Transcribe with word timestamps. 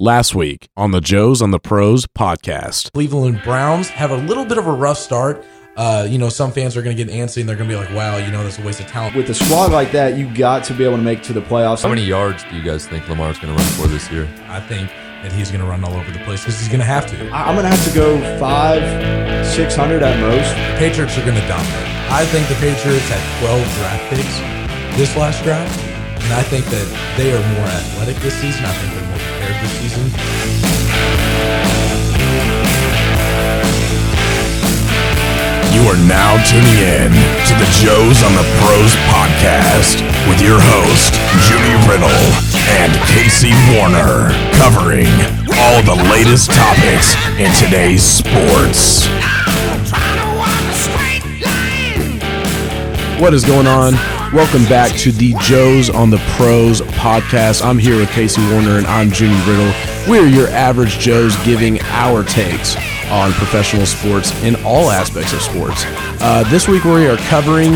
last 0.00 0.34
week 0.34 0.66
on 0.78 0.90
the 0.92 1.00
Joes 1.00 1.42
on 1.42 1.50
the 1.50 1.58
Pros 1.60 2.06
podcast. 2.06 2.90
Cleveland 2.92 3.42
Browns 3.44 3.90
have 3.90 4.10
a 4.10 4.16
little 4.16 4.46
bit 4.46 4.56
of 4.56 4.66
a 4.66 4.72
rough 4.72 4.96
start. 4.98 5.44
Uh, 5.76 6.06
you 6.08 6.18
know, 6.18 6.28
some 6.30 6.50
fans 6.50 6.74
are 6.76 6.82
going 6.82 6.96
to 6.96 7.04
get 7.04 7.14
antsy 7.14 7.40
and 7.40 7.48
they're 7.48 7.56
going 7.56 7.68
to 7.68 7.74
be 7.74 7.78
like, 7.78 7.94
wow, 7.94 8.16
you 8.16 8.30
know, 8.32 8.42
that's 8.42 8.58
a 8.58 8.62
waste 8.62 8.80
of 8.80 8.86
talent. 8.86 9.14
With 9.14 9.28
a 9.28 9.34
squad 9.34 9.70
like 9.72 9.92
that, 9.92 10.16
you 10.16 10.32
got 10.34 10.64
to 10.64 10.74
be 10.74 10.84
able 10.84 10.96
to 10.96 11.02
make 11.02 11.18
it 11.20 11.24
to 11.24 11.32
the 11.34 11.42
playoffs. 11.42 11.82
How 11.82 11.88
many 11.90 12.04
yards 12.04 12.42
do 12.44 12.56
you 12.56 12.62
guys 12.62 12.86
think 12.86 13.08
Lamar's 13.08 13.38
going 13.38 13.54
to 13.56 13.62
run 13.62 13.72
for 13.74 13.86
this 13.88 14.10
year? 14.10 14.26
I 14.48 14.58
think 14.60 14.88
that 15.22 15.32
he's 15.32 15.50
going 15.50 15.60
to 15.62 15.66
run 15.68 15.84
all 15.84 15.92
over 15.94 16.10
the 16.10 16.18
place 16.20 16.40
because 16.42 16.58
he's 16.58 16.68
going 16.68 16.80
to 16.80 16.86
have 16.86 17.06
to. 17.08 17.28
I- 17.30 17.48
I'm 17.48 17.54
going 17.54 17.64
to 17.70 17.76
have 17.76 17.86
to 17.88 17.94
go 17.94 18.18
five, 18.40 18.80
600 19.46 20.02
at 20.02 20.18
most. 20.20 20.48
The 20.48 20.76
Patriots 20.78 21.16
are 21.18 21.24
going 21.24 21.36
to 21.40 21.46
dominate. 21.46 21.88
I 22.10 22.24
think 22.26 22.48
the 22.48 22.56
Patriots 22.56 23.08
had 23.08 23.20
12 23.44 23.62
draft 23.76 24.04
picks 24.10 24.96
this 24.98 25.16
last 25.16 25.42
draft, 25.44 25.78
and 26.24 26.32
I 26.34 26.42
think 26.42 26.64
that 26.66 26.88
they 27.16 27.30
are 27.32 27.40
more 27.56 27.68
athletic 27.68 28.16
this 28.16 28.34
season. 28.34 28.64
I 28.64 28.72
think 28.72 28.92
they're 28.92 29.08
more 29.08 29.09
prepared 29.09 29.09
this 29.60 29.72
season. 29.78 30.04
You 35.72 35.86
are 35.88 36.00
now 36.08 36.36
tuning 36.48 36.78
in 36.80 37.12
to 37.48 37.54
the 37.60 37.68
Joes 37.80 38.22
on 38.24 38.32
the 38.32 38.46
Pros 38.60 38.92
podcast 39.12 40.00
with 40.28 40.40
your 40.40 40.58
host, 40.60 41.14
Judy 41.48 41.76
Riddle 41.88 42.08
and 42.80 42.92
Casey 43.12 43.52
Warner, 43.76 44.32
covering 44.56 45.12
all 45.60 45.82
the 45.82 45.96
latest 46.10 46.50
topics 46.50 47.14
in 47.38 47.52
today's 47.52 48.02
sports. 48.02 49.06
What 53.20 53.34
is 53.34 53.44
going 53.44 53.66
on? 53.66 54.19
Welcome 54.32 54.62
back 54.66 54.96
to 54.98 55.10
the 55.10 55.34
Joes 55.40 55.90
on 55.90 56.10
the 56.10 56.18
Pros 56.36 56.82
podcast. 56.82 57.64
I'm 57.64 57.78
here 57.78 57.96
with 57.96 58.10
Casey 58.10 58.40
Warner 58.52 58.78
and 58.78 58.86
I'm 58.86 59.10
Judy 59.10 59.34
Riddle. 59.40 59.72
We're 60.08 60.28
your 60.28 60.46
average 60.50 61.00
Joes 61.00 61.34
giving 61.44 61.80
our 61.82 62.22
takes 62.22 62.76
on 63.10 63.32
professional 63.32 63.86
sports 63.86 64.30
in 64.44 64.54
all 64.64 64.92
aspects 64.92 65.32
of 65.32 65.42
sports. 65.42 65.82
Uh, 66.20 66.48
this 66.48 66.68
week 66.68 66.84
we 66.84 67.08
are 67.08 67.16
covering 67.16 67.74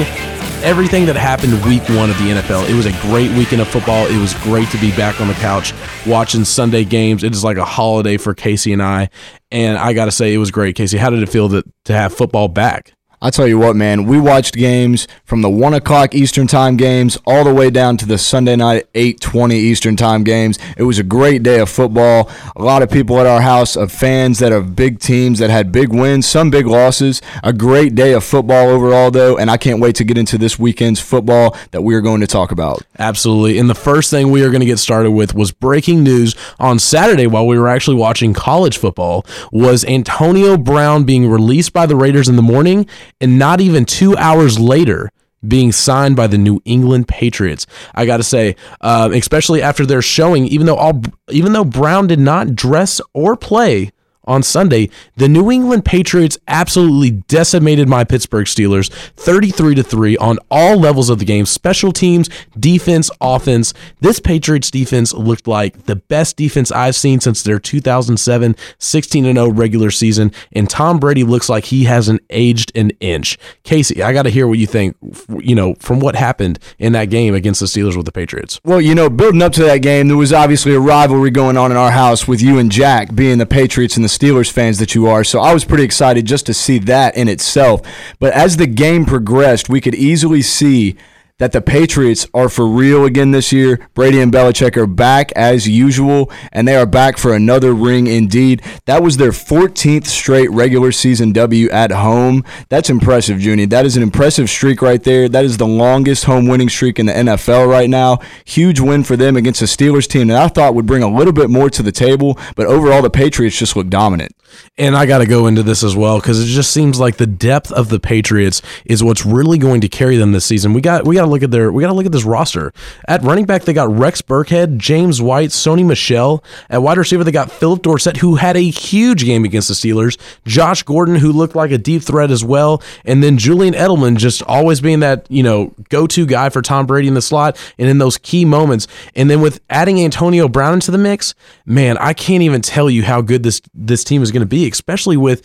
everything 0.62 1.06
that 1.06 1.16
happened 1.16 1.54
week 1.64 1.82
one 1.88 2.08
of 2.08 2.16
the 2.18 2.30
NFL. 2.30 2.70
It 2.70 2.74
was 2.74 2.86
a 2.86 2.92
great 3.02 3.36
weekend 3.36 3.60
of 3.60 3.66
football. 3.66 4.06
It 4.06 4.20
was 4.20 4.32
great 4.34 4.68
to 4.68 4.78
be 4.78 4.92
back 4.92 5.20
on 5.20 5.26
the 5.26 5.34
couch 5.34 5.74
watching 6.06 6.44
Sunday 6.44 6.84
games. 6.84 7.24
It 7.24 7.32
is 7.32 7.42
like 7.42 7.56
a 7.56 7.64
holiday 7.64 8.16
for 8.16 8.32
Casey 8.32 8.72
and 8.72 8.80
I. 8.80 9.10
And 9.50 9.76
I 9.76 9.92
got 9.92 10.04
to 10.04 10.12
say, 10.12 10.32
it 10.32 10.38
was 10.38 10.52
great. 10.52 10.76
Casey, 10.76 10.98
how 10.98 11.10
did 11.10 11.20
it 11.20 11.28
feel 11.28 11.48
to, 11.48 11.64
to 11.86 11.92
have 11.92 12.14
football 12.14 12.46
back? 12.46 12.94
I 13.24 13.30
tell 13.30 13.46
you 13.46 13.58
what, 13.58 13.74
man, 13.74 14.04
we 14.04 14.20
watched 14.20 14.54
games 14.54 15.08
from 15.24 15.40
the 15.40 15.48
one 15.48 15.72
o'clock 15.72 16.14
Eastern 16.14 16.46
time 16.46 16.76
games 16.76 17.16
all 17.26 17.42
the 17.42 17.54
way 17.54 17.70
down 17.70 17.96
to 17.96 18.06
the 18.06 18.18
Sunday 18.18 18.54
night 18.54 18.86
eight 18.94 19.18
twenty 19.18 19.56
Eastern 19.56 19.96
time 19.96 20.24
games. 20.24 20.58
It 20.76 20.82
was 20.82 20.98
a 20.98 21.02
great 21.02 21.42
day 21.42 21.58
of 21.58 21.70
football. 21.70 22.30
A 22.54 22.62
lot 22.62 22.82
of 22.82 22.90
people 22.90 23.18
at 23.18 23.26
our 23.26 23.40
house 23.40 23.76
of 23.76 23.90
fans 23.90 24.40
that 24.40 24.52
are 24.52 24.60
big 24.60 24.98
teams 24.98 25.38
that 25.38 25.48
had 25.48 25.72
big 25.72 25.88
wins, 25.88 26.26
some 26.26 26.50
big 26.50 26.66
losses. 26.66 27.22
A 27.42 27.54
great 27.54 27.94
day 27.94 28.12
of 28.12 28.24
football 28.24 28.68
overall, 28.68 29.10
though, 29.10 29.38
and 29.38 29.50
I 29.50 29.56
can't 29.56 29.80
wait 29.80 29.94
to 29.94 30.04
get 30.04 30.18
into 30.18 30.36
this 30.36 30.58
weekend's 30.58 31.00
football 31.00 31.56
that 31.70 31.80
we 31.80 31.94
are 31.94 32.02
going 32.02 32.20
to 32.20 32.26
talk 32.26 32.52
about. 32.52 32.82
Absolutely. 32.98 33.58
And 33.58 33.70
the 33.70 33.74
first 33.74 34.10
thing 34.10 34.32
we 34.32 34.42
are 34.42 34.50
going 34.50 34.60
to 34.60 34.66
get 34.66 34.78
started 34.78 35.12
with 35.12 35.34
was 35.34 35.50
breaking 35.50 36.02
news 36.02 36.36
on 36.60 36.78
Saturday 36.78 37.26
while 37.26 37.46
we 37.46 37.58
were 37.58 37.68
actually 37.68 37.96
watching 37.96 38.34
college 38.34 38.76
football 38.76 39.24
was 39.50 39.82
Antonio 39.86 40.58
Brown 40.58 41.04
being 41.04 41.26
released 41.26 41.72
by 41.72 41.86
the 41.86 41.96
Raiders 41.96 42.28
in 42.28 42.36
the 42.36 42.42
morning 42.42 42.86
and 43.20 43.38
not 43.38 43.60
even 43.60 43.84
2 43.84 44.16
hours 44.16 44.58
later 44.58 45.10
being 45.46 45.72
signed 45.72 46.16
by 46.16 46.26
the 46.26 46.38
New 46.38 46.60
England 46.64 47.08
Patriots. 47.08 47.66
I 47.94 48.06
got 48.06 48.16
to 48.18 48.22
say, 48.22 48.56
uh, 48.80 49.10
especially 49.12 49.62
after 49.62 49.84
their 49.84 50.02
showing 50.02 50.46
even 50.46 50.66
though 50.66 50.76
all 50.76 51.02
even 51.30 51.52
though 51.52 51.64
Brown 51.64 52.06
did 52.06 52.18
not 52.18 52.54
dress 52.54 53.00
or 53.12 53.36
play 53.36 53.92
on 54.26 54.42
Sunday, 54.42 54.90
the 55.16 55.28
New 55.28 55.50
England 55.50 55.84
Patriots 55.84 56.38
absolutely 56.48 57.10
decimated 57.10 57.88
my 57.88 58.04
Pittsburgh 58.04 58.46
Steelers 58.46 58.90
33 59.16 59.74
to 59.76 59.82
3 59.82 60.16
on 60.18 60.38
all 60.50 60.78
levels 60.78 61.10
of 61.10 61.18
the 61.18 61.24
game, 61.24 61.46
special 61.46 61.92
teams, 61.92 62.28
defense, 62.58 63.10
offense. 63.20 63.74
This 64.00 64.20
Patriots 64.20 64.70
defense 64.70 65.12
looked 65.12 65.46
like 65.46 65.84
the 65.84 65.96
best 65.96 66.36
defense 66.36 66.70
I've 66.72 66.96
seen 66.96 67.20
since 67.20 67.42
their 67.42 67.58
2007 67.58 68.56
16 68.78 69.24
0 69.24 69.48
regular 69.50 69.90
season, 69.90 70.32
and 70.52 70.68
Tom 70.68 70.98
Brady 70.98 71.24
looks 71.24 71.48
like 71.48 71.66
he 71.66 71.84
hasn't 71.84 72.22
aged 72.30 72.72
an 72.76 72.90
inch. 73.00 73.38
Casey, 73.62 74.02
I 74.02 74.12
got 74.12 74.22
to 74.22 74.30
hear 74.30 74.46
what 74.46 74.58
you 74.58 74.66
think, 74.66 74.96
you 75.38 75.54
know, 75.54 75.74
from 75.80 76.00
what 76.00 76.16
happened 76.16 76.58
in 76.78 76.92
that 76.92 77.06
game 77.10 77.34
against 77.34 77.60
the 77.60 77.66
Steelers 77.66 77.96
with 77.96 78.06
the 78.06 78.12
Patriots. 78.12 78.60
Well, 78.64 78.80
you 78.80 78.94
know, 78.94 79.10
building 79.10 79.42
up 79.42 79.52
to 79.54 79.64
that 79.64 79.78
game, 79.78 80.08
there 80.08 80.16
was 80.16 80.32
obviously 80.32 80.74
a 80.74 80.80
rivalry 80.80 81.30
going 81.30 81.56
on 81.56 81.70
in 81.70 81.76
our 81.76 81.90
house 81.90 82.26
with 82.26 82.40
you 82.40 82.58
and 82.58 82.70
Jack 82.70 83.14
being 83.14 83.38
the 83.38 83.46
Patriots 83.46 83.96
and 83.96 84.04
the 84.04 84.08
Steelers 84.16 84.50
fans 84.50 84.78
that 84.78 84.94
you 84.94 85.06
are. 85.06 85.24
So 85.24 85.40
I 85.40 85.52
was 85.52 85.64
pretty 85.64 85.84
excited 85.84 86.24
just 86.26 86.46
to 86.46 86.54
see 86.54 86.78
that 86.80 87.16
in 87.16 87.28
itself. 87.28 87.82
But 88.18 88.32
as 88.32 88.56
the 88.56 88.66
game 88.66 89.04
progressed, 89.04 89.68
we 89.68 89.80
could 89.80 89.94
easily 89.94 90.42
see 90.42 90.96
that 91.38 91.50
the 91.50 91.60
Patriots 91.60 92.28
are 92.32 92.48
for 92.48 92.64
real 92.64 93.04
again 93.04 93.32
this 93.32 93.52
year. 93.52 93.88
Brady 93.94 94.20
and 94.20 94.32
Belichick 94.32 94.76
are 94.76 94.86
back 94.86 95.32
as 95.32 95.68
usual, 95.68 96.30
and 96.52 96.68
they 96.68 96.76
are 96.76 96.86
back 96.86 97.18
for 97.18 97.34
another 97.34 97.74
ring 97.74 98.06
indeed. 98.06 98.62
That 98.84 99.02
was 99.02 99.16
their 99.16 99.32
14th 99.32 100.06
straight 100.06 100.48
regular 100.52 100.92
season 100.92 101.32
W 101.32 101.68
at 101.70 101.90
home. 101.90 102.44
That's 102.68 102.88
impressive, 102.88 103.42
Junie. 103.42 103.64
That 103.66 103.84
is 103.84 103.96
an 103.96 104.02
impressive 104.04 104.48
streak 104.48 104.80
right 104.80 105.02
there. 105.02 105.28
That 105.28 105.44
is 105.44 105.56
the 105.56 105.66
longest 105.66 106.24
home 106.24 106.46
winning 106.46 106.68
streak 106.68 107.00
in 107.00 107.06
the 107.06 107.12
NFL 107.12 107.68
right 107.68 107.90
now. 107.90 108.20
Huge 108.44 108.78
win 108.78 109.02
for 109.02 109.16
them 109.16 109.36
against 109.36 109.60
a 109.60 109.64
Steelers 109.64 110.06
team 110.06 110.28
that 110.28 110.40
I 110.40 110.46
thought 110.46 110.76
would 110.76 110.86
bring 110.86 111.02
a 111.02 111.12
little 111.12 111.32
bit 111.32 111.50
more 111.50 111.68
to 111.68 111.82
the 111.82 111.92
table, 111.92 112.38
but 112.54 112.66
overall, 112.66 113.02
the 113.02 113.10
Patriots 113.10 113.58
just 113.58 113.74
look 113.74 113.88
dominant. 113.88 114.36
And 114.76 114.96
I 114.96 115.06
got 115.06 115.18
to 115.18 115.26
go 115.26 115.46
into 115.46 115.62
this 115.62 115.84
as 115.84 115.94
well 115.94 116.18
because 116.18 116.40
it 116.40 116.46
just 116.46 116.72
seems 116.72 116.98
like 116.98 117.16
the 117.16 117.26
depth 117.26 117.70
of 117.72 117.88
the 117.88 118.00
Patriots 118.00 118.62
is 118.84 119.02
what's 119.02 119.24
really 119.24 119.58
going 119.58 119.80
to 119.82 119.88
carry 119.88 120.16
them 120.16 120.32
this 120.32 120.44
season. 120.44 120.72
We 120.72 120.80
got 120.80 121.06
we 121.06 121.14
got 121.14 121.22
to 121.22 121.30
look 121.30 121.42
at 121.42 121.50
their 121.50 121.70
we 121.72 121.82
got 121.82 121.88
to 121.88 121.94
look 121.94 122.06
at 122.06 122.12
this 122.12 122.24
roster. 122.24 122.72
At 123.06 123.22
running 123.22 123.44
back, 123.44 123.62
they 123.62 123.72
got 123.72 123.90
Rex 123.90 124.22
Burkhead, 124.22 124.78
James 124.78 125.22
White, 125.22 125.50
Sony 125.50 125.86
Michel. 125.86 126.42
At 126.68 126.82
wide 126.82 126.98
receiver, 126.98 127.24
they 127.24 127.32
got 127.32 127.50
Phillip 127.50 127.82
Dorsett, 127.82 128.18
who 128.18 128.36
had 128.36 128.56
a 128.56 128.70
huge 128.70 129.24
game 129.24 129.44
against 129.44 129.68
the 129.68 129.74
Steelers. 129.74 130.18
Josh 130.46 130.82
Gordon, 130.82 131.16
who 131.16 131.32
looked 131.32 131.54
like 131.54 131.70
a 131.70 131.78
deep 131.78 132.02
threat 132.02 132.30
as 132.30 132.44
well, 132.44 132.82
and 133.04 133.22
then 133.22 133.38
Julian 133.38 133.74
Edelman, 133.74 134.16
just 134.16 134.42
always 134.42 134.80
being 134.80 135.00
that 135.00 135.26
you 135.30 135.42
know 135.42 135.72
go 135.88 136.06
to 136.06 136.26
guy 136.26 136.48
for 136.48 136.62
Tom 136.62 136.86
Brady 136.86 137.08
in 137.08 137.14
the 137.14 137.22
slot 137.22 137.56
and 137.78 137.88
in 137.88 137.98
those 137.98 138.18
key 138.18 138.44
moments. 138.44 138.86
And 139.14 139.30
then 139.30 139.40
with 139.40 139.60
adding 139.70 140.00
Antonio 140.00 140.48
Brown 140.48 140.74
into 140.74 140.90
the 140.90 140.98
mix, 140.98 141.34
man, 141.66 141.96
I 141.98 142.12
can't 142.12 142.42
even 142.42 142.60
tell 142.60 142.90
you 142.90 143.02
how 143.02 143.20
good 143.20 143.42
this 143.42 143.60
this 143.74 144.04
team 144.04 144.22
is 144.22 144.32
going 144.32 144.40
to 144.40 144.43
be, 144.46 144.68
especially 144.68 145.16
with 145.16 145.42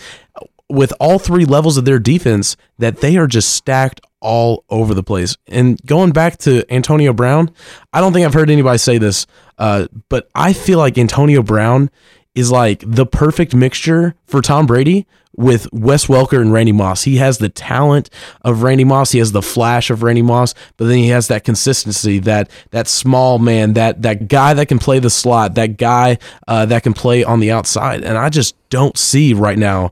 with 0.70 0.94
all 1.00 1.18
three 1.18 1.46
levels 1.46 1.78
of 1.78 1.86
their 1.86 1.98
defense 1.98 2.56
that 2.78 2.98
they 2.98 3.18
are 3.18 3.26
just 3.26 3.56
stacked 3.56 4.02
all 4.22 4.64
over 4.70 4.94
the 4.94 5.04
place. 5.04 5.36
And 5.48 5.84
going 5.86 6.12
back 6.12 6.38
to 6.40 6.64
Antonio 6.72 7.12
Brown, 7.12 7.52
I 7.92 8.02
don't 8.02 8.14
think 8.14 8.26
I've 8.26 8.34
heard 8.34 8.52
anybody 8.52 8.78
say 8.78 8.98
this, 8.98 9.26
uh, 9.58 9.88
but 10.10 10.30
I 10.36 10.54
feel 10.54 10.78
like 10.78 10.98
Antonio 10.98 11.42
Brown 11.42 11.90
is 12.36 12.52
like 12.52 12.84
the 12.86 13.06
perfect 13.06 13.56
mixture 13.56 14.16
for 14.26 14.42
Tom 14.42 14.68
Brady 14.68 15.08
with 15.36 15.68
Wes 15.72 16.08
Welker 16.08 16.42
and 16.42 16.52
Randy 16.52 16.72
Moss. 16.72 17.04
He 17.04 17.18
has 17.18 17.38
the 17.38 17.50
talent 17.50 18.10
of 18.42 18.64
Randy 18.64 18.84
Moss, 18.84 19.12
he 19.12 19.20
has 19.20 19.32
the 19.32 19.42
flash 19.42 19.90
of 19.90 20.04
Randy 20.04 20.22
Moss, 20.22 20.54
but 20.78 20.86
then 20.86 20.98
he 20.98 21.10
has 21.10 21.28
that 21.28 21.44
consistency, 21.44 22.20
that 22.20 22.50
that 22.72 22.88
small 22.88 23.40
man, 23.40 23.74
that 23.74 24.02
that 24.02 24.28
guy 24.28 24.54
that 24.54 24.68
can 24.68 24.80
play 24.80 25.00
the 25.00 25.10
slot, 25.10 25.56
that 25.56 25.78
guy 25.78 26.18
uh, 26.48 26.66
that 26.66 26.84
can 26.84 26.94
play 26.94 27.24
on 27.24 27.40
the 27.40 27.52
outside. 27.52 28.04
And 28.04 28.18
I 28.18 28.30
just 28.30 28.56
don't 28.70 28.98
see 28.98 29.34
right 29.34 29.58
now 29.58 29.92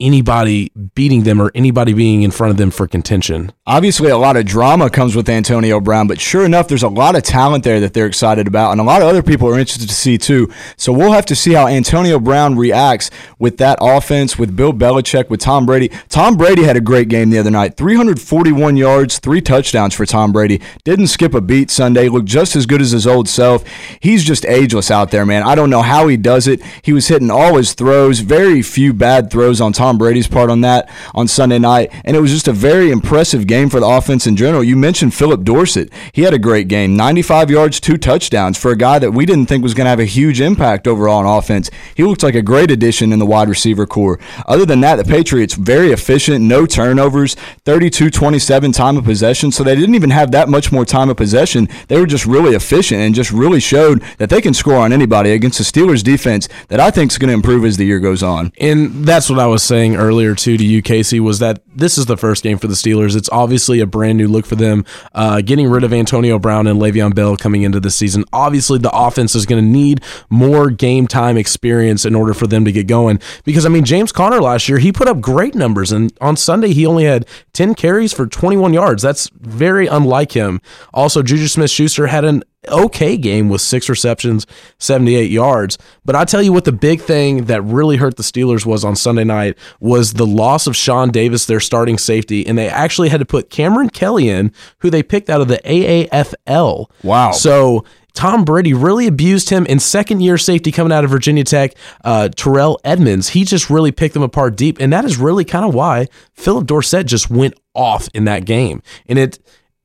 anybody 0.00 0.70
beating 0.94 1.24
them 1.24 1.40
or 1.40 1.50
anybody 1.54 1.92
being 1.92 2.22
in 2.22 2.30
front 2.30 2.52
of 2.52 2.56
them 2.56 2.70
for 2.70 2.86
contention. 2.86 3.50
Obviously, 3.66 4.10
a 4.10 4.16
lot 4.16 4.36
of 4.36 4.46
drama 4.46 4.88
comes 4.88 5.16
with 5.16 5.28
Antonio 5.28 5.80
Brown, 5.80 6.06
but 6.06 6.20
sure 6.20 6.44
enough, 6.44 6.68
there's 6.68 6.84
a 6.84 6.88
lot 6.88 7.16
of 7.16 7.24
talent 7.24 7.64
there 7.64 7.80
that 7.80 7.94
they're 7.94 8.06
excited 8.06 8.46
about, 8.46 8.70
and 8.72 8.80
a 8.80 8.84
lot 8.84 9.02
of 9.02 9.08
other 9.08 9.22
people 9.22 9.48
are 9.48 9.58
interested 9.58 9.88
to 9.88 9.94
see 9.94 10.16
too. 10.16 10.48
So 10.76 10.92
we'll 10.92 11.12
have 11.12 11.26
to 11.26 11.34
see 11.34 11.52
how 11.52 11.66
Antonio 11.66 12.20
Brown 12.20 12.56
reacts 12.56 13.10
with 13.38 13.58
that 13.58 13.78
offense, 13.80 14.38
with 14.38 14.54
Bill 14.54 14.72
Belichick, 14.72 15.30
with 15.30 15.40
Tom 15.40 15.66
Brady. 15.66 15.88
Tom 16.08 16.36
Brady 16.36 16.62
had 16.62 16.76
a 16.76 16.80
great 16.80 17.08
game 17.08 17.30
the 17.30 17.38
other 17.38 17.50
night 17.50 17.76
341 17.76 18.76
yards, 18.76 19.18
three 19.18 19.40
touchdowns 19.40 19.94
for 19.94 20.06
Tom 20.06 20.30
Brady. 20.30 20.60
Didn't 20.84 21.08
skip 21.08 21.34
a 21.34 21.40
beat 21.40 21.70
Sunday, 21.70 22.08
looked 22.08 22.28
just 22.28 22.54
as 22.54 22.66
good 22.66 22.80
as 22.80 22.92
his 22.92 23.06
old 23.06 23.28
self. 23.28 23.64
He's 24.00 24.22
just 24.22 24.46
ageless 24.46 24.90
out 24.90 25.10
there, 25.10 25.26
man. 25.26 25.42
I 25.42 25.56
don't 25.56 25.70
know 25.70 25.82
how 25.82 26.06
he 26.06 26.16
does 26.16 26.46
it. 26.46 26.62
He 26.82 26.92
was 26.92 27.08
hitting 27.08 27.30
all 27.30 27.56
his 27.56 27.74
throws, 27.74 28.20
very 28.20 28.62
few 28.62 28.92
bad 28.92 29.30
throws 29.30 29.60
on 29.60 29.72
Tom 29.72 29.87
Tom 29.88 29.96
Brady's 29.96 30.28
part 30.28 30.50
on 30.50 30.60
that 30.60 30.86
on 31.14 31.26
Sunday 31.26 31.58
night, 31.58 31.90
and 32.04 32.14
it 32.14 32.20
was 32.20 32.30
just 32.30 32.46
a 32.46 32.52
very 32.52 32.90
impressive 32.90 33.46
game 33.46 33.70
for 33.70 33.80
the 33.80 33.86
offense 33.86 34.26
in 34.26 34.36
general. 34.36 34.62
You 34.62 34.76
mentioned 34.76 35.14
Phillip 35.14 35.44
Dorsett; 35.44 35.90
he 36.12 36.24
had 36.24 36.34
a 36.34 36.38
great 36.38 36.68
game, 36.68 36.94
95 36.94 37.50
yards, 37.50 37.80
two 37.80 37.96
touchdowns 37.96 38.58
for 38.58 38.70
a 38.70 38.76
guy 38.76 38.98
that 38.98 39.12
we 39.12 39.24
didn't 39.24 39.46
think 39.46 39.62
was 39.62 39.72
going 39.72 39.86
to 39.86 39.88
have 39.90 39.98
a 39.98 40.04
huge 40.04 40.42
impact 40.42 40.86
overall 40.86 41.24
on 41.24 41.38
offense. 41.38 41.70
He 41.94 42.04
looks 42.04 42.22
like 42.22 42.34
a 42.34 42.42
great 42.42 42.70
addition 42.70 43.14
in 43.14 43.18
the 43.18 43.24
wide 43.24 43.48
receiver 43.48 43.86
corps. 43.86 44.20
Other 44.44 44.66
than 44.66 44.80
that, 44.82 44.96
the 44.96 45.04
Patriots 45.04 45.54
very 45.54 45.90
efficient, 45.90 46.44
no 46.44 46.66
turnovers, 46.66 47.34
32-27 47.64 48.74
time 48.74 48.98
of 48.98 49.04
possession, 49.04 49.50
so 49.50 49.64
they 49.64 49.74
didn't 49.74 49.94
even 49.94 50.10
have 50.10 50.32
that 50.32 50.50
much 50.50 50.70
more 50.70 50.84
time 50.84 51.08
of 51.08 51.16
possession. 51.16 51.66
They 51.86 51.98
were 51.98 52.06
just 52.06 52.26
really 52.26 52.54
efficient 52.54 53.00
and 53.00 53.14
just 53.14 53.32
really 53.32 53.60
showed 53.60 54.02
that 54.18 54.28
they 54.28 54.42
can 54.42 54.52
score 54.52 54.76
on 54.76 54.92
anybody 54.92 55.30
against 55.30 55.56
the 55.56 55.64
Steelers 55.64 56.04
defense 56.04 56.46
that 56.68 56.78
I 56.78 56.90
think 56.90 57.10
is 57.10 57.16
going 57.16 57.28
to 57.28 57.34
improve 57.34 57.64
as 57.64 57.78
the 57.78 57.86
year 57.86 58.00
goes 58.00 58.22
on. 58.22 58.52
And 58.60 59.06
that's 59.06 59.30
what 59.30 59.38
I 59.38 59.46
was 59.46 59.62
saying 59.62 59.77
earlier 59.78 60.34
too 60.34 60.56
to 60.56 60.64
you, 60.64 60.82
Casey, 60.82 61.20
was 61.20 61.38
that 61.38 61.62
this 61.74 61.98
is 61.98 62.06
the 62.06 62.16
first 62.16 62.42
game 62.42 62.58
for 62.58 62.66
the 62.66 62.74
Steelers. 62.74 63.16
It's 63.16 63.28
obviously 63.30 63.80
a 63.80 63.86
brand 63.86 64.18
new 64.18 64.28
look 64.28 64.46
for 64.46 64.56
them. 64.56 64.84
Uh, 65.14 65.40
getting 65.40 65.68
rid 65.68 65.84
of 65.84 65.92
Antonio 65.92 66.38
Brown 66.38 66.66
and 66.66 66.80
Le'Veon 66.80 67.14
Bell 67.14 67.36
coming 67.36 67.62
into 67.62 67.80
the 67.80 67.90
season, 67.90 68.24
obviously 68.32 68.78
the 68.78 68.90
offense 68.90 69.34
is 69.34 69.46
going 69.46 69.62
to 69.62 69.68
need 69.68 70.02
more 70.30 70.70
game 70.70 71.06
time 71.06 71.36
experience 71.36 72.04
in 72.04 72.14
order 72.14 72.34
for 72.34 72.46
them 72.46 72.64
to 72.64 72.72
get 72.72 72.86
going. 72.86 73.20
Because 73.44 73.64
I 73.64 73.68
mean, 73.68 73.84
James 73.84 74.12
Conner 74.12 74.40
last 74.40 74.68
year 74.68 74.78
he 74.78 74.92
put 74.92 75.08
up 75.08 75.20
great 75.20 75.54
numbers, 75.54 75.92
and 75.92 76.12
on 76.20 76.36
Sunday 76.36 76.72
he 76.72 76.86
only 76.86 77.04
had 77.04 77.26
10 77.52 77.74
carries 77.74 78.12
for 78.12 78.26
21 78.26 78.72
yards. 78.72 79.02
That's 79.02 79.30
very 79.34 79.86
unlike 79.86 80.32
him. 80.32 80.60
Also, 80.92 81.22
Juju 81.22 81.46
Smith 81.48 81.70
Schuster 81.70 82.08
had 82.08 82.24
an 82.24 82.42
okay 82.68 83.16
game 83.16 83.48
with 83.48 83.60
six 83.60 83.88
receptions, 83.88 84.46
78 84.78 85.30
yards. 85.30 85.78
But 86.04 86.16
I 86.16 86.24
tell 86.24 86.42
you 86.42 86.52
what, 86.52 86.64
the 86.64 86.72
big 86.72 87.00
thing 87.00 87.44
that 87.46 87.62
really 87.62 87.96
hurt 87.96 88.16
the 88.16 88.22
Steelers 88.22 88.64
was 88.64 88.84
on 88.84 88.96
Sunday 88.96 89.24
night 89.24 89.58
was 89.80 90.14
the 90.14 90.26
loss 90.26 90.66
of 90.66 90.76
Sean 90.76 91.10
Davis, 91.10 91.46
their 91.46 91.60
starting 91.60 91.98
safety, 91.98 92.46
and 92.46 92.56
they 92.56 92.68
actually 92.68 93.08
had 93.08 93.20
to 93.20 93.26
put 93.26 93.50
Kameron 93.50 93.92
Kelly 93.92 94.28
in, 94.28 94.52
who 94.78 94.90
they 94.90 95.02
picked 95.02 95.30
out 95.30 95.40
of 95.40 95.48
the 95.48 95.58
AAFL. 95.64 96.90
Wow. 97.02 97.32
So 97.32 97.84
Tom 98.18 98.44
Brady 98.44 98.74
really 98.74 99.06
abused 99.06 99.50
him 99.50 99.64
in 99.66 99.78
second 99.78 100.22
year 100.22 100.38
safety 100.38 100.72
coming 100.72 100.92
out 100.92 101.04
of 101.04 101.10
Virginia 101.10 101.44
Tech. 101.44 101.74
Uh, 102.02 102.28
Terrell 102.28 102.80
Edmunds. 102.82 103.28
he 103.28 103.44
just 103.44 103.70
really 103.70 103.92
picked 103.92 104.14
them 104.14 104.24
apart 104.24 104.56
deep. 104.56 104.78
And 104.80 104.92
that 104.92 105.04
is 105.04 105.18
really 105.18 105.44
kind 105.44 105.64
of 105.64 105.72
why 105.72 106.08
Phillip 106.34 106.66
Dorsett 106.66 107.06
just 107.06 107.30
went 107.30 107.54
off 107.74 108.08
in 108.14 108.24
that 108.24 108.44
game. 108.44 108.82
And 109.06 109.20
it, 109.20 109.38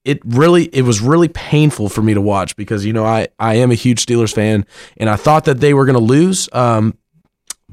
it 0.06 0.20
really 0.26 0.66
it 0.66 0.84
was 0.84 1.02
really 1.02 1.30
painful 1.30 1.90
for 1.90 2.02
me 2.02 2.14
to 2.14 2.22
watch 2.22 2.56
because 2.56 2.86
you 2.86 2.94
know 2.94 3.06
I 3.06 3.28
I 3.40 3.56
am 3.56 3.72
a 3.72 3.76
huge 3.76 4.06
Steelers 4.06 4.34
fan 4.34 4.66
and 4.98 5.10
I 5.10 5.16
thought 5.16 5.46
that 5.46 5.60
they 5.60 5.74
were 5.74 5.86
going 5.86 5.98
to 5.98 6.04
lose 6.04 6.50
um 6.54 6.98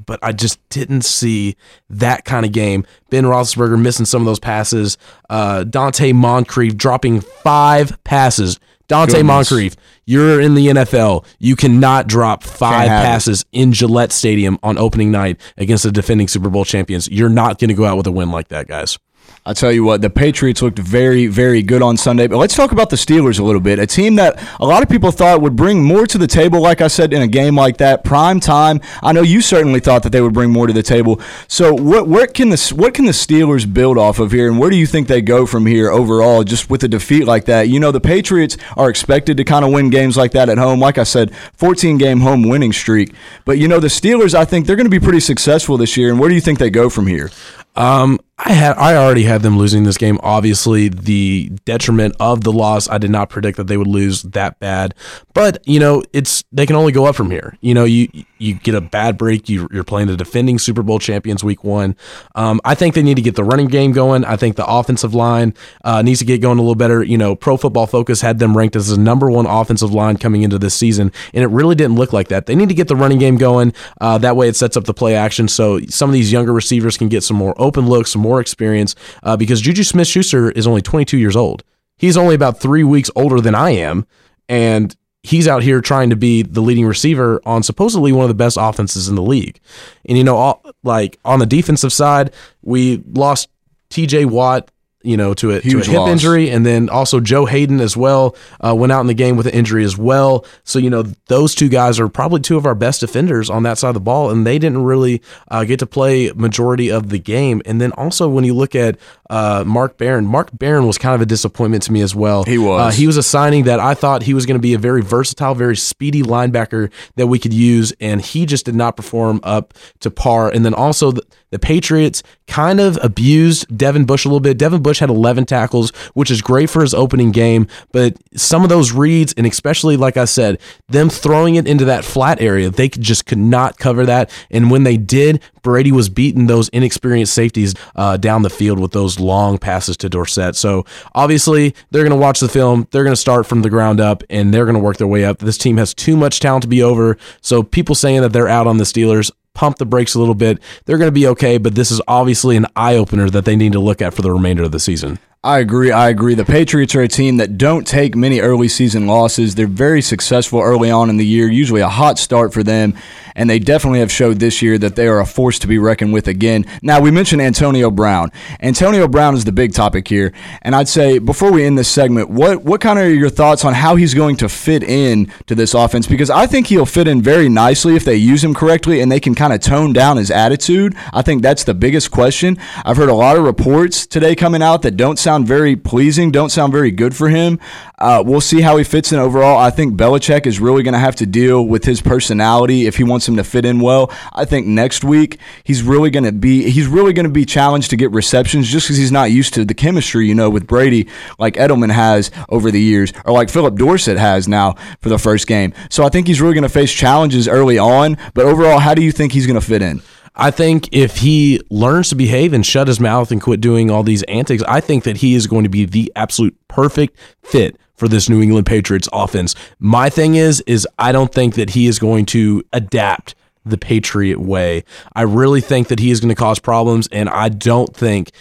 but 0.05 0.19
I 0.23 0.31
just 0.31 0.59
didn't 0.69 1.03
see 1.03 1.55
that 1.89 2.25
kind 2.25 2.45
of 2.45 2.51
game. 2.51 2.85
Ben 3.09 3.23
Roethlisberger 3.23 3.79
missing 3.79 4.05
some 4.05 4.21
of 4.21 4.25
those 4.25 4.39
passes. 4.39 4.97
Uh, 5.29 5.63
Donte 5.63 6.13
Moncrief 6.13 6.75
dropping 6.75 7.21
five 7.21 8.03
passes. 8.03 8.59
Dante 8.87 9.13
Goodness. 9.13 9.27
Moncrief, 9.27 9.75
you're 10.05 10.41
in 10.41 10.55
the 10.55 10.67
NFL. 10.67 11.25
You 11.39 11.55
cannot 11.55 12.07
drop 12.07 12.43
five 12.43 12.89
have 12.89 13.03
it. 13.03 13.05
passes 13.05 13.45
in 13.53 13.71
Gillette 13.71 14.11
Stadium 14.11 14.59
on 14.63 14.77
opening 14.77 15.11
night 15.11 15.39
against 15.55 15.83
the 15.83 15.91
defending 15.91 16.27
Super 16.27 16.49
Bowl 16.49 16.65
champions. 16.65 17.07
You're 17.09 17.29
not 17.29 17.57
going 17.57 17.69
to 17.69 17.73
go 17.73 17.85
out 17.85 17.95
with 17.95 18.07
a 18.07 18.11
win 18.11 18.31
like 18.31 18.49
that, 18.49 18.67
guys. 18.67 18.99
I 19.43 19.53
tell 19.53 19.71
you 19.71 19.83
what, 19.83 20.01
the 20.01 20.09
Patriots 20.11 20.61
looked 20.61 20.77
very, 20.77 21.25
very 21.25 21.63
good 21.63 21.81
on 21.81 21.97
Sunday. 21.97 22.27
But 22.27 22.37
let's 22.37 22.55
talk 22.55 22.71
about 22.71 22.91
the 22.91 22.95
Steelers 22.95 23.39
a 23.39 23.43
little 23.43 23.59
bit. 23.59 23.79
A 23.79 23.87
team 23.87 24.17
that 24.17 24.39
a 24.59 24.67
lot 24.67 24.83
of 24.83 24.89
people 24.89 25.09
thought 25.09 25.41
would 25.41 25.55
bring 25.55 25.83
more 25.83 26.05
to 26.05 26.19
the 26.19 26.27
table, 26.27 26.61
like 26.61 26.79
I 26.79 26.87
said, 26.87 27.11
in 27.11 27.23
a 27.23 27.27
game 27.27 27.55
like 27.55 27.77
that, 27.77 28.03
prime 28.03 28.39
time. 28.39 28.81
I 29.01 29.13
know 29.13 29.23
you 29.23 29.41
certainly 29.41 29.79
thought 29.79 30.03
that 30.03 30.11
they 30.11 30.21
would 30.21 30.33
bring 30.33 30.51
more 30.51 30.67
to 30.67 30.73
the 30.73 30.83
table. 30.83 31.19
So, 31.47 31.73
what, 31.73 32.35
can 32.35 32.49
the 32.49 32.73
what 32.75 32.93
can 32.93 33.05
the 33.05 33.13
Steelers 33.13 33.71
build 33.71 33.97
off 33.97 34.19
of 34.19 34.31
here, 34.31 34.47
and 34.47 34.59
where 34.59 34.69
do 34.69 34.75
you 34.77 34.85
think 34.85 35.07
they 35.07 35.23
go 35.23 35.47
from 35.47 35.65
here 35.65 35.89
overall, 35.89 36.43
just 36.43 36.69
with 36.69 36.83
a 36.83 36.87
defeat 36.87 37.25
like 37.25 37.45
that? 37.45 37.67
You 37.67 37.79
know, 37.79 37.91
the 37.91 37.99
Patriots 37.99 38.57
are 38.77 38.91
expected 38.91 39.37
to 39.37 39.43
kind 39.43 39.65
of 39.65 39.71
win 39.71 39.89
games 39.89 40.17
like 40.17 40.33
that 40.33 40.49
at 40.49 40.59
home. 40.59 40.79
Like 40.79 40.99
I 40.99 41.03
said, 41.03 41.35
14 41.55 41.97
game 41.97 42.19
home 42.19 42.47
winning 42.47 42.73
streak. 42.73 43.15
But 43.45 43.57
you 43.57 43.67
know, 43.67 43.79
the 43.79 43.87
Steelers, 43.87 44.35
I 44.35 44.45
think 44.45 44.67
they're 44.67 44.75
going 44.75 44.85
to 44.85 44.91
be 44.91 45.03
pretty 45.03 45.19
successful 45.19 45.77
this 45.77 45.97
year. 45.97 46.11
And 46.11 46.19
where 46.19 46.29
do 46.29 46.35
you 46.35 46.41
think 46.41 46.59
they 46.59 46.69
go 46.69 46.91
from 46.91 47.07
here? 47.07 47.31
Um, 47.75 48.19
I 48.43 48.53
had 48.53 48.75
I 48.77 48.95
already 48.95 49.23
had 49.23 49.43
them 49.43 49.57
losing 49.57 49.83
this 49.83 49.97
game. 49.97 50.19
Obviously, 50.23 50.89
the 50.89 51.51
detriment 51.65 52.15
of 52.19 52.43
the 52.43 52.51
loss, 52.51 52.89
I 52.89 52.97
did 52.97 53.11
not 53.11 53.29
predict 53.29 53.57
that 53.57 53.67
they 53.67 53.77
would 53.77 53.87
lose 53.87 54.23
that 54.23 54.59
bad. 54.59 54.95
But 55.33 55.65
you 55.67 55.79
know, 55.79 56.03
it's 56.11 56.43
they 56.51 56.65
can 56.65 56.75
only 56.75 56.91
go 56.91 57.05
up 57.05 57.15
from 57.15 57.29
here. 57.29 57.55
You 57.61 57.75
know, 57.75 57.83
you 57.83 58.07
you 58.41 58.55
get 58.55 58.75
a 58.75 58.81
bad 58.81 59.17
break. 59.17 59.47
You, 59.47 59.67
you're 59.71 59.83
playing 59.83 60.07
the 60.07 60.17
defending 60.17 60.59
Super 60.59 60.83
Bowl 60.83 60.99
champions 60.99 61.43
week 61.43 61.63
one. 61.63 61.95
Um, 62.35 62.59
I 62.65 62.75
think 62.75 62.95
they 62.95 63.03
need 63.03 63.15
to 63.15 63.21
get 63.21 63.35
the 63.35 63.43
running 63.43 63.67
game 63.67 63.91
going. 63.91 64.25
I 64.25 64.35
think 64.35 64.55
the 64.55 64.65
offensive 64.65 65.13
line 65.13 65.53
uh, 65.83 66.01
needs 66.01 66.19
to 66.19 66.25
get 66.25 66.41
going 66.41 66.57
a 66.57 66.61
little 66.61 66.75
better. 66.75 67.03
You 67.03 67.17
know, 67.17 67.35
Pro 67.35 67.57
Football 67.57 67.87
Focus 67.87 68.21
had 68.21 68.39
them 68.39 68.57
ranked 68.57 68.75
as 68.75 68.89
the 68.89 68.97
number 68.97 69.29
one 69.29 69.45
offensive 69.45 69.93
line 69.93 70.17
coming 70.17 70.41
into 70.41 70.57
this 70.57 70.73
season, 70.73 71.11
and 71.33 71.43
it 71.43 71.47
really 71.47 71.75
didn't 71.75 71.95
look 71.95 72.13
like 72.13 72.29
that. 72.29 72.47
They 72.47 72.55
need 72.55 72.69
to 72.69 72.75
get 72.75 72.87
the 72.87 72.95
running 72.95 73.19
game 73.19 73.37
going. 73.37 73.73
Uh, 73.99 74.17
that 74.17 74.35
way, 74.35 74.47
it 74.47 74.55
sets 74.55 74.75
up 74.75 74.85
the 74.85 74.93
play 74.93 75.15
action 75.15 75.47
so 75.47 75.79
some 75.87 76.09
of 76.09 76.13
these 76.13 76.31
younger 76.31 76.53
receivers 76.53 76.97
can 76.97 77.09
get 77.09 77.23
some 77.23 77.37
more 77.37 77.53
open 77.57 77.87
looks, 77.87 78.11
some 78.11 78.21
more 78.21 78.41
experience. 78.41 78.95
Uh, 79.23 79.37
because 79.37 79.61
Juju 79.61 79.83
Smith 79.83 80.07
Schuster 80.07 80.51
is 80.51 80.65
only 80.65 80.81
22 80.81 81.17
years 81.17 81.35
old. 81.35 81.63
He's 81.97 82.17
only 82.17 82.33
about 82.33 82.59
three 82.59 82.83
weeks 82.83 83.11
older 83.15 83.39
than 83.39 83.53
I 83.53 83.71
am, 83.71 84.07
and 84.49 84.95
he's 85.23 85.47
out 85.47 85.63
here 85.63 85.81
trying 85.81 86.09
to 86.09 86.15
be 86.15 86.43
the 86.43 86.61
leading 86.61 86.85
receiver 86.85 87.41
on 87.45 87.63
supposedly 87.63 88.11
one 88.11 88.23
of 88.23 88.29
the 88.29 88.35
best 88.35 88.57
offenses 88.59 89.07
in 89.07 89.15
the 89.15 89.21
league. 89.21 89.59
And 90.05 90.17
you 90.17 90.23
know, 90.23 90.37
all, 90.37 90.65
like 90.83 91.19
on 91.23 91.39
the 91.39 91.45
defensive 91.45 91.93
side, 91.93 92.33
we 92.61 93.03
lost 93.11 93.49
T.J. 93.89 94.25
Watt. 94.25 94.71
You 95.03 95.17
know, 95.17 95.33
to 95.35 95.51
a, 95.51 95.53
to 95.61 95.67
a 95.67 95.71
Huge 95.71 95.87
hip 95.87 95.97
loss. 95.97 96.09
injury, 96.09 96.49
and 96.49 96.65
then 96.65 96.89
also 96.89 97.19
Joe 97.19 97.45
Haden 97.45 97.79
as 97.79 97.97
well 97.97 98.35
uh, 98.59 98.75
went 98.75 98.91
out 98.91 99.01
in 99.01 99.07
the 99.07 99.13
game 99.13 99.37
with 99.37 99.47
an 99.47 99.53
injury 99.53 99.83
as 99.83 99.97
well. 99.97 100.45
So 100.63 100.79
you 100.79 100.89
know, 100.89 101.03
those 101.27 101.55
two 101.55 101.69
guys 101.69 101.99
are 101.99 102.07
probably 102.09 102.41
two 102.41 102.57
of 102.57 102.65
our 102.65 102.75
best 102.75 102.99
defenders 102.99 103.49
on 103.49 103.63
that 103.63 103.77
side 103.77 103.89
of 103.89 103.93
the 103.95 103.99
ball, 103.99 104.29
and 104.29 104.45
they 104.45 104.59
didn't 104.59 104.83
really 104.83 105.21
uh, 105.49 105.63
get 105.63 105.79
to 105.79 105.85
play 105.85 106.31
majority 106.35 106.89
of 106.91 107.09
the 107.09 107.19
game. 107.19 107.61
And 107.65 107.79
then 107.81 107.91
also 107.93 108.27
when 108.29 108.43
you 108.43 108.53
look 108.53 108.75
at 108.75 108.97
uh, 109.29 109.63
Mark 109.65 109.97
Barron, 109.97 110.25
Mark 110.25 110.49
Barron 110.57 110.85
was 110.85 110.97
kind 110.97 111.15
of 111.15 111.21
a 111.21 111.25
disappointment 111.25 111.83
to 111.83 111.91
me 111.91 112.01
as 112.01 112.13
well. 112.13 112.43
He 112.43 112.57
was. 112.57 112.81
Uh, 112.81 112.97
he 112.97 113.07
was 113.07 113.17
a 113.17 113.23
signing 113.23 113.63
that 113.63 113.79
I 113.79 113.93
thought 113.93 114.23
he 114.23 114.33
was 114.33 114.45
going 114.45 114.57
to 114.57 114.61
be 114.61 114.73
a 114.73 114.77
very 114.77 115.01
versatile, 115.01 115.55
very 115.55 115.77
speedy 115.77 116.21
linebacker 116.21 116.91
that 117.15 117.27
we 117.27 117.39
could 117.39 117.53
use, 117.53 117.93
and 118.01 118.21
he 118.21 118.45
just 118.45 118.65
did 118.65 118.75
not 118.75 118.97
perform 118.97 119.39
up 119.43 119.73
to 120.01 120.11
par. 120.11 120.49
And 120.49 120.65
then 120.65 120.73
also 120.73 121.11
the, 121.13 121.23
the 121.51 121.59
Patriots 121.59 122.23
kind 122.47 122.79
of 122.81 122.97
abused 123.01 123.65
Devin 123.77 124.05
Bush 124.05 124.25
a 124.25 124.27
little 124.27 124.39
bit. 124.41 124.57
Devin 124.57 124.81
Bush 124.81 124.90
had 124.99 125.09
11 125.09 125.45
tackles, 125.45 125.91
which 126.13 126.31
is 126.31 126.41
great 126.41 126.69
for 126.69 126.81
his 126.81 126.93
opening 126.93 127.31
game, 127.31 127.67
but 127.91 128.17
some 128.35 128.63
of 128.63 128.69
those 128.69 128.91
reads, 128.91 129.33
and 129.33 129.45
especially 129.47 129.97
like 129.97 130.17
I 130.17 130.25
said, 130.25 130.59
them 130.89 131.09
throwing 131.09 131.55
it 131.55 131.67
into 131.67 131.85
that 131.85 132.05
flat 132.05 132.41
area, 132.41 132.69
they 132.69 132.89
just 132.89 133.25
could 133.25 133.37
not 133.37 133.77
cover 133.77 134.05
that. 134.05 134.29
And 134.49 134.71
when 134.71 134.83
they 134.83 134.97
did, 134.97 135.41
Brady 135.61 135.91
was 135.91 136.09
beating 136.09 136.47
those 136.47 136.69
inexperienced 136.69 137.33
safeties 137.33 137.75
uh, 137.95 138.17
down 138.17 138.41
the 138.41 138.49
field 138.49 138.79
with 138.79 138.91
those 138.91 139.19
long 139.19 139.57
passes 139.57 139.97
to 139.97 140.09
Dorsett. 140.09 140.55
So 140.55 140.85
obviously, 141.13 141.75
they're 141.91 142.03
going 142.03 142.11
to 142.11 142.21
watch 142.21 142.39
the 142.39 142.49
film. 142.49 142.87
They're 142.91 143.03
going 143.03 143.13
to 143.13 143.21
start 143.21 143.45
from 143.45 143.61
the 143.61 143.69
ground 143.69 143.99
up, 143.99 144.23
and 144.29 144.53
they're 144.53 144.65
going 144.65 144.75
to 144.75 144.81
work 144.81 144.97
their 144.97 145.07
way 145.07 145.23
up. 145.23 145.39
This 145.39 145.57
team 145.57 145.77
has 145.77 145.93
too 145.93 146.17
much 146.17 146.39
talent 146.39 146.63
to 146.63 146.67
be 146.67 146.81
over. 146.81 147.17
So 147.41 147.63
people 147.63 147.95
saying 147.95 148.21
that 148.21 148.33
they're 148.33 148.47
out 148.47 148.67
on 148.67 148.77
the 148.77 148.83
Steelers, 148.83 149.31
pump 149.53 149.77
the 149.77 149.85
brakes 149.85 150.15
a 150.15 150.19
little 150.19 150.35
bit. 150.35 150.59
They're 150.85 150.97
going 150.97 151.07
to 151.07 151.11
be 151.11 151.27
okay, 151.27 151.57
but 151.57 151.75
this 151.75 151.91
is 151.91 152.01
obviously 152.07 152.55
an 152.57 152.67
eye 152.75 152.95
opener 152.95 153.29
that 153.29 153.45
they 153.45 153.55
need 153.55 153.73
to 153.73 153.79
look 153.79 154.01
at 154.01 154.13
for 154.13 154.21
the 154.21 154.31
remainder 154.31 154.63
of 154.63 154.71
the 154.71 154.79
season. 154.79 155.19
I 155.43 155.57
agree. 155.57 155.91
I 155.91 156.09
agree. 156.09 156.35
The 156.35 156.45
Patriots 156.45 156.93
are 156.93 157.01
a 157.01 157.07
team 157.07 157.37
that 157.37 157.57
don't 157.57 157.87
take 157.87 158.15
many 158.15 158.39
early 158.39 158.67
season 158.67 159.07
losses. 159.07 159.55
They're 159.55 159.65
very 159.65 160.03
successful 160.03 160.61
early 160.61 160.91
on 160.91 161.09
in 161.09 161.17
the 161.17 161.25
year, 161.25 161.49
usually 161.49 161.81
a 161.81 161.89
hot 161.89 162.19
start 162.19 162.53
for 162.53 162.61
them, 162.61 162.93
and 163.35 163.49
they 163.49 163.57
definitely 163.57 164.01
have 164.01 164.11
showed 164.11 164.37
this 164.37 164.61
year 164.61 164.77
that 164.77 164.95
they 164.95 165.07
are 165.07 165.19
a 165.19 165.25
force 165.25 165.57
to 165.57 165.67
be 165.67 165.79
reckoned 165.79 166.13
with 166.13 166.27
again. 166.27 166.67
Now, 166.83 167.01
we 167.01 167.09
mentioned 167.09 167.41
Antonio 167.41 167.89
Brown. 167.89 168.31
Antonio 168.59 169.07
Brown 169.07 169.33
is 169.33 169.43
the 169.43 169.51
big 169.51 169.73
topic 169.73 170.07
here, 170.07 170.31
and 170.61 170.75
I'd 170.75 170.87
say 170.87 171.17
before 171.17 171.51
we 171.51 171.65
end 171.65 171.75
this 171.75 171.89
segment, 171.89 172.29
what 172.29 172.63
what 172.63 172.79
kind 172.79 172.99
of 172.99 173.05
are 173.05 173.09
your 173.09 173.31
thoughts 173.31 173.65
on 173.65 173.73
how 173.73 173.95
he's 173.95 174.13
going 174.13 174.35
to 174.37 174.47
fit 174.47 174.83
in 174.83 175.31
to 175.47 175.55
this 175.55 175.73
offense? 175.73 176.05
Because 176.05 176.29
I 176.29 176.45
think 176.45 176.67
he'll 176.67 176.85
fit 176.85 177.07
in 177.07 177.19
very 177.19 177.49
nicely 177.49 177.95
if 177.95 178.05
they 178.05 178.15
use 178.15 178.43
him 178.43 178.53
correctly 178.53 179.01
and 179.01 179.11
they 179.11 179.19
can 179.19 179.33
kind 179.33 179.53
of 179.53 179.59
tone 179.59 179.91
down 179.91 180.17
his 180.17 180.29
attitude. 180.29 180.95
I 181.11 181.23
think 181.23 181.41
that's 181.41 181.63
the 181.63 181.73
biggest 181.73 182.11
question. 182.11 182.59
I've 182.85 182.97
heard 182.97 183.09
a 183.09 183.15
lot 183.15 183.37
of 183.37 183.43
reports 183.43 184.05
today 184.05 184.35
coming 184.35 184.61
out 184.61 184.83
that 184.83 184.97
don't 184.97 185.17
sound 185.17 185.30
very 185.39 185.75
pleasing, 185.75 186.31
don't 186.31 186.49
sound 186.49 186.71
very 186.73 186.91
good 186.91 187.15
for 187.15 187.29
him. 187.29 187.59
Uh, 187.97 188.23
we'll 188.25 188.41
see 188.41 188.61
how 188.61 188.77
he 188.77 188.83
fits 188.83 189.11
in 189.11 189.19
overall. 189.19 189.57
I 189.57 189.69
think 189.69 189.95
Belichick 189.95 190.45
is 190.45 190.59
really 190.59 190.83
going 190.83 190.93
to 190.93 190.99
have 190.99 191.15
to 191.17 191.25
deal 191.25 191.65
with 191.65 191.85
his 191.85 192.01
personality 192.01 192.87
if 192.87 192.97
he 192.97 193.03
wants 193.03 193.27
him 193.27 193.35
to 193.37 193.43
fit 193.43 193.65
in 193.65 193.79
well. 193.79 194.11
I 194.33 194.45
think 194.45 194.67
next 194.67 195.03
week 195.03 195.39
he's 195.63 195.83
really 195.83 196.09
going 196.09 196.23
to 196.23 196.31
be 196.31 196.69
he's 196.69 196.87
really 196.87 197.13
going 197.13 197.25
to 197.25 197.31
be 197.31 197.45
challenged 197.45 197.89
to 197.91 197.95
get 197.95 198.11
receptions 198.11 198.69
just 198.69 198.87
because 198.87 198.97
he's 198.97 199.11
not 199.11 199.31
used 199.31 199.53
to 199.53 199.65
the 199.65 199.73
chemistry 199.73 200.27
you 200.27 200.35
know 200.35 200.49
with 200.49 200.67
Brady 200.67 201.07
like 201.37 201.55
Edelman 201.55 201.91
has 201.91 202.31
over 202.49 202.71
the 202.71 202.81
years 202.81 203.13
or 203.25 203.33
like 203.33 203.49
Phillip 203.49 203.75
Dorsett 203.75 204.17
has 204.17 204.47
now 204.47 204.73
for 204.99 205.09
the 205.09 205.19
first 205.19 205.47
game. 205.47 205.73
So 205.89 206.03
I 206.03 206.09
think 206.09 206.27
he's 206.27 206.41
really 206.41 206.53
going 206.53 206.63
to 206.63 206.69
face 206.69 206.91
challenges 206.91 207.47
early 207.47 207.77
on. 207.77 208.17
But 208.33 208.45
overall, 208.45 208.79
how 208.79 208.93
do 208.93 209.03
you 209.03 209.11
think 209.11 209.33
he's 209.33 209.45
going 209.45 209.59
to 209.59 209.65
fit 209.65 209.81
in? 209.81 210.01
I 210.35 210.51
think 210.51 210.89
if 210.91 211.17
he 211.17 211.59
learns 211.69 212.09
to 212.09 212.15
behave 212.15 212.53
and 212.53 212.65
shut 212.65 212.87
his 212.87 212.99
mouth 212.99 213.31
and 213.31 213.41
quit 213.41 213.59
doing 213.61 213.91
all 213.91 214.03
these 214.03 214.23
antics, 214.23 214.63
I 214.67 214.79
think 214.79 215.03
that 215.03 215.17
he 215.17 215.35
is 215.35 215.47
going 215.47 215.63
to 215.63 215.69
be 215.69 215.85
the 215.85 216.11
absolute 216.15 216.55
perfect 216.67 217.17
fit 217.43 217.77
for 217.95 218.07
this 218.07 218.29
New 218.29 218.41
England 218.41 218.65
Patriots 218.65 219.09
offense. 219.11 219.55
My 219.77 220.09
thing 220.09 220.35
is 220.35 220.61
is 220.61 220.87
I 220.97 221.11
don't 221.11 221.33
think 221.33 221.55
that 221.55 221.71
he 221.71 221.87
is 221.87 221.99
going 221.99 222.25
to 222.27 222.63
adapt 222.73 223.35
the 223.65 223.77
Patriot 223.77 224.39
way. 224.39 224.83
I 225.13 225.21
really 225.21 225.61
think 225.61 225.89
that 225.89 225.99
he 225.99 226.11
is 226.11 226.19
going 226.19 226.29
to 226.29 226.35
cause 226.35 226.59
problems 226.59 227.07
and 227.11 227.29
I 227.29 227.49
don't 227.49 227.95
think 227.95 228.31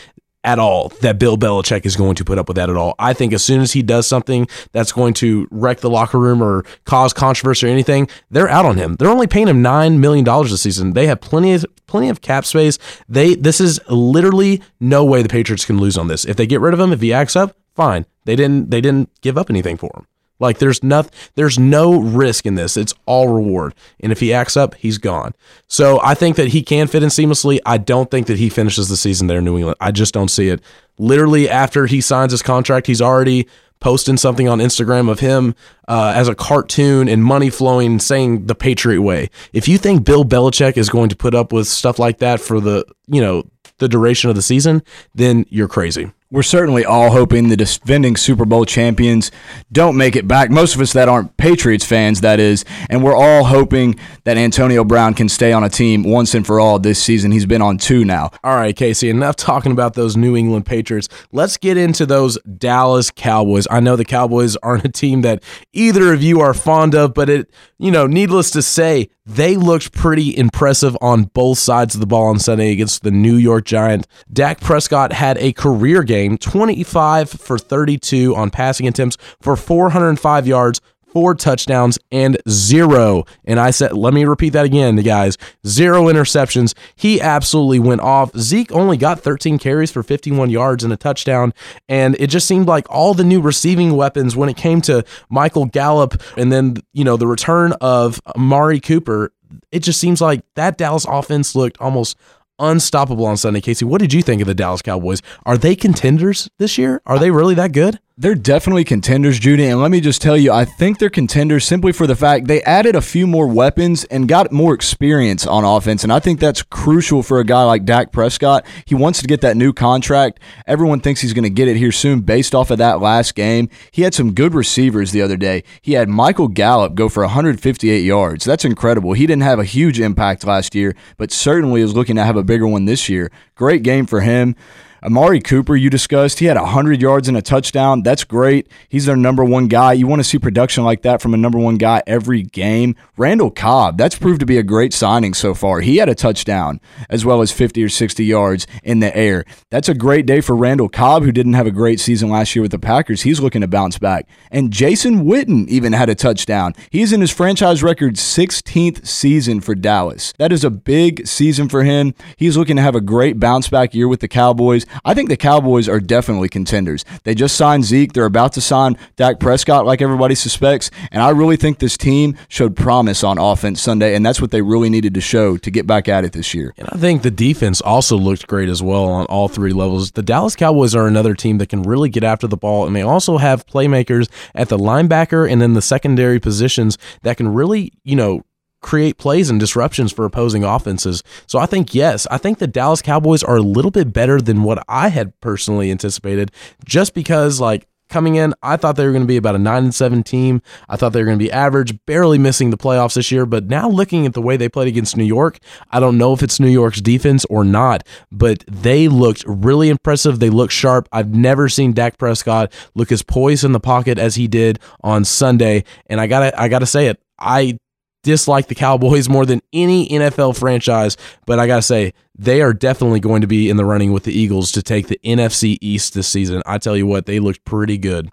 at 0.43 0.59
all 0.59 0.89
that 1.01 1.19
Bill 1.19 1.37
Belichick 1.37 1.85
is 1.85 1.97
going 1.97 2.15
to 2.15 2.25
put 2.25 2.39
up 2.39 2.49
with 2.49 2.57
that 2.57 2.71
at 2.71 2.77
all. 2.77 2.95
I 2.99 3.13
think 3.13 3.33
as 3.33 3.45
soon 3.45 3.61
as 3.61 3.73
he 3.73 3.83
does 3.83 4.07
something 4.07 4.49
that's 4.73 4.93
going 4.93 5.15
to 5.15 5.47
wreck 5.51 5.81
the 5.81 5.91
locker 5.91 6.19
room 6.19 6.43
or 6.43 6.65
cause 6.85 7.13
controversy 7.13 7.67
or 7.67 7.71
anything, 7.71 8.09
they're 8.31 8.49
out 8.49 8.65
on 8.65 8.77
him. 8.77 8.97
They're 8.97 9.11
only 9.11 9.27
paying 9.27 9.49
him 9.49 9.61
nine 9.63 10.01
million 10.01 10.25
dollars 10.25 10.51
this 10.51 10.63
season. 10.63 10.95
They 10.95 11.07
have 11.07 11.21
plenty 11.21 11.53
of 11.53 11.67
plenty 11.87 12.09
of 12.09 12.21
cap 12.23 12.45
space. 12.47 12.79
They 13.09 13.35
this 13.35 13.61
is 13.61 13.81
literally 13.89 14.63
no 14.79 15.05
way 15.05 15.23
the 15.23 15.29
Patriots 15.29 15.65
can 15.65 15.79
lose 15.79 15.99
on 15.99 16.09
this. 16.09 16.25
If 16.25 16.37
they 16.37 16.47
get 16.47 16.61
rid 16.61 16.73
of 16.75 16.81
him, 16.81 16.93
if 16.93 17.01
he 17.01 17.13
acts 17.13 17.37
up, 17.37 17.57
fine. 17.75 18.07
They 18.25 18.37
didn't 18.37 18.71
they 18.71 18.81
didn't 18.81 19.11
give 19.21 19.37
up 19.37 19.51
anything 19.51 19.77
for 19.77 19.91
him. 19.95 20.07
Like 20.41 20.59
there's 20.59 20.83
no 20.83 21.05
there's 21.37 21.59
no 21.59 22.01
risk 22.01 22.47
in 22.47 22.57
this. 22.57 22.77
It's 22.77 22.95
all 23.07 23.29
reward. 23.29 23.75
And 24.01 24.11
if 24.11 24.21
he 24.21 24.33
acts 24.33 24.57
up, 24.57 24.75
he's 24.75 24.99
gone. 24.99 25.35
So 25.69 26.01
I 26.03 26.15
think 26.15 26.37
that 26.37 26.49
he 26.49 26.63
can 26.63 26.89
fit 26.89 27.03
in 27.03 27.11
seamlessly. 27.11 27.61
I 27.65 27.79
don't 27.79 28.11
think 28.11 28.27
that 28.27 28.39
he 28.39 28.49
finishes 28.49 28.89
the 28.89 28.97
season 28.97 29.27
there 29.27 29.39
in 29.39 29.45
New 29.45 29.57
England. 29.57 29.77
I 29.81 29.93
just 29.93 30.15
don't 30.15 30.31
see 30.31 30.49
it. 30.49 30.61
Literally 30.99 31.49
after 31.49 31.87
he 31.87 32.01
signs 32.01 32.33
his 32.33 32.43
contract, 32.43 32.87
he's 32.87 33.03
already 33.03 33.47
posting 33.81 34.17
something 34.17 34.47
on 34.49 34.59
Instagram 34.59 35.11
of 35.11 35.21
him 35.21 35.55
uh, 35.89 36.13
as 36.15 36.29
a 36.29 36.35
cartoon 36.35 37.09
and 37.09 37.25
money 37.25 37.49
flowing, 37.49 37.99
saying 37.99 38.47
the 38.47 38.55
Patriot 38.55 39.01
way. 39.01 39.31
If 39.55 39.69
you 39.69 39.79
think 39.79 40.05
Bill 40.05 40.25
Belichick 40.25 40.77
is 40.77 40.91
going 40.91 41.09
to 41.09 41.17
put 41.17 41.35
up 41.35 41.53
with 41.53 41.67
stuff 41.67 41.99
like 41.99 42.19
that 42.19 42.41
for 42.41 42.61
the 42.61 42.85
you 43.07 43.21
know 43.21 43.45
the 43.79 43.89
duration 43.89 44.31
of 44.31 44.37
the 44.37 44.43
season, 44.43 44.83
then 45.15 45.45
you're 45.49 45.69
crazy 45.69 46.13
we're 46.31 46.43
certainly 46.43 46.85
all 46.85 47.11
hoping 47.11 47.49
the 47.49 47.57
defending 47.57 48.17
Super 48.17 48.45
Bowl 48.45 48.65
champions 48.65 49.31
don't 49.73 49.97
make 49.97 50.15
it 50.15 50.29
back. 50.29 50.51
Most 50.51 50.75
of 50.75 50.81
us 50.81 50.93
that 50.93 51.09
aren't 51.09 51.37
Patriots 51.37 51.85
fans, 51.85 52.21
that 52.21 52.39
is, 52.39 52.65
and 52.89 53.03
we're 53.03 53.17
all 53.17 53.45
hoping 53.45 53.99
that 54.25 54.37
Antonio 54.37 54.85
Brown 54.85 55.15
can 55.15 55.29
stay 55.29 55.53
on 55.53 55.65
a 55.65 55.69
team 55.69 56.05
once 56.05 56.35
and 56.35 56.47
for 56.47 56.61
all 56.61 56.79
this 56.79 57.03
season. 57.03 57.33
He's 57.33 57.47
been 57.47 57.63
on 57.63 57.79
two 57.79 58.05
now. 58.05 58.31
All 58.45 58.55
right, 58.57 58.77
Casey, 58.77 59.11
enough 59.11 59.37
talking 59.37 59.73
about 59.73 59.95
those 59.95 60.17
New 60.17 60.37
England 60.37 60.67
Patriots. 60.67 61.09
Let's 61.33 61.57
get 61.57 61.77
into 61.77 62.07
those 62.07 62.39
Dallas 62.43 63.11
Cowboys. 63.11 63.67
I 63.71 63.81
know 63.81 63.97
the 63.97 64.05
Cowboys 64.05 64.57
aren't 64.57 64.85
a 64.85 64.89
team 64.89 65.23
that 65.23 65.43
either 65.73 66.13
of 66.13 66.23
you 66.23 66.41
are 66.41 66.55
fond 66.55 66.95
of, 66.95 67.15
but 67.15 67.29
it, 67.29 67.53
you 67.79 67.91
know, 67.91 68.07
needless 68.07 68.51
to 68.53 68.63
say, 68.63 69.09
they 69.27 69.57
looked 69.57 69.93
pretty 69.93 70.37
impressive 70.37 70.97
on 71.01 71.25
both 71.25 71.59
sides 71.59 71.95
of 71.95 72.01
the 72.01 72.07
ball 72.07 72.27
on 72.27 72.39
Sunday 72.39 72.73
against 72.73 73.05
the 73.05 73.13
New 73.13 73.37
York 73.37 73.65
Giants. 73.65 74.09
Dak 74.33 74.61
Prescott 74.61 75.13
had 75.13 75.39
a 75.39 75.53
career 75.53 76.03
game, 76.03 76.20
25 76.29 77.31
for 77.31 77.59
32 77.59 78.35
on 78.35 78.51
passing 78.51 78.87
attempts 78.87 79.17
for 79.41 79.57
405 79.57 80.47
yards, 80.47 80.81
four 81.13 81.35
touchdowns, 81.35 81.99
and 82.11 82.39
zero. 82.49 83.25
And 83.45 83.59
I 83.59 83.71
said, 83.71 83.93
let 83.93 84.15
me 84.15 84.25
repeat 84.25 84.51
that 84.51 84.65
again, 84.65 84.97
guys 84.97 85.37
zero 85.67 86.05
interceptions. 86.05 86.75
He 86.97 87.21
absolutely 87.21 87.79
went 87.79 88.01
off. 88.01 88.37
Zeke 88.37 88.73
only 88.73 88.97
got 88.97 89.21
13 89.21 89.59
carries 89.59 89.91
for 89.91 90.03
51 90.03 90.51
yards 90.51 90.85
and 90.85 90.93
a 90.93 90.97
touchdown. 90.97 91.53
And 91.89 92.17
it 92.19 92.29
just 92.29 92.47
seemed 92.47 92.67
like 92.67 92.87
all 92.89 93.15
the 93.15 93.25
new 93.25 93.41
receiving 93.41 93.97
weapons 93.97 94.37
when 94.37 94.49
it 94.49 94.57
came 94.57 94.81
to 94.83 95.05
Michael 95.29 95.67
Gallup 95.67 96.21
and 96.37 96.51
then, 96.51 96.77
you 96.93 97.05
know, 97.05 97.17
the 97.17 97.27
return 97.27 97.73
of 97.81 98.21
Amari 98.37 98.81
Cooper, 98.81 99.33
it 99.73 99.81
just 99.81 100.01
seems 100.01 100.21
like 100.21 100.43
that 100.55 100.79
Dallas 100.79 101.07
offense 101.09 101.55
looked 101.55 101.79
almost 101.81 102.17
unstoppable 102.61 103.27
on 103.27 103.37
Sunday. 103.37 103.61
Casey, 103.61 103.85
what 103.85 104.01
did 104.01 104.13
you 104.13 104.23
think 104.23 104.41
of 104.41 104.47
the 104.47 104.55
Dallas 104.55 104.83
Cowboys? 104.83 105.23
Are 105.45 105.57
they 105.57 105.75
contenders 105.75 106.49
this 106.59 106.79
year? 106.79 107.03
Are 107.07 107.19
they 107.19 107.31
really 107.31 107.55
that 107.55 107.73
good? 107.73 107.99
They're 108.21 108.35
definitely 108.35 108.85
contenders, 108.85 109.39
Judy. 109.39 109.65
And 109.65 109.81
let 109.81 109.91
me 109.91 109.99
just 109.99 110.21
tell 110.21 110.37
you, 110.37 110.53
I 110.53 110.67
think 110.67 110.99
they're 110.99 111.09
contenders 111.09 111.65
simply 111.65 111.91
for 111.91 112.07
the 112.07 112.15
fact 112.15 112.49
they 112.49 112.61
added 112.65 112.95
a 112.95 113.01
few 113.01 113.27
more 113.27 113.47
weapons 113.47 114.05
and 114.05 114.29
got 114.29 114.53
more 114.53 114.75
experience 114.75 115.47
on 115.47 115.65
offense. 115.65 116.03
And 116.05 116.13
I 116.13 116.21
think 116.21 116.39
that's 116.39 116.63
crucial 116.63 117.23
for 117.23 117.41
a 117.41 117.45
guy 117.45 117.63
like 117.63 117.87
Dak 117.87 118.13
Prescott. 118.13 118.67
He 118.85 118.95
wants 118.95 119.23
to 119.23 119.27
get 119.27 119.41
that 119.41 119.57
new 119.57 119.73
contract. 119.73 120.39
Everyone 120.67 121.01
thinks 121.01 121.23
he's 121.23 121.33
going 121.33 121.45
to 121.45 121.49
get 121.49 121.67
it 121.67 121.79
here 121.79 121.93
soon 121.93 122.21
based 122.21 122.55
off 122.55 122.71
of 122.71 122.77
that 122.77 123.01
last 123.01 123.35
game. 123.35 123.71
He 123.91 124.03
had 124.03 124.13
some 124.13 124.35
good 124.35 124.53
receivers 124.53 125.13
the 125.13 125.23
other 125.23 125.39
day. 125.39 125.65
He 125.81 125.95
had 125.95 126.11
Michael 126.11 126.49
Gallup 126.49 126.97
go 126.97 127.09
for 127.09 127.23
158 127.23 128.01
yards. 128.01 128.45
That's 128.45 128.67
incredible. 128.67 129.15
He 129.15 129.27
didn't 129.27 129.45
have 129.45 129.59
a 129.59 129.65
huge 129.65 129.99
impact 129.99 130.45
last 130.45 130.75
year, 130.75 130.95
but 131.17 131.33
certainly 131.33 131.81
is 131.81 131.97
looking 131.97 132.17
to 132.17 132.25
have 132.25 132.37
a 132.37 132.45
bigger 132.45 132.67
one 132.67 132.85
this 132.85 133.09
year. 133.09 133.33
Great 133.55 133.83
game 133.83 134.05
for 134.05 134.21
him. 134.21 134.57
Amari 135.03 135.41
Cooper, 135.41 135.77
you 135.77 135.89
discussed, 135.89 136.41
he 136.41 136.47
had 136.47 136.57
100 136.57 137.01
yards 137.01 137.29
and 137.29 137.37
a 137.37 137.43
touchdown. 137.43 138.03
That's 138.03 138.25
great. 138.25 138.69
He's 138.89 139.07
their 139.07 139.17
number 139.17 139.45
one 139.45 139.67
guy. 139.67 139.95
You 139.95 140.07
want 140.07 140.21
to 140.21 140.25
see 140.25 140.39
production 140.39 140.85
like 140.85 141.03
that 141.03 141.23
from 141.23 141.33
a 141.33 141.39
number 141.39 141.59
one 141.59 141.77
guy 141.77 142.03
every 142.07 142.43
game. 142.43 142.97
Randall 143.17 143.51
Cobb, 143.51 143.97
that's 143.97 144.19
proved 144.19 144.41
to 144.41 144.47
be 144.47 144.59
a 144.59 144.63
great 144.63 144.93
signing 144.93 145.33
so 145.35 145.55
far. 145.55 145.81
He 145.81 145.97
had 145.97 146.09
a 146.09 146.15
touchdown 146.15 146.81
as 147.09 147.25
well 147.25 147.41
as 147.41 147.51
50 147.51 147.83
or 147.83 147.89
60 147.89 148.25
yards 148.25 148.67
in 148.83 149.01
the 149.01 149.17
air. 149.17 149.45
That's 149.71 149.89
a 149.89 149.95
great 149.95 150.27
day 150.27 150.41
for 150.41 150.55
Randall 150.55 150.89
Cobb, 150.89 151.23
who 151.23 151.33
didn't 151.33 151.55
have 151.55 151.67
a 151.67 151.71
great 151.71 152.01
season 152.01 152.29
last 152.29 152.55
year 152.55 152.63
with 152.63 152.73
the 152.73 152.79
Packers. 152.79 153.23
He's 153.23 153.41
looking 153.41 153.63
to 153.63 153.69
bounce 153.69 153.99
back. 153.99 154.29
And 154.51 154.71
Jason 154.71 155.25
Witten 155.25 155.67
even 155.69 155.93
had 155.93 156.09
a 156.09 156.15
touchdown. 156.15 156.75
He's 156.91 157.13
in 157.13 157.21
his 157.21 157.31
franchise 157.31 157.83
record 157.83 158.17
16th 158.17 159.07
season 159.07 159.61
for 159.61 159.75
Dallas. 159.75 160.35
That 160.39 160.53
is 160.53 160.65
a 160.65 160.71
big 160.71 161.27
season 161.27 161.69
for 161.69 161.85
him. 161.85 162.15
He's 162.37 162.57
looking 162.57 162.77
to 162.77 162.83
have 162.83 162.95
a 162.95 163.01
great 163.01 163.41
bounce 163.41 163.69
back 163.69 163.95
year 163.95 164.09
with 164.09 164.21
the 164.21 164.29
Cowboys. 164.29 164.85
I 165.05 165.15
think 165.15 165.29
the 165.29 165.37
Cowboys 165.37 165.89
are 165.89 166.01
definitely 166.01 166.49
contenders. 166.49 167.05
They 167.25 167.35
just 167.35 167.57
signed 167.57 167.85
Zeke. 167.85 168.13
They're 168.13 168.25
about 168.25 168.53
to 168.55 168.61
sign 168.61 168.97
Dak 169.17 169.41
Prescott, 169.41 169.87
like 169.87 170.03
everybody 170.03 170.35
suspects. 170.35 170.91
And 171.11 171.23
I 171.23 171.31
really 171.31 171.57
think 171.57 171.79
this 171.79 171.97
team 171.97 172.37
showed 172.49 172.77
promise 172.77 173.25
on 173.25 173.39
offense 173.39 173.81
Sunday, 173.81 174.15
and 174.15 174.25
that's 174.25 174.41
what 174.41 174.51
they 174.51 174.63
really 174.63 174.91
needed 174.91 175.15
to 175.15 175.21
show 175.21 175.57
to 175.57 175.71
get 175.71 175.87
back 175.87 176.09
at 176.09 176.25
it 176.25 176.33
this 176.33 176.55
year. 176.55 176.75
And 176.77 176.89
I 176.93 176.97
think 176.99 177.23
the 177.23 177.31
defense 177.31 177.81
also 177.81 178.17
looked 178.17 178.47
great 178.47 178.69
as 178.69 178.83
well 178.83 179.05
on 179.05 179.27
all 179.27 179.49
three 179.49 179.73
levels. 179.73 180.13
The 180.13 180.23
Dallas 180.23 180.57
Cowboys 180.57 180.95
are 180.95 181.07
another 181.07 181.35
team 181.35 181.59
that 181.59 181.69
can 181.69 181.83
really 181.83 182.09
get 182.09 182.25
after 182.25 182.47
the 182.47 182.57
ball, 182.57 182.87
and 182.87 182.95
they 182.95 183.03
also 183.03 183.39
have 183.39 183.67
playmakers 183.67 184.29
at 184.55 184.69
the 184.69 184.79
linebacker 184.79 185.51
and 185.51 185.61
then 185.61 185.75
the 185.75 185.83
secondary 185.83 186.41
positions 186.41 186.99
that 187.23 187.37
can 187.37 187.53
really, 187.53 187.93
you 188.05 188.17
know, 188.17 188.43
create 188.81 189.19
plays 189.19 189.51
and 189.51 189.61
disruptions 189.61 190.13
for 190.13 190.25
opposing 190.25 190.65
offenses. 190.65 191.23
So 191.47 191.59
I 191.59 191.67
think 191.67 191.95
yes, 191.95 192.27
I 192.31 192.39
think 192.39 192.59
the 192.59 192.67
Dallas 192.67 193.03
Cowboys 193.03 193.43
are 193.43 193.57
a 193.57 193.63
little 193.63 193.91
bit 193.91 194.13
better 194.13 194.41
than 194.41 194.63
what 194.63 194.83
I 194.89 195.09
had 195.09 195.39
personally 195.41 195.91
anticipated 195.91 196.51
just 196.85 197.15
because 197.15 197.61
like 197.61 197.87
coming 198.11 198.35
in, 198.35 198.53
I 198.63 198.77
thought 198.77 198.97
they 198.97 199.07
were 199.07 199.13
going 199.13 199.23
to 199.23 199.29
be 199.29 199.37
about 199.37 199.55
a 199.55 199.59
9 199.59 199.85
and 199.85 199.95
7 199.95 200.23
team. 200.23 200.61
I 200.89 200.97
thought 200.97 201.13
they 201.13 201.21
were 201.21 201.27
going 201.27 201.39
to 201.39 201.45
be 201.45 201.51
average, 201.51 201.97
barely 202.05 202.37
missing 202.37 202.71
the 202.71 202.77
playoffs 202.77 203.15
this 203.15 203.33
year, 203.33 203.47
but 203.47 203.67
now 203.67 203.89
looking 203.89 204.27
at 204.27 204.35
the 204.35 204.43
way 204.43 204.57
they 204.57 204.69
played 204.69 204.89
against 204.89 205.17
New 205.17 205.25
York, 205.25 205.59
I 205.91 206.01
don't 206.01 206.19
know 206.19 206.33
if 206.35 206.43
it's 206.43 206.61
New 206.61 206.69
York's 206.69 207.01
defense 207.01 207.47
or 207.47 207.65
not, 207.65 208.07
but 208.31 208.65
they 208.67 209.09
looked 209.09 209.45
really 209.47 209.89
impressive. 209.89 210.41
They 210.41 210.51
looked 210.51 210.73
sharp. 210.73 211.09
I've 211.13 211.35
never 211.35 211.69
seen 211.69 211.93
Dak 211.93 212.19
Prescott 212.19 212.73
look 212.95 213.11
as 213.13 213.23
poised 213.23 213.65
in 213.65 213.73
the 213.73 213.81
pocket 213.81 214.19
as 214.19 214.35
he 214.35 214.49
did 214.49 214.81
on 215.03 215.25
Sunday, 215.25 215.85
and 216.07 216.21
I 216.21 216.27
got 216.27 216.59
I 216.59 216.69
got 216.69 216.81
to 216.81 216.87
say 216.87 217.07
it. 217.07 217.23
I 217.39 217.79
dislike 218.23 218.69
the 218.69 218.75
Cowboys 218.75 219.29
more 219.29 219.47
than 219.47 219.61
any 219.73 220.09
NFL 220.09 220.59
franchise, 220.59 221.17
but 221.47 221.59
I 221.59 221.67
got 221.67 221.77
to 221.77 221.83
say, 221.83 222.13
they 222.37 222.63
are 222.63 222.73
definitely 222.73 223.21
going 223.21 223.43
to 223.43 223.47
be 223.47 223.69
in 223.69 223.77
the 223.77 223.85
running 223.85 224.13
with 224.13 224.25
the 224.25 224.33
Eagles 224.33 224.73
to 224.73 224.83
take 224.83 225.09
the 225.09 225.21
NFC 225.25 225.79
East 225.81 226.15
this 226.15 226.29
season. 226.29 226.63
I 226.67 226.79
tell 226.79 226.97
you 226.97 227.07
what, 227.07 227.27
they 227.27 227.39
looked 227.39 227.65
pretty 227.65 227.99
good. 227.99 228.31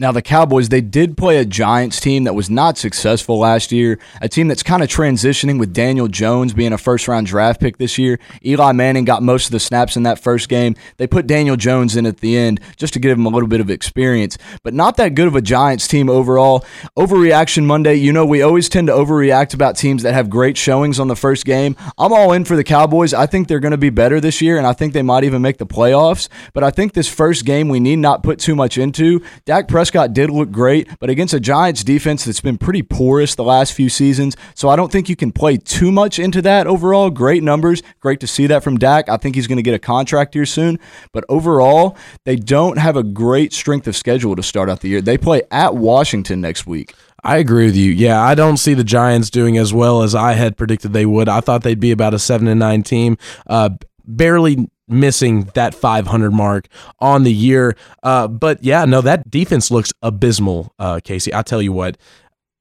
Now, 0.00 0.12
the 0.12 0.22
Cowboys, 0.22 0.70
they 0.70 0.80
did 0.80 1.18
play 1.18 1.36
a 1.36 1.44
Giants 1.44 2.00
team 2.00 2.24
that 2.24 2.32
was 2.32 2.48
not 2.48 2.78
successful 2.78 3.38
last 3.38 3.70
year, 3.70 3.98
a 4.22 4.30
team 4.30 4.48
that's 4.48 4.62
kind 4.62 4.82
of 4.82 4.88
transitioning 4.88 5.60
with 5.60 5.74
Daniel 5.74 6.08
Jones 6.08 6.54
being 6.54 6.72
a 6.72 6.78
first 6.78 7.06
round 7.06 7.26
draft 7.26 7.60
pick 7.60 7.76
this 7.76 7.98
year. 7.98 8.18
Eli 8.42 8.72
Manning 8.72 9.04
got 9.04 9.22
most 9.22 9.44
of 9.44 9.52
the 9.52 9.60
snaps 9.60 9.98
in 9.98 10.04
that 10.04 10.18
first 10.18 10.48
game. 10.48 10.74
They 10.96 11.06
put 11.06 11.26
Daniel 11.26 11.54
Jones 11.54 11.96
in 11.96 12.06
at 12.06 12.20
the 12.20 12.34
end 12.34 12.60
just 12.78 12.94
to 12.94 12.98
give 12.98 13.18
him 13.18 13.26
a 13.26 13.28
little 13.28 13.46
bit 13.46 13.60
of 13.60 13.68
experience, 13.68 14.38
but 14.62 14.72
not 14.72 14.96
that 14.96 15.14
good 15.14 15.26
of 15.26 15.36
a 15.36 15.42
Giants 15.42 15.86
team 15.86 16.08
overall. 16.08 16.64
Overreaction 16.96 17.66
Monday, 17.66 17.96
you 17.96 18.10
know, 18.10 18.24
we 18.24 18.40
always 18.40 18.70
tend 18.70 18.86
to 18.86 18.94
overreact 18.94 19.52
about 19.52 19.76
teams 19.76 20.02
that 20.04 20.14
have 20.14 20.30
great 20.30 20.56
showings 20.56 20.98
on 20.98 21.08
the 21.08 21.16
first 21.16 21.44
game. 21.44 21.76
I'm 21.98 22.14
all 22.14 22.32
in 22.32 22.46
for 22.46 22.56
the 22.56 22.64
Cowboys. 22.64 23.12
I 23.12 23.26
think 23.26 23.48
they're 23.48 23.60
going 23.60 23.72
to 23.72 23.76
be 23.76 23.90
better 23.90 24.18
this 24.18 24.40
year, 24.40 24.56
and 24.56 24.66
I 24.66 24.72
think 24.72 24.94
they 24.94 25.02
might 25.02 25.24
even 25.24 25.42
make 25.42 25.58
the 25.58 25.66
playoffs, 25.66 26.30
but 26.54 26.64
I 26.64 26.70
think 26.70 26.94
this 26.94 27.06
first 27.06 27.44
game 27.44 27.68
we 27.68 27.80
need 27.80 27.96
not 27.96 28.22
put 28.22 28.38
too 28.38 28.56
much 28.56 28.78
into. 28.78 29.22
Dak 29.44 29.68
Prescott 29.68 29.89
Prescott 29.90 30.12
did 30.12 30.30
look 30.30 30.52
great, 30.52 30.88
but 31.00 31.10
against 31.10 31.34
a 31.34 31.40
Giants 31.40 31.82
defense 31.82 32.24
that's 32.24 32.40
been 32.40 32.58
pretty 32.58 32.80
porous 32.80 33.34
the 33.34 33.42
last 33.42 33.72
few 33.72 33.88
seasons. 33.88 34.36
So 34.54 34.68
I 34.68 34.76
don't 34.76 34.92
think 34.92 35.08
you 35.08 35.16
can 35.16 35.32
play 35.32 35.56
too 35.56 35.90
much 35.90 36.20
into 36.20 36.40
that 36.42 36.68
overall. 36.68 37.10
Great 37.10 37.42
numbers. 37.42 37.82
Great 37.98 38.20
to 38.20 38.28
see 38.28 38.46
that 38.46 38.62
from 38.62 38.78
Dak. 38.78 39.08
I 39.08 39.16
think 39.16 39.34
he's 39.34 39.48
going 39.48 39.56
to 39.56 39.64
get 39.64 39.74
a 39.74 39.80
contract 39.80 40.34
here 40.34 40.46
soon. 40.46 40.78
But 41.12 41.24
overall, 41.28 41.96
they 42.24 42.36
don't 42.36 42.78
have 42.78 42.94
a 42.94 43.02
great 43.02 43.52
strength 43.52 43.88
of 43.88 43.96
schedule 43.96 44.36
to 44.36 44.44
start 44.44 44.70
out 44.70 44.78
the 44.78 44.88
year. 44.90 45.00
They 45.00 45.18
play 45.18 45.42
at 45.50 45.74
Washington 45.74 46.40
next 46.40 46.68
week. 46.68 46.94
I 47.24 47.38
agree 47.38 47.64
with 47.66 47.76
you. 47.76 47.90
Yeah, 47.90 48.22
I 48.22 48.36
don't 48.36 48.58
see 48.58 48.74
the 48.74 48.84
Giants 48.84 49.28
doing 49.28 49.58
as 49.58 49.74
well 49.74 50.04
as 50.04 50.14
I 50.14 50.34
had 50.34 50.56
predicted 50.56 50.92
they 50.92 51.04
would. 51.04 51.28
I 51.28 51.40
thought 51.40 51.64
they'd 51.64 51.80
be 51.80 51.90
about 51.90 52.14
a 52.14 52.20
seven 52.20 52.46
and 52.46 52.60
nine 52.60 52.84
team, 52.84 53.18
uh, 53.48 53.70
barely 54.06 54.68
missing 54.90 55.44
that 55.54 55.74
500 55.74 56.30
mark 56.30 56.68
on 56.98 57.24
the 57.24 57.32
year. 57.32 57.76
Uh, 58.02 58.28
but 58.28 58.62
yeah, 58.62 58.84
no, 58.84 59.00
that 59.00 59.30
defense 59.30 59.70
looks 59.70 59.92
abysmal, 60.02 60.72
uh, 60.78 61.00
Casey. 61.02 61.32
I'll 61.32 61.44
tell 61.44 61.62
you 61.62 61.72
what. 61.72 61.96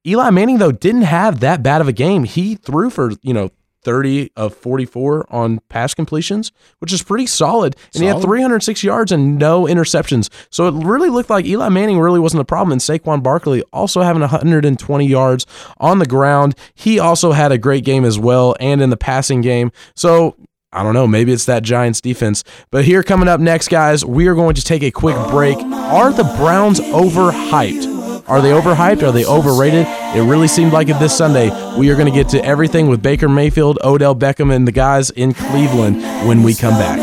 Eli 0.07 0.29
Manning 0.29 0.59
though 0.59 0.71
didn't 0.71 1.03
have 1.03 1.41
that 1.41 1.61
bad 1.61 1.81
of 1.81 1.87
a 1.87 1.93
game. 1.93 2.23
He 2.23 2.55
threw 2.55 2.89
for 2.89 3.11
you 3.21 3.33
know 3.33 3.51
30 3.83 4.31
of 4.35 4.55
44 4.55 5.25
on 5.29 5.59
pass 5.69 5.93
completions, 5.93 6.51
which 6.79 6.91
is 6.91 7.01
pretty 7.01 7.25
solid. 7.25 7.75
And 7.93 8.01
solid. 8.01 8.03
he 8.03 8.07
had 8.07 8.21
306 8.21 8.83
yards 8.83 9.11
and 9.11 9.37
no 9.37 9.63
interceptions. 9.63 10.29
So 10.49 10.67
it 10.67 10.73
really 10.85 11.09
looked 11.09 11.29
like 11.29 11.45
Eli 11.45 11.69
Manning 11.69 11.99
really 11.99 12.19
wasn't 12.19 12.41
a 12.41 12.45
problem. 12.45 12.71
And 12.71 12.81
Saquon 12.81 13.23
Barkley 13.23 13.63
also 13.73 14.01
having 14.01 14.21
120 14.21 15.07
yards 15.07 15.45
on 15.77 15.99
the 15.99 16.05
ground. 16.05 16.55
He 16.73 16.99
also 16.99 17.31
had 17.31 17.51
a 17.51 17.57
great 17.57 17.85
game 17.85 18.05
as 18.05 18.19
well 18.19 18.55
and 18.59 18.81
in 18.81 18.89
the 18.89 18.97
passing 18.97 19.41
game. 19.41 19.71
So 19.95 20.35
I 20.71 20.83
don't 20.83 20.93
know. 20.93 21.07
Maybe 21.07 21.31
it's 21.33 21.45
that 21.45 21.63
Giants 21.63 21.99
defense. 21.99 22.43
But 22.69 22.85
here 22.85 23.01
coming 23.01 23.27
up 23.27 23.39
next, 23.39 23.69
guys, 23.69 24.05
we 24.05 24.27
are 24.27 24.35
going 24.35 24.53
to 24.55 24.61
take 24.61 24.83
a 24.83 24.91
quick 24.91 25.15
break. 25.29 25.57
Are 25.57 26.13
the 26.13 26.23
Browns 26.37 26.79
overhyped? 26.79 28.27
Are 28.29 28.41
they 28.41 28.51
overhyped? 28.51 29.01
Are 29.01 29.11
they 29.11 29.25
overrated? 29.25 29.87
It 30.15 30.21
really 30.21 30.47
seemed 30.47 30.71
like 30.71 30.87
it 30.87 30.99
this 30.99 31.17
Sunday. 31.17 31.49
We 31.79 31.89
are 31.89 31.95
going 31.95 32.05
to 32.05 32.13
get 32.13 32.29
to 32.29 32.45
everything 32.45 32.87
with 32.87 33.01
Baker 33.01 33.27
Mayfield, 33.27 33.79
Odell 33.83 34.15
Beckham, 34.15 34.55
and 34.55 34.67
the 34.67 34.71
guys 34.71 35.09
in 35.09 35.33
Cleveland 35.33 36.03
when 36.27 36.43
we 36.43 36.53
come 36.53 36.75
back. 36.75 36.99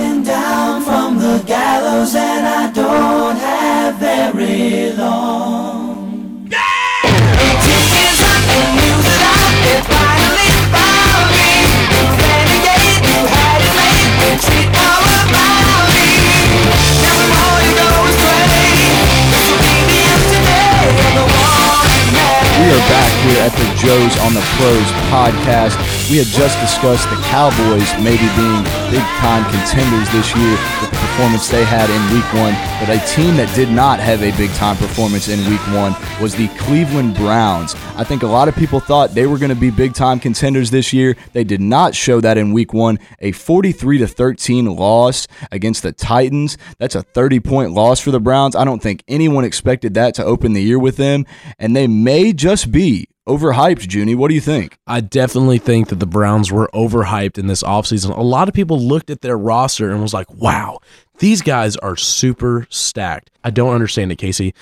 We 22.56 22.64
are 22.72 22.88
back 22.88 23.12
here 23.28 23.44
at 23.44 23.52
the 23.52 23.68
Joe's 23.76 24.16
on 24.24 24.32
the 24.32 24.40
Pros 24.56 24.88
podcast. 25.12 25.76
We 26.08 26.24
had 26.24 26.30
just 26.32 26.56
discussed 26.56 27.04
the 27.12 27.20
Cowboys 27.28 27.84
maybe 28.00 28.24
being 28.32 28.64
big 28.88 29.04
time 29.20 29.44
contenders 29.52 30.08
this 30.08 30.32
year 30.32 30.56
the 30.80 30.88
performance 31.16 31.48
they 31.48 31.64
had 31.64 31.88
in 31.88 32.14
week 32.14 32.30
one. 32.34 32.52
But 32.78 32.94
a 32.94 33.14
team 33.16 33.36
that 33.36 33.50
did 33.56 33.70
not 33.70 33.98
have 34.00 34.22
a 34.22 34.36
big 34.36 34.50
time 34.50 34.76
performance 34.76 35.28
in 35.28 35.38
week 35.48 35.66
one 35.68 35.96
was 36.20 36.34
the 36.34 36.48
Cleveland 36.58 37.14
Browns. 37.14 37.74
I 37.96 38.04
think 38.04 38.22
a 38.22 38.26
lot 38.26 38.48
of 38.48 38.54
people 38.54 38.80
thought 38.80 39.14
they 39.14 39.26
were 39.26 39.38
going 39.38 39.48
to 39.48 39.54
be 39.54 39.70
big 39.70 39.94
time 39.94 40.20
contenders 40.20 40.70
this 40.70 40.92
year. 40.92 41.16
They 41.32 41.42
did 41.42 41.62
not 41.62 41.94
show 41.94 42.20
that 42.20 42.36
in 42.36 42.52
week 42.52 42.74
one. 42.74 42.98
A 43.20 43.32
43 43.32 43.96
to 43.96 44.06
13 44.06 44.66
loss 44.76 45.26
against 45.50 45.82
the 45.82 45.92
Titans. 45.92 46.58
That's 46.76 46.94
a 46.94 47.02
30 47.02 47.40
point 47.40 47.70
loss 47.70 47.98
for 47.98 48.10
the 48.10 48.20
Browns. 48.20 48.54
I 48.54 48.66
don't 48.66 48.82
think 48.82 49.02
anyone 49.08 49.44
expected 49.44 49.94
that 49.94 50.14
to 50.16 50.24
open 50.24 50.52
the 50.52 50.62
year 50.62 50.78
with 50.78 50.98
them. 50.98 51.24
And 51.58 51.74
they 51.74 51.86
may 51.86 52.34
just 52.34 52.70
be 52.70 53.08
overhyped, 53.26 53.92
Junie. 53.92 54.14
What 54.14 54.28
do 54.28 54.34
you 54.34 54.40
think? 54.40 54.78
I 54.86 55.00
definitely 55.00 55.58
think 55.58 55.88
that 55.88 56.00
the 56.00 56.06
Browns 56.06 56.50
were 56.52 56.70
overhyped 56.72 57.38
in 57.38 57.46
this 57.46 57.62
offseason. 57.62 58.16
A 58.16 58.22
lot 58.22 58.48
of 58.48 58.54
people 58.54 58.78
looked 58.78 59.10
at 59.10 59.20
their 59.20 59.36
roster 59.36 59.90
and 59.90 60.02
was 60.02 60.14
like, 60.14 60.32
wow, 60.32 60.78
these 61.18 61.42
guys 61.42 61.76
are 61.76 61.96
super 61.96 62.66
stacked. 62.70 63.30
I 63.44 63.50
don't 63.50 63.74
understand 63.74 64.12
it, 64.12 64.16
Casey 64.16 64.54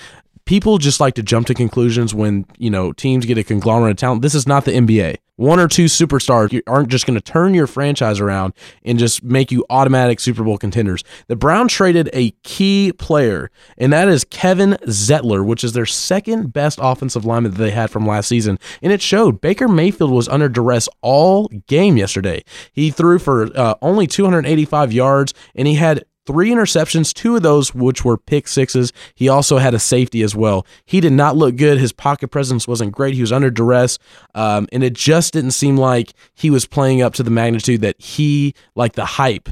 people 0.45 0.77
just 0.77 0.99
like 0.99 1.15
to 1.15 1.23
jump 1.23 1.47
to 1.47 1.53
conclusions 1.53 2.13
when 2.13 2.45
you 2.57 2.69
know 2.69 2.93
teams 2.93 3.25
get 3.25 3.37
a 3.37 3.43
conglomerate 3.43 3.91
of 3.91 3.97
talent. 3.97 4.21
This 4.21 4.35
is 4.35 4.47
not 4.47 4.65
the 4.65 4.71
NBA. 4.71 5.17
One 5.37 5.59
or 5.59 5.67
two 5.67 5.85
superstars 5.85 6.61
aren't 6.65 6.87
just 6.87 7.05
going 7.05 7.15
to 7.15 7.21
turn 7.21 7.53
your 7.53 7.67
franchise 7.67 8.21
around 8.21 8.53
and 8.83 8.97
just 8.97 9.21
make 9.21 9.51
you 9.51 9.65
automatic 9.69 10.21
Super 10.21 10.43
Bowl 10.43 10.57
contenders. 10.57 11.03
The 11.27 11.35
Browns 11.35 11.73
traded 11.73 12.09
a 12.13 12.31
key 12.43 12.93
player, 12.97 13.51
and 13.77 13.91
that 13.91 14.07
is 14.07 14.23
Kevin 14.23 14.77
Zeitler, 14.83 15.45
which 15.45 15.63
is 15.63 15.73
their 15.73 15.85
second 15.85 16.53
best 16.53 16.79
offensive 16.81 17.25
lineman 17.25 17.51
that 17.51 17.57
they 17.57 17.71
had 17.71 17.91
from 17.91 18.07
last 18.07 18.29
season. 18.29 18.57
And 18.81 18.93
it 18.93 19.01
showed 19.01 19.41
Baker 19.41 19.67
Mayfield 19.67 20.11
was 20.11 20.29
under 20.29 20.47
duress 20.47 20.87
all 21.01 21.49
game 21.67 21.97
yesterday. 21.97 22.43
He 22.71 22.89
threw 22.89 23.19
for 23.19 23.49
uh, 23.57 23.75
only 23.81 24.07
285 24.07 24.93
yards, 24.93 25.33
and 25.53 25.67
he 25.67 25.75
had 25.75 26.05
three 26.25 26.49
interceptions, 26.49 27.13
two 27.13 27.35
of 27.35 27.43
those 27.43 27.73
which 27.73 28.03
were 28.03 28.17
pick 28.17 28.47
sixes. 28.47 28.91
He 29.13 29.29
also 29.29 29.57
had 29.57 29.73
a 29.73 29.79
safety 29.79 30.21
as 30.21 30.35
well. 30.35 30.65
He 30.85 30.99
did 30.99 31.13
not 31.13 31.37
look 31.37 31.55
good. 31.55 31.77
His 31.77 31.91
pocket 31.91 32.29
presence 32.29 32.67
wasn't 32.67 32.93
great. 32.93 33.15
He 33.15 33.21
was 33.21 33.31
under 33.31 33.49
duress, 33.49 33.97
um, 34.33 34.67
and 34.71 34.83
it 34.83 34.93
just 34.93 35.33
didn't 35.33 35.51
seem 35.51 35.77
like 35.77 36.13
he 36.33 36.49
was 36.49 36.65
playing 36.65 37.01
up 37.01 37.13
to 37.15 37.23
the 37.23 37.31
magnitude 37.31 37.81
that 37.81 38.01
he, 38.01 38.53
like 38.75 38.93
the 38.93 39.05
hype 39.05 39.49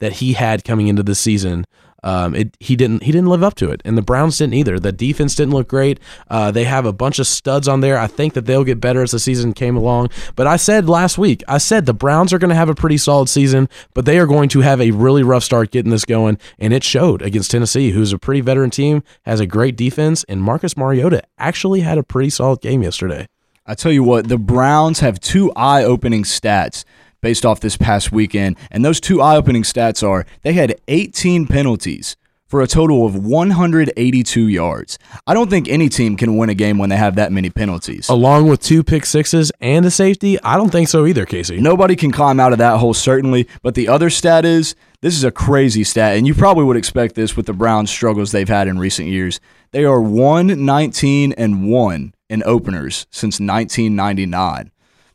that 0.00 0.14
he 0.14 0.32
had 0.34 0.64
coming 0.64 0.88
into 0.88 1.02
the 1.02 1.14
season 1.14 1.64
um, 2.04 2.34
it, 2.34 2.56
he 2.60 2.76
didn't 2.76 3.02
he 3.02 3.10
didn't 3.10 3.30
live 3.30 3.42
up 3.42 3.54
to 3.54 3.70
it, 3.70 3.80
and 3.84 3.98
the 3.98 4.02
Browns 4.02 4.38
didn't 4.38 4.54
either. 4.54 4.78
The 4.78 4.92
defense 4.92 5.34
didn't 5.34 5.54
look 5.54 5.66
great. 5.66 5.98
Uh, 6.28 6.50
they 6.50 6.64
have 6.64 6.84
a 6.84 6.92
bunch 6.92 7.18
of 7.18 7.26
studs 7.26 7.66
on 7.66 7.80
there. 7.80 7.98
I 7.98 8.06
think 8.06 8.34
that 8.34 8.44
they'll 8.44 8.62
get 8.62 8.78
better 8.78 9.02
as 9.02 9.10
the 9.10 9.18
season 9.18 9.54
came 9.54 9.74
along. 9.74 10.10
But 10.36 10.46
I 10.46 10.56
said 10.56 10.88
last 10.88 11.16
week, 11.16 11.42
I 11.48 11.58
said 11.58 11.86
the 11.86 11.94
Browns 11.94 12.32
are 12.32 12.38
going 12.38 12.50
to 12.50 12.54
have 12.54 12.68
a 12.68 12.74
pretty 12.74 12.98
solid 12.98 13.30
season, 13.30 13.70
but 13.94 14.04
they 14.04 14.18
are 14.18 14.26
going 14.26 14.50
to 14.50 14.60
have 14.60 14.80
a 14.80 14.90
really 14.90 15.22
rough 15.22 15.44
start 15.44 15.70
getting 15.70 15.90
this 15.90 16.04
going, 16.04 16.38
and 16.58 16.74
it 16.74 16.84
showed 16.84 17.22
against 17.22 17.50
Tennessee, 17.50 17.90
who's 17.90 18.12
a 18.12 18.18
pretty 18.18 18.42
veteran 18.42 18.70
team, 18.70 19.02
has 19.24 19.40
a 19.40 19.46
great 19.46 19.74
defense, 19.74 20.24
and 20.28 20.42
Marcus 20.42 20.76
Mariota 20.76 21.22
actually 21.38 21.80
had 21.80 21.96
a 21.96 22.02
pretty 22.02 22.28
solid 22.28 22.60
game 22.60 22.82
yesterday. 22.82 23.26
I 23.66 23.74
tell 23.74 23.92
you 23.92 24.02
what, 24.02 24.28
the 24.28 24.36
Browns 24.36 25.00
have 25.00 25.18
two 25.20 25.50
eye-opening 25.56 26.24
stats 26.24 26.84
based 27.24 27.46
off 27.46 27.58
this 27.58 27.78
past 27.78 28.12
weekend. 28.12 28.56
And 28.70 28.84
those 28.84 29.00
two 29.00 29.22
eye 29.22 29.34
opening 29.34 29.62
stats 29.62 30.06
are 30.06 30.26
they 30.42 30.52
had 30.52 30.76
18 30.88 31.46
penalties 31.46 32.16
for 32.46 32.60
a 32.60 32.66
total 32.66 33.06
of 33.06 33.16
182 33.16 34.46
yards. 34.46 34.98
I 35.26 35.32
don't 35.32 35.48
think 35.48 35.66
any 35.66 35.88
team 35.88 36.18
can 36.18 36.36
win 36.36 36.50
a 36.50 36.54
game 36.54 36.76
when 36.76 36.90
they 36.90 36.98
have 36.98 37.16
that 37.16 37.32
many 37.32 37.48
penalties. 37.48 38.10
Along 38.10 38.46
with 38.46 38.60
two 38.60 38.84
pick 38.84 39.06
sixes 39.06 39.50
and 39.58 39.86
a 39.86 39.90
safety, 39.90 40.38
I 40.42 40.58
don't 40.58 40.68
think 40.68 40.88
so 40.88 41.06
either, 41.06 41.24
Casey. 41.24 41.58
Nobody 41.58 41.96
can 41.96 42.12
climb 42.12 42.38
out 42.38 42.52
of 42.52 42.58
that 42.58 42.76
hole, 42.76 42.92
certainly. 42.92 43.48
But 43.62 43.74
the 43.74 43.88
other 43.88 44.10
stat 44.10 44.44
is 44.44 44.76
this 45.00 45.16
is 45.16 45.24
a 45.24 45.32
crazy 45.32 45.82
stat, 45.82 46.18
and 46.18 46.26
you 46.26 46.34
probably 46.34 46.64
would 46.64 46.76
expect 46.76 47.14
this 47.14 47.36
with 47.36 47.46
the 47.46 47.54
Browns' 47.54 47.90
struggles 47.90 48.32
they've 48.32 48.46
had 48.46 48.68
in 48.68 48.78
recent 48.78 49.08
years. 49.08 49.40
They 49.72 49.84
are 49.86 50.00
1 50.00 50.64
19 50.64 51.32
and 51.32 51.70
1 51.70 52.14
in 52.28 52.42
openers 52.44 53.06
since 53.10 53.40
1999. 53.40 54.70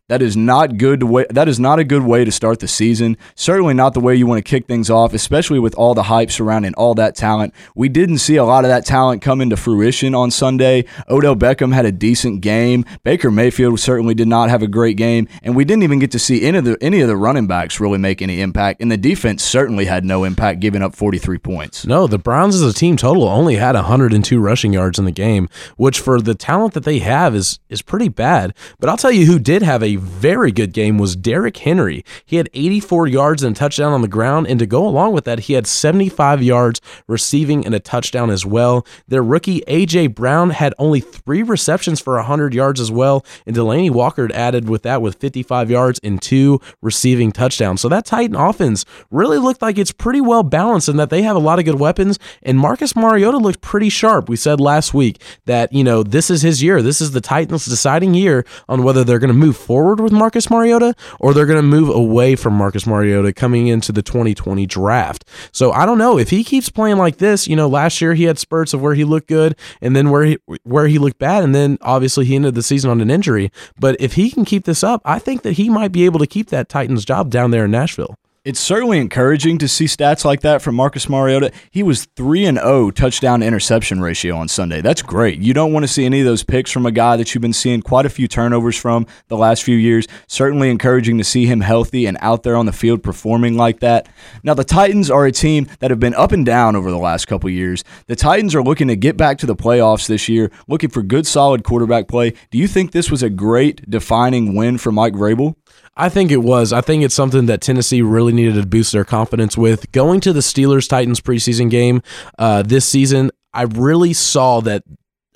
That 0.10 0.24
is 0.24 0.36
not 0.36 0.78
good 0.78 1.04
way, 1.04 1.26
that 1.30 1.48
is 1.48 1.60
not 1.60 1.78
a 1.78 1.84
good 1.84 2.02
way 2.02 2.26
to 2.26 2.32
start 2.32 2.60
the 2.60 2.68
season. 2.68 3.16
Certainly 3.36 3.76
not 3.76 3.94
the 3.94 4.00
way 4.00 4.16
you 4.16 4.26
want 4.26 4.44
to 4.44 4.50
kick 4.50 4.66
things 4.66 4.90
off, 4.90 5.14
especially 5.14 5.60
with 5.60 5.76
all 5.76 5.94
the 5.94 6.04
hype 6.04 6.32
surrounding 6.32 6.74
all 6.74 6.96
that 6.96 7.16
talent. 7.16 7.54
We 7.76 7.90
didn't 7.90 8.18
see 8.18 8.36
a 8.36 8.44
lot 8.44 8.66
of 8.66 8.70
that 8.70 8.86
talent 8.86 9.22
come 9.22 9.40
into 9.40 9.56
fruition 9.56 10.16
on 10.16 10.32
Sunday. 10.32 10.86
Odell 11.10 11.36
Beckham 11.36 11.76
had 11.76 11.86
a 11.86 11.92
decent 11.92 12.42
game. 12.42 12.86
Baker 13.04 13.30
Mayfield 13.30 13.80
certainly 13.80 14.16
did 14.16 14.28
not 14.28 14.50
have 14.50 14.64
a 14.64 14.68
great 14.68 14.98
game, 14.98 15.28
and 15.44 15.56
we 15.56 15.64
didn't 15.64 15.84
even 15.84 16.00
get 16.00 16.10
to 16.12 16.20
see 16.20 16.44
any 16.44 16.58
of 16.58 16.66
the 16.66 16.76
any 16.82 17.02
of 17.02 17.08
the 17.08 17.16
running 17.16 17.46
backs 17.46 17.80
really 17.80 18.00
make 18.00 18.22
any 18.24 18.42
impact. 18.42 18.82
And 18.82 18.92
the 18.92 18.98
defense 18.98 19.44
certainly 19.44 19.86
had 19.86 20.04
no 20.04 20.24
impact, 20.24 20.60
giving 20.60 20.82
up 20.82 20.96
43 20.96 21.38
points. 21.38 21.86
No, 21.86 22.08
the 22.08 22.18
Browns 22.18 22.56
as 22.56 22.64
a 22.64 22.74
team 22.74 22.98
total 22.98 23.26
only 23.26 23.58
had 23.58 23.76
102 23.76 24.40
rushing 24.40 24.74
yards 24.74 24.98
in 24.98 25.06
the 25.06 25.12
game, 25.12 25.50
which 25.78 26.00
for 26.00 26.20
the 26.20 26.34
talent 26.34 26.74
that 26.74 26.84
they 26.84 26.98
have 26.98 27.36
is 27.36 27.60
is 27.70 27.84
pretty 27.84 28.10
bad. 28.10 28.56
But 28.80 28.90
I'll 28.90 28.98
tell 28.98 29.12
you 29.12 29.28
who 29.28 29.38
did 29.38 29.62
have 29.62 29.84
a 29.84 29.99
very 30.00 30.52
good 30.52 30.74
game 30.74 30.98
was 30.98 31.16
Derrick 31.16 31.58
Henry. 31.58 32.04
He 32.26 32.38
had 32.38 32.50
84 32.54 33.08
yards 33.08 33.44
and 33.44 33.56
a 33.56 33.60
touchdown 33.60 33.94
on 33.94 34.02
the 34.02 34.08
ground, 34.08 34.48
and 34.48 34.60
to 34.60 34.66
go 34.66 34.88
along 34.88 35.14
with 35.14 35.26
that, 35.26 35.42
he 35.42 35.54
had 35.54 35.68
75 35.68 36.42
yards 36.44 36.82
receiving 37.08 37.66
and 37.66 37.74
a 37.74 37.80
touchdown 37.80 38.30
as 38.30 38.46
well. 38.46 38.86
Their 39.08 39.24
rookie 39.24 39.64
A.J. 39.68 40.08
Brown 40.08 40.52
had 40.52 40.74
only 40.78 41.00
three 41.00 41.44
receptions 41.44 42.00
for 42.00 42.16
100 42.16 42.54
yards 42.54 42.80
as 42.80 42.92
well, 42.92 43.26
and 43.46 43.56
Delanie 43.56 43.92
Walker 43.92 44.30
added 44.34 44.70
with 44.70 44.84
that 44.84 45.02
with 45.02 45.16
55 45.16 45.70
yards 45.70 46.00
and 46.04 46.22
two 46.22 46.60
receiving 46.82 47.32
touchdowns. 47.32 47.82
So 47.82 47.90
that 47.90 48.06
Titan 48.06 48.36
offense 48.36 48.86
really 49.10 49.38
looked 49.38 49.62
like 49.62 49.78
it's 49.78 49.92
pretty 49.92 50.22
well 50.22 50.44
balanced 50.44 50.90
and 50.90 51.00
that 51.00 51.10
they 51.10 51.22
have 51.24 51.36
a 51.36 51.40
lot 51.40 51.60
of 51.60 51.66
good 51.66 51.80
weapons, 51.80 52.20
and 52.44 52.58
Marcus 52.60 52.96
Mariota 52.96 53.38
looked 53.38 53.62
pretty 53.62 53.90
sharp. 53.90 54.30
We 54.30 54.36
said 54.36 54.60
last 54.60 54.94
week 54.94 55.22
that, 55.46 55.74
you 55.74 55.84
know, 55.84 56.04
this 56.04 56.30
is 56.30 56.42
his 56.42 56.62
year. 56.62 56.82
This 56.82 57.02
is 57.02 57.12
the 57.12 57.22
Titans' 57.22 57.66
deciding 57.66 58.14
year 58.14 58.46
on 58.68 58.84
whether 58.84 59.04
they're 59.04 59.20
going 59.20 59.30
to 59.30 59.34
move 59.34 59.58
forward 59.58 59.89
forward 59.90 60.04
with 60.04 60.14
Marcus 60.14 60.52
Mariota 60.52 60.94
or 61.20 61.34
they're 61.34 61.48
going 61.48 61.58
to 61.58 61.64
move 61.64 61.90
away 61.90 62.36
from 62.36 62.54
Marcus 62.54 62.86
Mariota 62.86 63.34
coming 63.34 63.68
into 63.68 63.92
the 63.92 64.04
2020 64.04 64.68
draft. 64.68 65.26
So 65.52 65.72
I 65.72 65.88
don't 65.88 65.98
know 65.98 66.20
if 66.20 66.30
he 66.30 66.44
keeps 66.44 66.70
playing 66.70 66.98
like 66.98 67.18
this. 67.18 67.48
You 67.48 67.56
know, 67.56 67.68
last 67.68 68.00
year 68.00 68.14
he 68.14 68.26
had 68.26 68.38
spurts 68.38 68.74
of 68.76 68.82
where 68.82 68.94
he 68.94 69.04
looked 69.04 69.28
good 69.28 69.58
and 69.82 69.96
then 69.96 70.12
where 70.12 70.24
he 70.24 70.38
where 70.64 70.88
he 70.88 71.00
looked 71.00 71.18
bad, 71.18 71.44
and 71.44 71.56
then 71.56 71.78
obviously 71.82 72.26
he 72.26 72.36
ended 72.36 72.54
the 72.54 72.62
season 72.62 72.92
on 72.92 73.02
an 73.02 73.10
injury. 73.10 73.52
But 73.80 74.00
if 74.00 74.14
he 74.14 74.30
can 74.30 74.46
keep 74.46 74.66
this 74.66 74.84
up, 74.84 75.02
I 75.06 75.18
think 75.18 75.42
that 75.42 75.54
he 75.54 75.70
might 75.70 75.92
be 75.92 76.06
able 76.06 76.20
to 76.20 76.28
keep 76.28 76.50
that 76.50 76.70
Titans 76.70 77.06
job 77.06 77.32
down 77.32 77.52
there 77.52 77.66
in 77.66 77.72
Nashville. 77.72 78.16
It's 78.46 78.60
certainly 78.60 79.00
encouraging 79.00 79.58
to 79.58 79.68
see 79.68 79.84
stats 79.84 80.24
like 80.24 80.40
that 80.42 80.62
from 80.62 80.74
Marcus 80.74 81.10
Mariota. 81.10 81.52
He 81.72 81.84
was 81.84 82.06
3 82.16 82.46
and 82.46 82.58
0 82.58 82.92
touchdown 82.92 83.44
interception 83.44 84.00
ratio 84.00 84.38
on 84.38 84.48
Sunday. 84.48 84.80
That's 84.80 85.02
great. 85.02 85.40
You 85.40 85.54
don't 85.54 85.74
want 85.74 85.84
to 85.84 85.90
see 85.90 86.06
any 86.06 86.22
of 86.22 86.26
those 86.26 86.42
picks 86.44 86.72
from 86.72 86.86
a 86.86 86.92
guy 86.92 87.18
that 87.18 87.36
you've 87.36 87.42
been 87.42 87.52
seeing 87.52 87.82
quite 87.82 88.06
a 88.06 88.10
few 88.10 88.30
turnovers 88.30 88.78
from 88.78 89.08
the 89.28 89.36
last 89.36 89.64
few 89.64 89.76
years. 89.76 90.08
Certainly 90.28 90.70
encouraging 90.70 91.18
to 91.18 91.24
see 91.26 91.48
him 91.48 91.60
healthy 91.60 92.06
and 92.06 92.18
out 92.22 92.44
there 92.44 92.56
on 92.56 92.66
the 92.66 92.72
field 92.72 93.04
performing 93.04 93.58
like 93.58 93.82
that. 93.82 94.08
Now 94.42 94.54
the 94.54 94.64
Titans 94.64 95.12
are 95.12 95.26
a 95.26 95.34
team 95.34 95.68
that 95.80 95.92
have 95.92 96.00
been 96.00 96.16
up 96.16 96.32
and 96.32 96.46
down 96.46 96.78
over 96.78 96.90
the 96.92 96.98
last 96.98 97.26
couple 97.26 97.50
years. 97.50 97.84
The 98.08 98.16
Titans 98.16 98.56
are 98.56 98.64
looking 98.64 98.88
to 98.88 98.96
get 98.96 99.18
back 99.18 99.38
to 99.40 99.48
the 99.48 99.56
playoffs 99.56 100.08
this 100.08 100.30
year, 100.30 100.50
looking 100.66 100.90
for 100.90 101.04
good 101.04 101.28
solid 101.28 101.66
quarterback 101.66 102.08
play. 102.08 102.34
Do 102.52 102.58
you 102.58 102.70
think 102.70 102.94
this 102.94 103.12
was 103.12 103.22
a 103.22 103.30
great 103.30 103.90
defining 103.90 104.56
win 104.56 104.78
for 104.78 104.94
Mike 104.94 105.14
Vrabel? 105.14 105.56
I 106.00 106.08
think 106.08 106.32
it 106.32 106.38
was. 106.38 106.72
I 106.72 106.80
think 106.80 107.04
it's 107.04 107.14
something 107.14 107.48
that 107.48 107.60
Tennessee 107.60 108.02
really 108.02 108.32
needed 108.32 108.56
to 108.56 108.66
boost 108.66 108.94
their 108.94 109.04
confidence 109.04 109.58
with. 109.58 109.92
Going 109.92 110.22
to 110.22 110.32
the 110.32 110.40
Steelers 110.40 110.88
Titans 110.88 111.20
preseason 111.20 111.70
game 111.70 112.02
uh, 112.38 112.62
this 112.62 112.86
season, 112.86 113.32
I 113.54 113.64
really 113.64 114.14
saw 114.14 114.62
that 114.62 114.84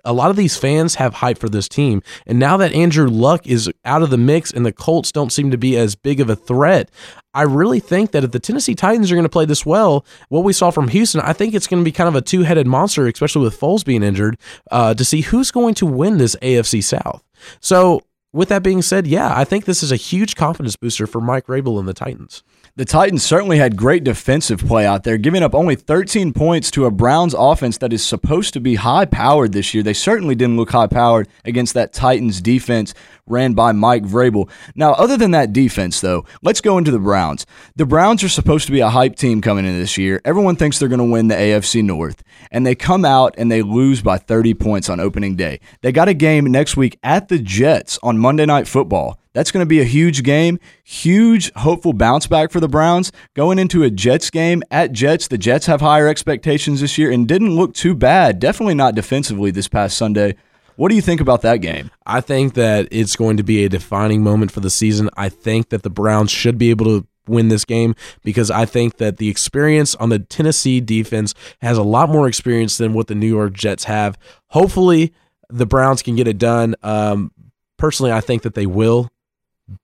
a 0.06 0.14
lot 0.14 0.30
of 0.30 0.38
these 0.38 0.56
fans 0.56 0.96
have 0.96 1.16
hype 1.16 1.38
for 1.38 1.50
this 1.50 1.68
team. 1.68 2.02
And 2.26 2.40
now 2.40 2.56
that 2.58 2.72
Andrew 2.72 3.10
Luck 3.10 3.46
is 3.46 3.70
out 3.84 4.04
of 4.04 4.10
the 4.10 4.18
mix 4.18 4.52
and 4.52 4.66
the 4.66 4.72
Colts 4.72 5.12
don't 5.12 5.34
seem 5.34 5.52
to 5.52 5.58
be 5.58 5.78
as 5.78 5.96
big 5.96 6.22
of 6.22 6.30
a 6.30 6.36
threat, 6.36 6.90
I 7.34 7.42
really 7.42 7.82
think 7.82 8.12
that 8.12 8.24
if 8.24 8.32
the 8.32 8.40
Tennessee 8.40 8.76
Titans 8.76 9.12
are 9.12 9.16
going 9.16 9.24
to 9.24 9.30
play 9.30 9.46
this 9.46 9.66
well, 9.66 10.06
what 10.30 10.46
we 10.46 10.54
saw 10.54 10.72
from 10.72 10.88
Houston, 10.88 11.20
I 11.20 11.34
think 11.34 11.54
it's 11.54 11.68
going 11.68 11.84
to 11.84 11.86
be 11.86 11.92
kind 11.92 12.08
of 12.08 12.16
a 12.16 12.22
two 12.22 12.44
headed 12.44 12.68
monster, 12.68 13.06
especially 13.08 13.44
with 13.44 13.60
Foles 13.60 13.84
being 13.84 14.04
injured, 14.04 14.38
uh, 14.72 14.94
to 14.94 15.04
see 15.04 15.22
who's 15.22 15.52
going 15.52 15.74
to 15.76 15.86
win 15.86 16.20
this 16.20 16.38
AFC 16.42 16.82
South. 16.82 17.22
So 17.60 18.02
with 18.34 18.50
that 18.50 18.64
being 18.64 18.82
said, 18.82 19.08
yeah, 19.08 19.32
I 19.34 19.46
think 19.46 19.66
this 19.66 19.84
is 19.84 19.92
a 19.92 19.96
huge 19.96 20.36
confidence 20.36 20.76
booster 20.76 21.06
for 21.06 21.22
Mike 21.22 21.46
Vrabel 21.46 21.80
and 21.80 21.88
the 21.88 21.94
Titans. 21.94 22.44
The 22.76 22.86
Titans 22.86 23.24
certainly 23.24 23.60
had 23.60 23.78
great 23.78 24.04
defensive 24.04 24.60
play 24.60 24.84
out 24.84 25.04
there, 25.04 25.20
giving 25.20 25.44
up 25.44 25.54
only 25.54 25.76
13 25.76 26.34
points 26.34 26.72
to 26.72 26.86
a 26.86 26.92
Browns 26.92 27.36
offense 27.38 27.78
that 27.78 27.94
is 27.94 28.04
supposed 28.04 28.52
to 28.54 28.60
be 28.60 28.76
high 28.76 29.06
powered 29.06 29.54
this 29.54 29.76
year. 29.76 29.84
They 29.84 29.94
certainly 29.94 30.34
didn't 30.34 30.58
look 30.58 30.72
high 30.72 30.88
powered 30.88 31.28
against 31.46 31.76
that 31.76 31.94
Titans 31.94 32.42
defense 32.42 32.96
ran 33.28 33.54
by 33.54 33.72
Mike 33.72 34.04
Vrabel. 34.04 34.50
Now, 34.76 34.94
other 34.94 35.18
than 35.18 35.32
that 35.32 35.54
defense, 35.54 36.02
though, 36.02 36.26
let's 36.42 36.62
go 36.62 36.78
into 36.78 36.92
the 36.92 37.00
Browns. 37.00 37.46
The 37.76 37.86
Browns 37.86 38.24
are 38.24 38.30
supposed 38.30 38.66
to 38.66 38.72
be 38.72 38.82
a 38.82 38.90
hype 38.90 39.16
team 39.16 39.42
coming 39.42 39.66
in 39.66 39.80
this 39.80 39.98
year. 39.98 40.22
Everyone 40.26 40.56
thinks 40.56 40.80
they're 40.80 40.90
going 40.90 41.00
to 41.00 41.06
win 41.06 41.28
the 41.28 41.36
AFC 41.36 41.84
North, 41.84 42.24
and 42.52 42.66
they 42.66 42.76
come 42.76 43.06
out 43.06 43.36
and 43.38 43.52
they 43.52 43.62
lose 43.62 44.02
by 44.02 44.18
30 44.18 44.54
points 44.56 44.90
on 44.90 45.00
opening 45.00 45.36
day. 45.36 45.60
They 45.82 45.92
got 45.92 46.08
a 46.08 46.14
game 46.14 46.46
next 46.46 46.76
week 46.76 47.00
at 47.04 47.30
the 47.30 47.40
Jets 47.40 47.98
on 48.04 48.18
Monday 48.18 48.46
Night 48.46 48.68
Football. 48.68 49.20
That's 49.34 49.50
going 49.50 49.64
to 49.64 49.70
be 49.70 49.82
a 49.82 49.86
huge 49.86 50.22
game, 50.22 50.60
huge 50.84 51.52
hopeful 51.54 51.94
bounce 51.94 52.28
back 52.28 52.52
for 52.52 52.60
the 52.60 52.68
Browns 52.68 53.12
going 53.34 53.58
into 53.58 53.84
a 53.84 53.90
Jets 53.90 54.30
game 54.30 54.62
at 54.70 54.92
Jets. 54.92 55.28
The 55.28 55.40
Jets 55.40 55.66
have 55.66 55.82
higher 55.82 56.08
expectations 56.08 56.82
this 56.82 57.00
year 57.00 57.12
and 57.12 57.28
didn't 57.28 57.56
look 57.56 57.74
too 57.74 57.96
bad. 57.96 58.40
Definitely 58.40 58.76
not 58.76 58.94
defensively 58.94 59.50
this 59.50 59.68
past 59.68 59.98
Sunday. 59.98 60.36
What 60.76 60.90
do 60.90 60.96
you 60.96 61.02
think 61.02 61.22
about 61.22 61.42
that 61.44 61.58
game? 61.58 61.92
I 62.06 62.22
think 62.22 62.56
that 62.56 62.88
it's 62.92 63.16
going 63.16 63.38
to 63.38 63.44
be 63.44 63.64
a 63.64 63.70
defining 63.70 64.24
moment 64.24 64.52
for 64.52 64.60
the 64.60 64.70
season. 64.70 65.10
I 65.16 65.30
think 65.30 65.70
that 65.70 65.84
the 65.84 65.90
Browns 65.90 66.32
should 66.32 66.58
be 66.58 66.70
able 66.70 66.86
to 66.86 67.08
win 67.28 67.48
this 67.48 67.66
game 67.66 67.96
because 68.24 68.52
I 68.52 68.66
think 68.66 68.98
that 68.98 69.18
the 69.18 69.30
experience 69.30 69.96
on 69.96 70.10
the 70.10 70.20
Tennessee 70.20 70.82
defense 70.82 71.34
has 71.62 71.78
a 71.78 71.84
lot 71.84 72.10
more 72.10 72.28
experience 72.28 72.78
than 72.78 72.94
what 72.94 73.08
the 73.08 73.16
New 73.16 73.28
York 73.28 73.54
Jets 73.54 73.86
have. 73.86 74.18
Hopefully, 74.48 75.14
the 75.50 75.66
Browns 75.66 76.02
can 76.02 76.16
get 76.16 76.28
it 76.28 76.38
done. 76.38 76.76
Um, 76.84 77.32
personally, 77.78 78.12
I 78.12 78.22
think 78.22 78.42
that 78.42 78.56
they 78.56 78.66
will, 78.66 79.10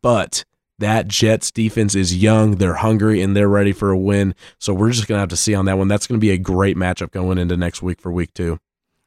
but 0.02 0.43
that 0.80 1.08
Jets 1.08 1.52
defense 1.52 1.93
is 1.93 2.15
young, 2.15 2.56
they're 2.56 2.75
hungry, 2.75 3.21
and 3.21 3.36
they're 3.36 3.49
ready 3.49 3.73
for 3.73 3.91
a 3.91 3.97
win. 3.97 4.34
So 4.58 4.73
we're 4.73 4.91
just 4.91 5.08
going 5.08 5.17
to 5.17 5.21
have 5.21 5.30
to 5.30 5.38
see 5.38 5.54
on 5.54 5.65
that 5.65 5.78
one. 5.78 5.88
That's 5.88 6.08
going 6.08 6.19
to 6.19 6.25
be 6.25 6.32
a 6.32 6.38
great 6.38 6.78
matchup 6.78 7.12
going 7.12 7.38
into 7.38 7.58
next 7.58 7.82
week 7.82 8.02
for 8.02 8.12
week 8.12 8.34
two. 8.34 8.60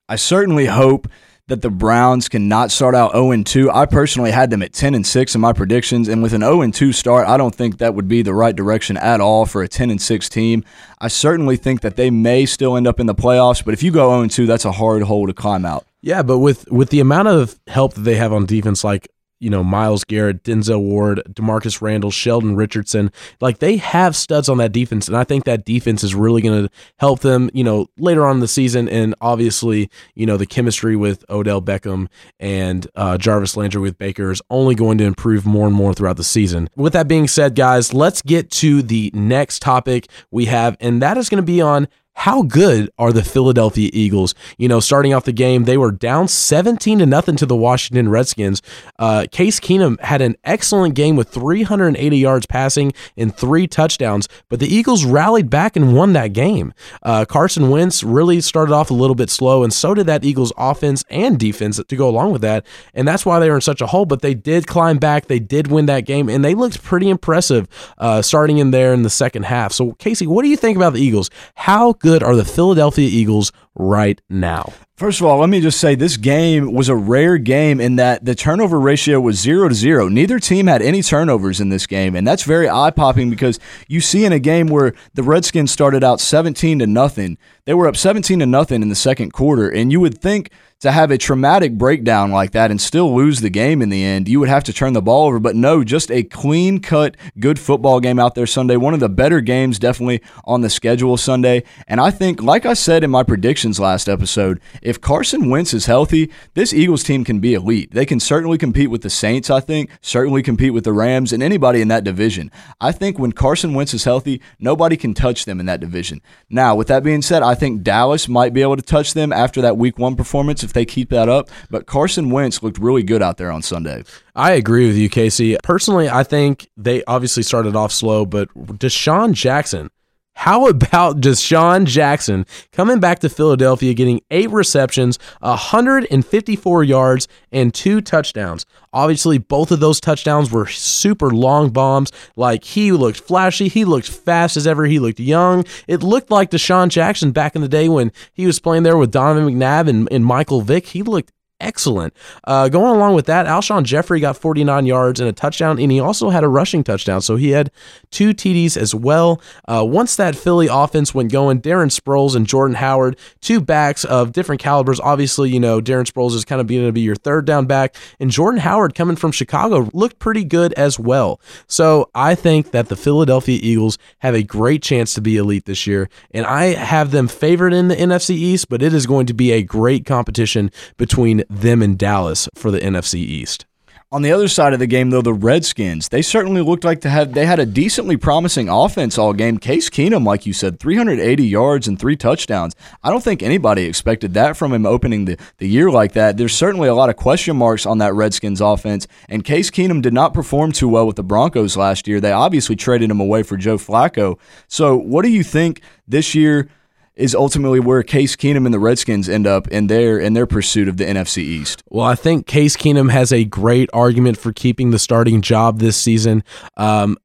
I 0.08 0.16
certainly 0.16 0.66
hope 0.66 1.08
that 1.48 1.60
the 1.60 1.70
Browns 1.70 2.28
cannot 2.28 2.70
start 2.70 2.94
out 2.94 3.12
0 3.12 3.42
2. 3.42 3.70
I 3.70 3.86
personally 3.86 4.30
had 4.30 4.50
them 4.50 4.62
at 4.62 4.72
10 4.72 4.94
and 4.94 5.06
6 5.06 5.34
in 5.34 5.40
my 5.40 5.52
predictions, 5.52 6.08
and 6.08 6.22
with 6.22 6.32
an 6.32 6.42
0 6.42 6.70
2 6.70 6.92
start, 6.92 7.26
I 7.26 7.36
don't 7.36 7.54
think 7.54 7.78
that 7.78 7.94
would 7.94 8.08
be 8.08 8.22
the 8.22 8.34
right 8.34 8.54
direction 8.54 8.96
at 8.96 9.20
all 9.20 9.46
for 9.46 9.62
a 9.62 9.68
10 9.68 9.90
and 9.90 10.00
6 10.00 10.28
team. 10.28 10.64
I 11.00 11.08
certainly 11.08 11.56
think 11.56 11.80
that 11.80 11.96
they 11.96 12.10
may 12.10 12.46
still 12.46 12.76
end 12.76 12.86
up 12.86 13.00
in 13.00 13.06
the 13.06 13.14
playoffs, 13.14 13.64
but 13.64 13.74
if 13.74 13.82
you 13.82 13.90
go 13.90 14.10
0 14.10 14.28
2, 14.28 14.46
that's 14.46 14.64
a 14.64 14.72
hard 14.72 15.02
hole 15.02 15.26
to 15.26 15.34
climb 15.34 15.64
out. 15.64 15.84
Yeah, 16.00 16.22
but 16.22 16.38
with 16.38 16.70
with 16.70 16.90
the 16.90 17.00
amount 17.00 17.28
of 17.28 17.58
help 17.66 17.94
that 17.94 18.02
they 18.02 18.16
have 18.16 18.32
on 18.32 18.46
defense, 18.46 18.84
like 18.84 19.08
you 19.42 19.50
know, 19.50 19.64
Myles 19.64 20.04
Garrett, 20.04 20.44
Denzel 20.44 20.80
Ward, 20.80 21.20
Demarcus 21.28 21.82
Randall, 21.82 22.12
Sheldon 22.12 22.54
Richardson. 22.54 23.10
Like 23.40 23.58
they 23.58 23.76
have 23.76 24.14
studs 24.14 24.48
on 24.48 24.58
that 24.58 24.70
defense, 24.72 25.08
and 25.08 25.16
I 25.16 25.24
think 25.24 25.44
that 25.44 25.64
defense 25.64 26.04
is 26.04 26.14
really 26.14 26.40
going 26.42 26.66
to 26.66 26.72
help 26.98 27.20
them, 27.20 27.50
you 27.52 27.64
know, 27.64 27.88
later 27.98 28.24
on 28.24 28.36
in 28.36 28.40
the 28.40 28.48
season. 28.48 28.88
And 28.88 29.14
obviously, 29.20 29.90
you 30.14 30.26
know, 30.26 30.36
the 30.36 30.46
chemistry 30.46 30.94
with 30.94 31.24
Odell 31.28 31.60
Beckham 31.60 32.06
and 32.38 32.86
uh, 32.94 33.18
Jarvis 33.18 33.56
Landry 33.56 33.80
with 33.80 33.98
Baker 33.98 34.30
is 34.30 34.40
only 34.48 34.76
going 34.76 34.98
to 34.98 35.04
improve 35.04 35.44
more 35.44 35.66
and 35.66 35.74
more 35.74 35.92
throughout 35.92 36.16
the 36.16 36.24
season. 36.24 36.68
With 36.76 36.92
that 36.92 37.08
being 37.08 37.26
said, 37.26 37.56
guys, 37.56 37.92
let's 37.92 38.22
get 38.22 38.50
to 38.52 38.80
the 38.80 39.10
next 39.12 39.60
topic 39.60 40.06
we 40.30 40.44
have, 40.44 40.76
and 40.78 41.02
that 41.02 41.16
is 41.16 41.28
going 41.28 41.42
to 41.42 41.46
be 41.46 41.60
on 41.60 41.88
how 42.14 42.42
good 42.42 42.90
are 42.98 43.12
the 43.12 43.24
Philadelphia 43.24 43.90
Eagles? 43.92 44.34
You 44.58 44.68
know, 44.68 44.80
starting 44.80 45.14
off 45.14 45.24
the 45.24 45.32
game, 45.32 45.64
they 45.64 45.76
were 45.76 45.90
down 45.90 46.28
17 46.28 46.98
to 46.98 47.06
nothing 47.06 47.36
to 47.36 47.46
the 47.46 47.56
Washington 47.56 48.08
Redskins. 48.08 48.62
Uh, 48.98 49.26
Case 49.32 49.58
Keenum 49.58 49.98
had 50.00 50.20
an 50.20 50.36
excellent 50.44 50.94
game 50.94 51.16
with 51.16 51.30
380 51.30 52.16
yards 52.16 52.46
passing 52.46 52.92
and 53.16 53.34
three 53.34 53.66
touchdowns, 53.66 54.28
but 54.48 54.60
the 54.60 54.72
Eagles 54.72 55.04
rallied 55.04 55.50
back 55.50 55.74
and 55.74 55.96
won 55.96 56.12
that 56.12 56.32
game. 56.32 56.74
Uh, 57.02 57.24
Carson 57.24 57.70
Wentz 57.70 58.04
really 58.04 58.40
started 58.40 58.72
off 58.72 58.90
a 58.90 58.94
little 58.94 59.16
bit 59.16 59.30
slow, 59.30 59.64
and 59.64 59.72
so 59.72 59.94
did 59.94 60.06
that 60.06 60.24
Eagles 60.24 60.52
offense 60.56 61.04
and 61.10 61.38
defense 61.38 61.80
to 61.82 61.96
go 61.96 62.08
along 62.08 62.32
with 62.32 62.42
that. 62.42 62.64
And 62.94 63.08
that's 63.08 63.24
why 63.24 63.38
they 63.40 63.48
were 63.48 63.56
in 63.56 63.62
such 63.62 63.80
a 63.80 63.86
hole, 63.86 64.04
but 64.04 64.22
they 64.22 64.34
did 64.34 64.66
climb 64.66 64.98
back. 64.98 65.26
They 65.26 65.40
did 65.40 65.68
win 65.68 65.86
that 65.86 66.06
game, 66.06 66.28
and 66.28 66.44
they 66.44 66.54
looked 66.54 66.82
pretty 66.82 67.08
impressive 67.08 67.66
uh, 67.98 68.22
starting 68.22 68.58
in 68.58 68.70
there 68.70 68.92
in 68.92 69.02
the 69.02 69.10
second 69.10 69.44
half. 69.44 69.72
So, 69.72 69.92
Casey, 69.92 70.26
what 70.26 70.42
do 70.42 70.48
you 70.48 70.56
think 70.56 70.76
about 70.76 70.92
the 70.92 71.00
Eagles? 71.00 71.30
How 71.54 71.94
good 72.02 72.22
are 72.22 72.36
the 72.36 72.44
Philadelphia 72.44 73.08
Eagles 73.08 73.52
right 73.74 74.20
now? 74.28 74.72
First 74.96 75.20
of 75.20 75.26
all, 75.26 75.38
let 75.38 75.48
me 75.48 75.60
just 75.60 75.80
say 75.80 75.94
this 75.94 76.16
game 76.16 76.74
was 76.74 76.88
a 76.88 76.94
rare 76.94 77.38
game 77.38 77.80
in 77.80 77.96
that 77.96 78.24
the 78.24 78.34
turnover 78.34 78.78
ratio 78.78 79.20
was 79.20 79.40
zero 79.40 79.68
to 79.68 79.74
zero. 79.74 80.08
Neither 80.08 80.38
team 80.38 80.66
had 80.66 80.82
any 80.82 81.02
turnovers 81.02 81.60
in 81.60 81.70
this 81.70 81.86
game, 81.86 82.14
and 82.14 82.26
that's 82.26 82.44
very 82.44 82.68
eye 82.68 82.90
popping 82.90 83.30
because 83.30 83.58
you 83.88 84.00
see 84.00 84.24
in 84.24 84.32
a 84.32 84.38
game 84.38 84.66
where 84.66 84.92
the 85.14 85.22
Redskins 85.22 85.72
started 85.72 86.04
out 86.04 86.20
17 86.20 86.80
to 86.80 86.86
nothing, 86.86 87.38
they 87.64 87.74
were 87.74 87.88
up 87.88 87.96
17 87.96 88.40
to 88.40 88.46
nothing 88.46 88.82
in 88.82 88.90
the 88.90 88.94
second 88.94 89.32
quarter, 89.32 89.68
and 89.68 89.90
you 89.90 89.98
would 89.98 90.18
think 90.18 90.50
to 90.82 90.90
have 90.90 91.12
a 91.12 91.18
traumatic 91.18 91.78
breakdown 91.78 92.32
like 92.32 92.50
that 92.50 92.70
and 92.72 92.80
still 92.80 93.14
lose 93.14 93.40
the 93.40 93.48
game 93.48 93.80
in 93.80 93.88
the 93.88 94.02
end, 94.02 94.28
you 94.28 94.40
would 94.40 94.48
have 94.48 94.64
to 94.64 94.72
turn 94.72 94.92
the 94.92 95.00
ball 95.00 95.28
over. 95.28 95.38
But 95.38 95.54
no, 95.54 95.84
just 95.84 96.10
a 96.10 96.24
clean 96.24 96.80
cut, 96.80 97.16
good 97.38 97.60
football 97.60 98.00
game 98.00 98.18
out 98.18 98.34
there 98.34 98.48
Sunday. 98.48 98.76
One 98.76 98.92
of 98.92 98.98
the 98.98 99.08
better 99.08 99.40
games, 99.40 99.78
definitely 99.78 100.20
on 100.44 100.60
the 100.60 100.68
schedule 100.68 101.16
Sunday. 101.16 101.62
And 101.86 102.00
I 102.00 102.10
think, 102.10 102.42
like 102.42 102.66
I 102.66 102.74
said 102.74 103.04
in 103.04 103.12
my 103.12 103.22
predictions 103.22 103.78
last 103.78 104.08
episode, 104.08 104.60
if 104.82 105.00
Carson 105.00 105.48
Wentz 105.48 105.72
is 105.72 105.86
healthy, 105.86 106.32
this 106.54 106.72
Eagles 106.72 107.04
team 107.04 107.22
can 107.24 107.38
be 107.38 107.54
elite. 107.54 107.92
They 107.92 108.04
can 108.04 108.18
certainly 108.18 108.58
compete 108.58 108.90
with 108.90 109.02
the 109.02 109.10
Saints, 109.10 109.50
I 109.50 109.60
think, 109.60 109.88
certainly 110.00 110.42
compete 110.42 110.74
with 110.74 110.82
the 110.82 110.92
Rams 110.92 111.32
and 111.32 111.44
anybody 111.44 111.80
in 111.80 111.88
that 111.88 112.02
division. 112.02 112.50
I 112.80 112.90
think 112.90 113.20
when 113.20 113.30
Carson 113.30 113.74
Wentz 113.74 113.94
is 113.94 114.02
healthy, 114.02 114.42
nobody 114.58 114.96
can 114.96 115.14
touch 115.14 115.44
them 115.44 115.60
in 115.60 115.66
that 115.66 115.78
division. 115.78 116.22
Now, 116.50 116.74
with 116.74 116.88
that 116.88 117.04
being 117.04 117.22
said, 117.22 117.44
I 117.44 117.54
think 117.54 117.84
Dallas 117.84 118.28
might 118.28 118.52
be 118.52 118.62
able 118.62 118.76
to 118.76 118.82
touch 118.82 119.14
them 119.14 119.32
after 119.32 119.60
that 119.60 119.76
week 119.76 119.96
one 119.96 120.16
performance 120.16 120.64
they 120.72 120.84
keep 120.84 121.10
that 121.10 121.28
up. 121.28 121.50
But 121.70 121.86
Carson 121.86 122.30
Wentz 122.30 122.62
looked 122.62 122.78
really 122.78 123.02
good 123.02 123.22
out 123.22 123.36
there 123.36 123.50
on 123.50 123.62
Sunday. 123.62 124.04
I 124.34 124.52
agree 124.52 124.86
with 124.86 124.96
you, 124.96 125.08
Casey. 125.08 125.56
Personally, 125.62 126.08
I 126.08 126.24
think 126.24 126.68
they 126.76 127.04
obviously 127.04 127.42
started 127.42 127.76
off 127.76 127.92
slow, 127.92 128.26
but 128.26 128.48
DeSean 128.54 129.32
Jackson 129.32 129.90
how 130.34 130.66
about 130.66 131.20
DeSean 131.20 131.84
Jackson 131.84 132.46
coming 132.72 133.00
back 133.00 133.20
to 133.20 133.28
Philadelphia, 133.28 133.94
getting 133.94 134.20
eight 134.30 134.50
receptions, 134.50 135.18
154 135.40 136.84
yards, 136.84 137.28
and 137.50 137.72
two 137.72 138.00
touchdowns? 138.00 138.66
Obviously, 138.92 139.38
both 139.38 139.70
of 139.70 139.80
those 139.80 140.00
touchdowns 140.00 140.50
were 140.50 140.66
super 140.66 141.30
long 141.30 141.70
bombs. 141.70 142.12
Like 142.36 142.64
he 142.64 142.92
looked 142.92 143.20
flashy, 143.20 143.68
he 143.68 143.84
looked 143.84 144.08
fast 144.08 144.56
as 144.56 144.66
ever, 144.66 144.84
he 144.84 144.98
looked 144.98 145.20
young. 145.20 145.64
It 145.86 146.02
looked 146.02 146.30
like 146.30 146.50
DeSean 146.50 146.88
Jackson 146.88 147.32
back 147.32 147.54
in 147.54 147.62
the 147.62 147.68
day 147.68 147.88
when 147.88 148.12
he 148.32 148.46
was 148.46 148.60
playing 148.60 148.82
there 148.82 148.96
with 148.96 149.10
Donovan 149.10 149.54
McNabb 149.54 149.88
and, 149.88 150.08
and 150.12 150.24
Michael 150.24 150.60
Vick. 150.60 150.86
He 150.86 151.02
looked 151.02 151.32
excellent. 151.62 152.14
Uh, 152.44 152.68
going 152.68 152.94
along 152.94 153.14
with 153.14 153.26
that, 153.26 153.46
Alshon 153.46 153.84
Jeffery 153.84 154.20
got 154.20 154.36
49 154.36 154.84
yards 154.84 155.20
and 155.20 155.28
a 155.28 155.32
touchdown, 155.32 155.78
and 155.78 155.90
he 155.90 156.00
also 156.00 156.30
had 156.30 156.44
a 156.44 156.48
rushing 156.48 156.84
touchdown. 156.84 157.22
So 157.22 157.36
he 157.36 157.50
had 157.50 157.70
two 158.10 158.34
TDs 158.34 158.76
as 158.76 158.94
well. 158.94 159.40
Uh, 159.66 159.84
once 159.86 160.16
that 160.16 160.36
Philly 160.36 160.68
offense 160.70 161.14
went 161.14 161.32
going, 161.32 161.60
Darren 161.62 161.88
Sproles 161.88 162.34
and 162.36 162.46
Jordan 162.46 162.74
Howard, 162.76 163.16
two 163.40 163.60
backs 163.60 164.04
of 164.04 164.32
different 164.32 164.60
calibers. 164.60 165.00
Obviously, 165.00 165.50
you 165.50 165.60
know, 165.60 165.80
Darren 165.80 166.04
Sproles 166.04 166.34
is 166.34 166.44
kind 166.44 166.60
of 166.60 166.66
going 166.66 166.84
to 166.84 166.92
be 166.92 167.00
your 167.00 167.16
third 167.16 167.46
down 167.46 167.66
back, 167.66 167.96
and 168.18 168.30
Jordan 168.30 168.60
Howard 168.60 168.94
coming 168.94 169.16
from 169.16 169.32
Chicago 169.32 169.88
looked 169.92 170.18
pretty 170.18 170.44
good 170.44 170.72
as 170.74 170.98
well. 170.98 171.40
So 171.66 172.10
I 172.14 172.34
think 172.34 172.72
that 172.72 172.88
the 172.88 172.96
Philadelphia 172.96 173.58
Eagles 173.62 173.98
have 174.18 174.34
a 174.34 174.42
great 174.42 174.82
chance 174.82 175.14
to 175.14 175.20
be 175.20 175.36
elite 175.36 175.64
this 175.66 175.86
year, 175.86 176.08
and 176.32 176.44
I 176.44 176.74
have 176.74 177.12
them 177.12 177.28
favored 177.28 177.72
in 177.72 177.88
the 177.88 177.96
NFC 177.96 178.30
East, 178.30 178.68
but 178.68 178.82
it 178.82 178.92
is 178.92 179.06
going 179.06 179.26
to 179.26 179.34
be 179.34 179.52
a 179.52 179.62
great 179.62 180.04
competition 180.04 180.70
between 180.96 181.44
them 181.60 181.82
in 181.82 181.96
Dallas 181.96 182.48
for 182.54 182.70
the 182.70 182.80
NFC 182.80 183.16
East. 183.16 183.66
On 184.12 184.20
the 184.20 184.30
other 184.30 184.46
side 184.46 184.74
of 184.74 184.78
the 184.78 184.86
game, 184.86 185.08
though, 185.08 185.22
the 185.22 185.32
Redskins, 185.32 186.10
they 186.10 186.20
certainly 186.20 186.60
looked 186.60 186.84
like 186.84 187.00
to 187.00 187.08
have 187.08 187.32
they 187.32 187.46
had 187.46 187.58
a 187.58 187.64
decently 187.64 188.18
promising 188.18 188.68
offense 188.68 189.16
all 189.16 189.32
game. 189.32 189.56
Case 189.56 189.88
Keenum, 189.88 190.26
like 190.26 190.44
you 190.44 190.52
said, 190.52 190.78
380 190.78 191.46
yards 191.46 191.88
and 191.88 191.98
three 191.98 192.14
touchdowns. 192.14 192.76
I 193.02 193.08
don't 193.08 193.24
think 193.24 193.42
anybody 193.42 193.84
expected 193.84 194.34
that 194.34 194.58
from 194.58 194.74
him 194.74 194.84
opening 194.84 195.24
the, 195.24 195.38
the 195.56 195.66
year 195.66 195.90
like 195.90 196.12
that. 196.12 196.36
There's 196.36 196.54
certainly 196.54 196.88
a 196.88 196.94
lot 196.94 197.08
of 197.08 197.16
question 197.16 197.56
marks 197.56 197.86
on 197.86 197.96
that 197.98 198.12
Redskins 198.12 198.60
offense, 198.60 199.08
and 199.30 199.46
Case 199.46 199.70
Keenum 199.70 200.02
did 200.02 200.12
not 200.12 200.34
perform 200.34 200.72
too 200.72 200.90
well 200.90 201.06
with 201.06 201.16
the 201.16 201.22
Broncos 201.22 201.78
last 201.78 202.06
year. 202.06 202.20
They 202.20 202.32
obviously 202.32 202.76
traded 202.76 203.10
him 203.10 203.20
away 203.20 203.42
for 203.42 203.56
Joe 203.56 203.78
Flacco. 203.78 204.38
So, 204.68 204.94
what 204.94 205.22
do 205.22 205.30
you 205.30 205.42
think 205.42 205.80
this 206.06 206.34
year? 206.34 206.68
Is 207.14 207.34
ultimately 207.34 207.80
where 207.80 208.02
Case 208.02 208.36
Keenum 208.36 208.64
and 208.64 208.72
the 208.72 208.78
Redskins 208.78 209.28
end 209.28 209.46
up 209.46 209.68
in 209.68 209.86
their 209.86 210.18
in 210.18 210.32
their 210.32 210.46
pursuit 210.46 210.88
of 210.88 210.96
the 210.96 211.04
NFC 211.04 211.38
East. 211.38 211.82
Well, 211.88 212.06
I 212.06 212.14
think 212.14 212.46
Case 212.46 212.76
Keenum 212.76 213.10
has 213.10 213.32
a 213.32 213.44
great 213.44 213.90
argument 213.92 214.38
for 214.38 214.52
keeping 214.52 214.90
the 214.90 214.98
starting 214.98 215.42
job 215.42 215.78
this 215.78 215.96
season. 215.96 216.42
Um, 216.76 217.18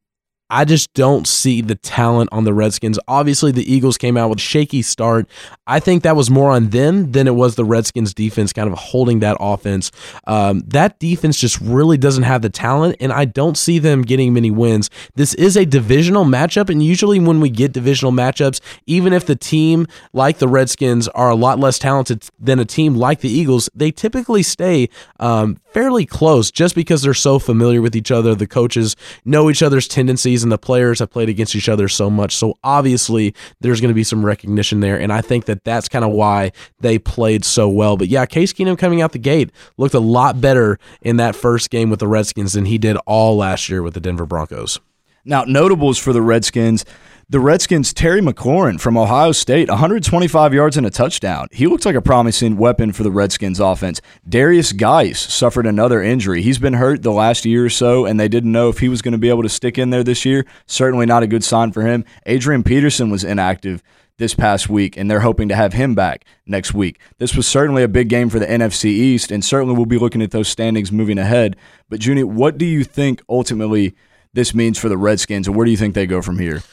I 0.50 0.64
just 0.64 0.94
don't 0.94 1.28
see 1.28 1.62
the 1.62 1.76
talent 1.76 2.30
on 2.32 2.46
the 2.46 2.54
Redskins. 2.54 2.98
Obviously, 3.08 3.52
the 3.52 3.70
Eagles 3.72 3.98
came 3.98 4.16
out 4.16 4.30
with 4.30 4.40
a 4.40 4.42
shaky 4.42 4.82
start. 4.82 5.28
I 5.66 5.82
think 5.82 6.04
that 6.04 6.16
was 6.16 6.30
more 6.30 6.52
on 6.52 6.70
them 6.70 7.12
than 7.12 7.28
it 7.28 7.36
was 7.36 7.56
the 7.56 7.66
Redskins 7.66 8.14
defense 8.14 8.54
kind 8.54 8.72
of 8.72 8.78
holding 8.78 9.20
that 9.20 9.36
offense. 9.40 9.92
Um, 10.26 10.64
that 10.68 11.00
defense 11.00 11.38
just 11.38 11.60
really 11.60 11.98
doesn't 11.98 12.24
have 12.24 12.42
the 12.42 12.50
talent, 12.50 12.96
and 13.02 13.12
I 13.12 13.26
don't 13.26 13.58
see 13.58 13.78
them 13.78 14.04
getting 14.04 14.34
many 14.34 14.50
wins. 14.50 14.90
This 15.16 15.34
is 15.34 15.58
a 15.58 15.66
divisional 15.66 16.24
matchup, 16.24 16.70
and 16.70 16.82
usually 16.82 17.20
when 17.20 17.42
we 17.42 17.50
get 17.50 17.74
divisional 17.74 18.14
matchups, 18.14 18.62
even 18.86 19.12
if 19.12 19.26
the 19.26 19.36
team 19.36 19.86
like 20.14 20.38
the 20.38 20.48
Redskins 20.48 21.10
are 21.10 21.30
a 21.30 21.36
lot 21.36 21.60
less 21.60 21.78
talented 21.78 22.24
than 22.40 22.60
a 22.60 22.66
team 22.66 22.96
like 22.96 23.20
the 23.20 23.30
Eagles, 23.30 23.70
they 23.76 23.92
typically 23.92 24.44
stay 24.44 24.88
um, 25.20 25.58
fairly 25.74 26.06
close 26.06 26.52
just 26.52 26.74
because 26.74 27.02
they're 27.02 27.14
so 27.14 27.38
familiar 27.38 27.82
with 27.82 27.96
each 27.96 28.12
other. 28.12 28.34
The 28.34 28.48
coaches 28.48 28.96
know 29.26 29.50
each 29.50 29.62
other's 29.62 29.88
tendencies 29.88 30.37
and 30.44 30.52
the 30.52 30.58
players 30.58 31.00
have 31.00 31.10
played 31.10 31.30
against 31.30 31.56
each 31.56 31.70
other 31.70 31.88
so 31.88 32.10
much. 32.10 32.36
So 32.36 32.58
obviously, 32.64 33.34
there's 33.62 33.82
going 33.82 33.90
to 33.90 33.96
be 33.96 34.04
some 34.04 34.26
recognition 34.26 34.80
there. 34.80 35.00
And 35.00 35.12
I 35.12 35.22
think 35.22 35.46
that 35.46 35.64
that's 35.64 35.88
kind 35.88 36.06
of 36.06 36.12
why 36.12 36.52
they 36.80 37.00
played 37.00 37.46
so 37.46 37.68
well. 37.70 37.98
But 37.98 38.08
yeah, 38.08 38.26
Case 38.26 38.54
Keenum 38.54 38.78
coming 38.78 39.02
out 39.02 39.12
the 39.12 39.20
gate 39.20 39.52
looked 39.78 39.94
a 39.94 40.00
lot 40.00 40.42
better 40.42 40.80
in 41.02 41.18
that 41.18 41.36
first 41.36 41.70
game 41.70 41.90
with 41.90 42.00
the 42.00 42.08
Redskins 42.08 42.54
than 42.54 42.66
he 42.66 42.78
did 42.78 42.98
all 43.06 43.38
last 43.38 43.70
year 43.70 43.82
with 43.82 43.94
the 43.94 44.00
Denver 44.00 44.26
Broncos. 44.26 44.80
Now, 45.26 45.44
notables 45.44 45.98
for 45.98 46.14
the 46.14 46.22
Redskins 46.22 46.86
the 47.30 47.42
Redskins' 47.42 47.94
Terry 47.94 48.22
McLaurin 48.22 48.80
from 48.80 48.98
Ohio 48.98 49.34
State, 49.34 49.68
125 49.68 50.54
yards 50.54 50.78
and 50.78 50.86
a 50.86 50.90
touchdown. 50.90 51.50
He 51.52 51.68
looks 51.68 51.86
like 51.86 51.96
a 51.96 52.02
promising 52.02 52.56
weapon 52.56 52.94
for 52.94 53.04
the 53.04 53.12
Redskins 53.12 53.60
offense. 53.60 54.00
Derrius 54.28 54.76
Guice 54.76 55.20
suffered 55.20 55.66
another 55.66 56.02
injury. 56.02 56.42
He's 56.42 56.58
been 56.58 56.76
hurt 56.76 57.04
the 57.04 57.12
last 57.12 57.44
year 57.44 57.66
or 57.66 57.70
so, 57.70 58.06
and 58.06 58.18
they 58.18 58.30
didn't 58.30 58.54
know 58.54 58.70
if 58.70 58.80
he 58.80 58.88
was 58.88 59.02
going 59.02 59.12
to 59.12 59.18
be 59.18 59.28
able 59.28 59.44
to 59.44 59.50
stick 59.50 59.78
in 59.78 59.90
there 59.90 60.06
this 60.06 60.24
year. 60.24 60.46
Certainly 60.68 61.06
not 61.06 61.22
a 61.22 61.28
good 61.28 61.44
sign 61.44 61.74
for 61.74 61.82
him. 61.82 62.06
Adrian 62.26 62.64
Peterson 62.64 63.10
was 63.10 63.26
inactive 63.26 63.84
this 64.18 64.34
past 64.34 64.70
week, 64.70 64.96
and 64.96 65.12
they're 65.12 65.20
hoping 65.20 65.50
to 65.50 65.56
have 65.56 65.74
him 65.74 65.96
back 65.96 66.24
next 66.46 66.74
week. 66.74 66.98
This 67.18 67.36
was 67.36 67.46
certainly 67.46 67.84
a 67.84 67.90
big 67.90 68.08
game 68.08 68.30
for 68.30 68.40
the 68.40 68.48
NFC 68.48 68.86
East, 68.86 69.32
and 69.32 69.44
certainly 69.44 69.76
we'll 69.76 69.86
be 69.86 70.00
looking 70.00 70.22
at 70.22 70.32
those 70.32 70.48
standings 70.48 70.94
moving 70.94 71.18
ahead. 71.18 71.58
But, 71.90 72.06
Junie, 72.06 72.24
what 72.24 72.58
do 72.58 72.66
you 72.66 72.86
think 72.86 73.22
ultimately 73.28 73.96
this 74.32 74.56
means 74.56 74.80
for 74.80 74.88
the 74.88 74.98
Redskins, 74.98 75.46
and 75.46 75.58
where 75.58 75.66
do 75.66 75.72
you 75.72 75.78
think 75.78 75.94
they 75.94 76.08
go 76.08 76.22
from 76.22 76.40
here? 76.40 76.64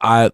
I 0.00 0.30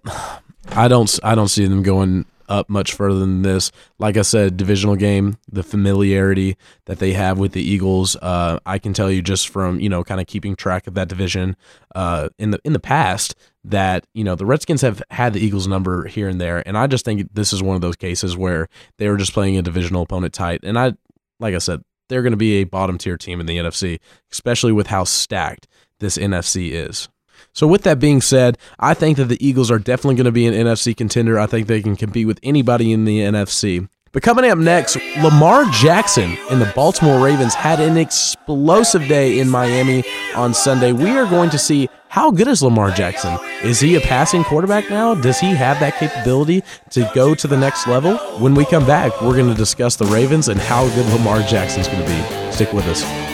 I 0.68 0.88
don't 0.88 1.18
I 1.22 1.34
don't 1.34 1.48
see 1.48 1.66
them 1.66 1.82
going 1.82 2.26
up 2.48 2.68
much 2.68 2.92
further 2.92 3.18
than 3.18 3.42
this. 3.42 3.70
Like 3.98 4.16
I 4.16 4.22
said, 4.22 4.56
divisional 4.56 4.96
game, 4.96 5.38
the 5.50 5.62
familiarity 5.62 6.56
that 6.86 6.98
they 6.98 7.12
have 7.14 7.38
with 7.38 7.52
the 7.52 7.62
Eagles, 7.62 8.16
uh, 8.16 8.58
I 8.66 8.78
can 8.78 8.92
tell 8.92 9.10
you 9.10 9.22
just 9.22 9.48
from 9.48 9.80
you 9.80 9.88
know 9.88 10.04
kind 10.04 10.20
of 10.20 10.26
keeping 10.26 10.56
track 10.56 10.86
of 10.86 10.94
that 10.94 11.08
division 11.08 11.56
uh, 11.94 12.28
in 12.38 12.50
the 12.50 12.60
in 12.64 12.72
the 12.72 12.80
past 12.80 13.34
that 13.64 14.06
you 14.14 14.24
know 14.24 14.34
the 14.34 14.46
Redskins 14.46 14.82
have 14.82 15.02
had 15.10 15.32
the 15.32 15.40
Eagles 15.40 15.66
number 15.66 16.06
here 16.06 16.28
and 16.28 16.40
there, 16.40 16.66
and 16.66 16.76
I 16.76 16.86
just 16.86 17.04
think 17.04 17.32
this 17.32 17.52
is 17.52 17.62
one 17.62 17.76
of 17.76 17.82
those 17.82 17.96
cases 17.96 18.36
where 18.36 18.68
they 18.98 19.08
were 19.08 19.16
just 19.16 19.32
playing 19.32 19.56
a 19.56 19.62
divisional 19.62 20.02
opponent 20.02 20.34
tight, 20.34 20.60
and 20.62 20.78
I 20.78 20.94
like 21.40 21.54
I 21.54 21.58
said 21.58 21.82
they're 22.08 22.22
going 22.22 22.32
to 22.32 22.36
be 22.36 22.56
a 22.56 22.64
bottom 22.64 22.98
tier 22.98 23.16
team 23.16 23.40
in 23.40 23.46
the 23.46 23.56
NFC, 23.56 23.98
especially 24.30 24.72
with 24.72 24.88
how 24.88 25.04
stacked 25.04 25.66
this 26.00 26.18
NFC 26.18 26.72
is. 26.72 27.08
So, 27.54 27.66
with 27.68 27.82
that 27.84 28.00
being 28.00 28.20
said, 28.20 28.58
I 28.78 28.94
think 28.94 29.16
that 29.16 29.26
the 29.26 29.44
Eagles 29.44 29.70
are 29.70 29.78
definitely 29.78 30.16
going 30.16 30.24
to 30.26 30.32
be 30.32 30.46
an 30.46 30.54
NFC 30.54 30.94
contender. 30.96 31.38
I 31.38 31.46
think 31.46 31.68
they 31.68 31.80
can 31.80 31.96
compete 31.96 32.26
with 32.26 32.40
anybody 32.42 32.92
in 32.92 33.04
the 33.04 33.20
NFC. 33.20 33.88
But 34.10 34.22
coming 34.22 34.48
up 34.48 34.58
next, 34.58 34.96
Lamar 35.22 35.64
Jackson 35.70 36.36
and 36.50 36.60
the 36.60 36.72
Baltimore 36.74 37.24
Ravens 37.24 37.54
had 37.54 37.80
an 37.80 37.96
explosive 37.96 39.08
day 39.08 39.40
in 39.40 39.48
Miami 39.48 40.04
on 40.36 40.54
Sunday. 40.54 40.92
We 40.92 41.10
are 41.10 41.26
going 41.26 41.50
to 41.50 41.58
see 41.58 41.88
how 42.08 42.30
good 42.30 42.46
is 42.46 42.62
Lamar 42.62 42.92
Jackson? 42.92 43.36
Is 43.64 43.80
he 43.80 43.96
a 43.96 44.00
passing 44.00 44.44
quarterback 44.44 44.88
now? 44.88 45.16
Does 45.16 45.40
he 45.40 45.48
have 45.48 45.80
that 45.80 45.96
capability 45.98 46.62
to 46.90 47.10
go 47.12 47.34
to 47.34 47.48
the 47.48 47.56
next 47.56 47.88
level? 47.88 48.16
When 48.40 48.54
we 48.54 48.64
come 48.64 48.86
back, 48.86 49.20
we're 49.20 49.36
going 49.36 49.50
to 49.50 49.54
discuss 49.56 49.96
the 49.96 50.06
Ravens 50.06 50.46
and 50.46 50.60
how 50.60 50.88
good 50.90 51.12
Lamar 51.12 51.40
Jackson's 51.40 51.88
going 51.88 52.02
to 52.02 52.06
be. 52.06 52.52
Stick 52.52 52.72
with 52.72 52.86
us. 52.86 53.33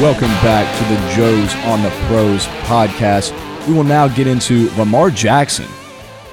Welcome 0.00 0.30
back 0.40 0.64
to 0.78 0.94
the 0.94 1.14
Joe's 1.14 1.54
on 1.66 1.82
the 1.82 1.90
Pros 2.06 2.46
podcast. 2.64 3.36
We 3.68 3.74
will 3.74 3.84
now 3.84 4.08
get 4.08 4.26
into 4.26 4.70
Lamar 4.78 5.10
Jackson, 5.10 5.66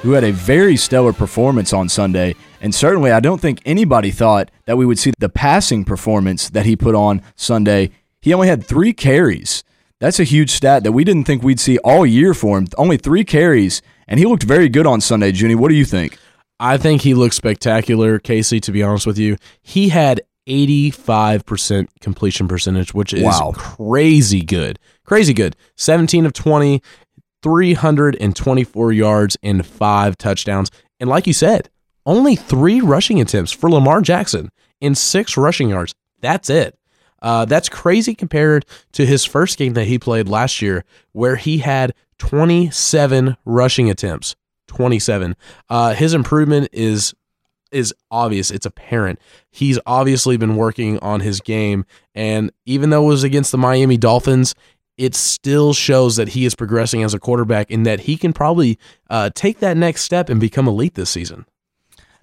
who 0.01 0.13
had 0.13 0.23
a 0.23 0.31
very 0.31 0.77
stellar 0.77 1.11
performance 1.11 1.73
on 1.73 1.89
Sunday. 1.89 2.35
And 2.61 2.73
certainly, 2.73 3.11
I 3.11 3.19
don't 3.19 3.41
think 3.41 3.59
anybody 3.65 4.09
thought 4.09 4.51
that 4.67 4.77
we 4.77 4.85
would 4.85 4.97
see 4.97 5.11
the 5.19 5.27
passing 5.27 5.83
performance 5.83 6.49
that 6.51 6.65
he 6.65 6.77
put 6.77 6.95
on 6.95 7.21
Sunday. 7.35 7.91
He 8.21 8.33
only 8.33 8.47
had 8.47 8.65
three 8.65 8.93
carries. 8.93 9.65
That's 9.99 10.21
a 10.21 10.23
huge 10.23 10.51
stat 10.51 10.85
that 10.85 10.93
we 10.93 11.03
didn't 11.03 11.25
think 11.25 11.43
we'd 11.43 11.59
see 11.59 11.77
all 11.79 12.05
year 12.05 12.33
for 12.33 12.57
him. 12.57 12.67
Only 12.77 12.95
three 12.95 13.25
carries, 13.25 13.81
and 14.07 14.17
he 14.17 14.25
looked 14.25 14.43
very 14.43 14.69
good 14.69 14.87
on 14.87 15.01
Sunday. 15.01 15.33
Junie, 15.33 15.55
what 15.55 15.67
do 15.67 15.75
you 15.75 15.83
think? 15.83 16.17
I 16.57 16.77
think 16.77 17.01
he 17.01 17.13
looked 17.13 17.35
spectacular, 17.35 18.17
Casey, 18.17 18.61
to 18.61 18.71
be 18.71 18.81
honest 18.81 19.05
with 19.05 19.17
you. 19.17 19.35
He 19.61 19.89
had 19.89 20.21
85% 20.47 21.87
completion 22.01 22.47
percentage, 22.47 22.93
which 22.93 23.13
is 23.13 23.23
wow. 23.23 23.53
crazy 23.55 24.41
good. 24.41 24.79
Crazy 25.05 25.33
good. 25.33 25.55
17 25.75 26.25
of 26.25 26.33
20, 26.33 26.81
324 27.43 28.93
yards 28.93 29.37
and 29.43 29.65
five 29.65 30.17
touchdowns. 30.17 30.71
And 30.99 31.09
like 31.09 31.27
you 31.27 31.33
said, 31.33 31.69
only 32.05 32.35
three 32.35 32.81
rushing 32.81 33.19
attempts 33.19 33.51
for 33.51 33.69
Lamar 33.69 34.01
Jackson 34.01 34.49
in 34.79 34.95
six 34.95 35.37
rushing 35.37 35.69
yards. 35.69 35.93
That's 36.21 36.49
it. 36.49 36.77
Uh, 37.21 37.45
that's 37.45 37.69
crazy 37.69 38.15
compared 38.15 38.65
to 38.93 39.05
his 39.05 39.25
first 39.25 39.57
game 39.57 39.73
that 39.73 39.85
he 39.85 39.97
played 39.99 40.27
last 40.27 40.61
year, 40.61 40.85
where 41.13 41.35
he 41.35 41.59
had 41.59 41.93
27 42.19 43.37
rushing 43.45 43.89
attempts. 43.89 44.35
27. 44.67 45.35
Uh, 45.69 45.93
his 45.93 46.13
improvement 46.13 46.69
is 46.71 47.13
is 47.71 47.93
obvious. 48.11 48.51
It's 48.51 48.65
apparent. 48.65 49.19
He's 49.51 49.79
obviously 49.85 50.37
been 50.37 50.55
working 50.55 50.99
on 50.99 51.21
his 51.21 51.39
game. 51.41 51.85
And 52.15 52.51
even 52.65 52.89
though 52.89 53.05
it 53.05 53.09
was 53.09 53.23
against 53.23 53.51
the 53.51 53.57
Miami 53.57 53.97
Dolphins, 53.97 54.55
it 54.97 55.13
still 55.13 55.73
shows 55.73 56.15
that 56.15 56.29
he 56.29 56.45
is 56.45 56.55
progressing 56.55 57.03
as 57.03 57.13
a 57.13 57.19
quarterback 57.19 57.71
and 57.71 57.85
that 57.85 58.01
he 58.01 58.17
can 58.17 58.33
probably 58.33 58.79
uh, 59.09 59.29
take 59.35 59.59
that 59.59 59.77
next 59.77 60.01
step 60.01 60.29
and 60.29 60.39
become 60.39 60.67
elite 60.67 60.95
this 60.95 61.09
season. 61.09 61.45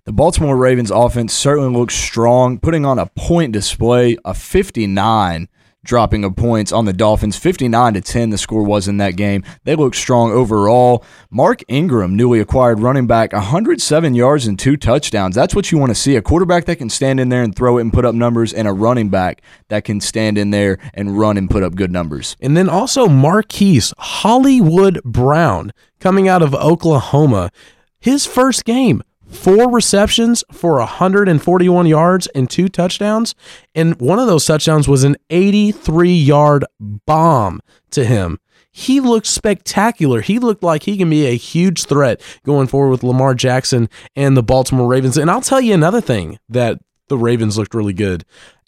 The 0.05 0.13
Baltimore 0.13 0.57
Ravens 0.57 0.91
offense 0.91 1.33
certainly 1.33 1.75
looks 1.75 1.95
strong, 1.95 2.59
putting 2.59 2.85
on 2.85 2.99
a 2.99 3.07
point 3.07 3.53
display, 3.53 4.19
a 4.25 4.35
59 4.35 5.49
dropping 5.85 6.25
of 6.25 6.35
points 6.35 6.73
on 6.73 6.85
the 6.85 6.93
Dolphins. 6.93 7.37
59 7.37 7.95
to 7.95 8.01
10 8.01 8.31
the 8.31 8.39
score 8.39 8.63
was 8.63 8.89
in 8.89 8.97
that 8.97 9.17
game. 9.17 9.45
They 9.65 9.77
looked 9.77 9.97
strong 9.97 10.33
overall. 10.33 11.05
Mark 11.31 11.63
Ingram, 11.69 12.17
newly 12.17 12.41
acquired 12.41 12.81
running 12.81 13.07
back, 13.07 13.33
107 13.33 14.15
yards 14.15 14.47
and 14.47 14.59
two 14.59 14.77
touchdowns. 14.77 15.35
That's 15.35 15.55
what 15.55 15.71
you 15.71 15.79
want 15.79 15.91
to 15.91 15.95
see. 15.95 16.17
A 16.17 16.23
quarterback 16.23 16.65
that 16.65 16.77
can 16.77 16.91
stand 16.91 17.21
in 17.21 17.29
there 17.29 17.43
and 17.43 17.55
throw 17.55 17.79
it 17.79 17.83
and 17.83 17.93
put 17.93 18.05
up 18.05 18.15
numbers 18.15 18.53
and 18.53 18.67
a 18.67 18.73
running 18.73 19.11
back 19.11 19.43
that 19.69 19.85
can 19.85 20.01
stand 20.01 20.39
in 20.39 20.51
there 20.51 20.79
and 20.95 21.19
run 21.19 21.37
and 21.37 21.51
put 21.51 21.63
up 21.63 21.75
good 21.75 21.91
numbers. 21.91 22.37
And 22.41 22.57
then 22.57 22.69
also 22.69 23.07
Marquise 23.07 23.93
Hollywood 23.99 25.03
Brown 25.05 25.73
coming 26.01 26.29
out 26.29 26.43
of 26.43 26.55
Oklahoma. 26.55 27.51
His 27.99 28.27
first 28.27 28.65
game, 28.65 29.03
four 29.35 29.71
receptions 29.71 30.45
for 30.53 30.79
141 30.79 31.87
yards 31.87 32.27
and 32.29 32.49
two 32.49 32.69
touchdowns. 32.69 33.35
And 33.75 34.01
one 34.01 34.19
of 34.19 34.27
those 34.27 34.47
touchdowns 34.47 34.89
was 34.89 35.05
an 35.05 35.17
83 35.31 36.13
yard 36.13 36.65
bomb 36.81 37.61
to 37.91 38.05
him. 38.05 38.39
He 38.71 38.99
looked 38.99 39.27
spectacular. 39.27 40.21
He 40.21 40.41
looked 40.41 40.65
like 40.65 40.83
he 40.83 40.97
can 40.97 41.09
be 41.09 41.27
a 41.27 41.37
huge 41.37 41.85
threat 41.85 42.21
going 42.45 42.67
forward 42.67 42.91
with 42.91 43.05
Lamar 43.05 43.35
Jackson 43.35 43.89
and 44.17 44.37
the 44.37 44.43
Baltimore 44.43 44.89
Ravens. 44.89 45.17
And 45.17 45.31
I'll 45.31 45.41
tell 45.41 45.61
you 45.61 45.75
another 45.75 46.01
thing 46.01 46.39
that 46.49 46.81
the 47.09 47.17
Ravens 47.17 47.57
looked 47.57 47.75
really 47.75 47.93
good 47.93 48.25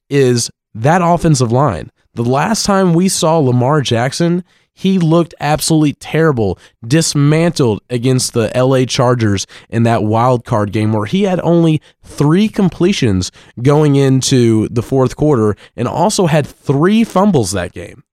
is 0.09 0.51
that 0.75 1.03
offensive 1.03 1.51
line. 1.51 1.91
The 2.15 2.23
last 2.23 2.65
time 2.65 2.95
we 2.95 3.09
saw 3.09 3.39
Lamar 3.39 3.81
Jackson, 3.81 4.45
he 4.77 4.99
looked 4.99 5.35
absolutely 5.41 5.95
terrible, 5.95 6.59
dismantled 6.87 7.81
against 7.89 8.35
the 8.35 8.53
LA 8.55 8.85
Chargers 8.85 9.47
in 9.71 9.85
that 9.85 10.05
wild 10.05 10.45
card 10.45 10.71
game 10.71 10.93
where 10.93 11.07
he 11.07 11.23
had 11.23 11.41
only 11.41 11.81
three 12.05 12.47
completions 12.47 13.33
going 13.63 13.97
into 13.97 14.69
the 14.69 14.83
fourth 14.83 15.17
quarter 15.17 15.57
and 15.77 15.89
also 15.89 16.27
had 16.27 16.47
three 16.47 17.05
fumbles 17.05 17.53
that 17.53 17.73
game. 17.73 18.05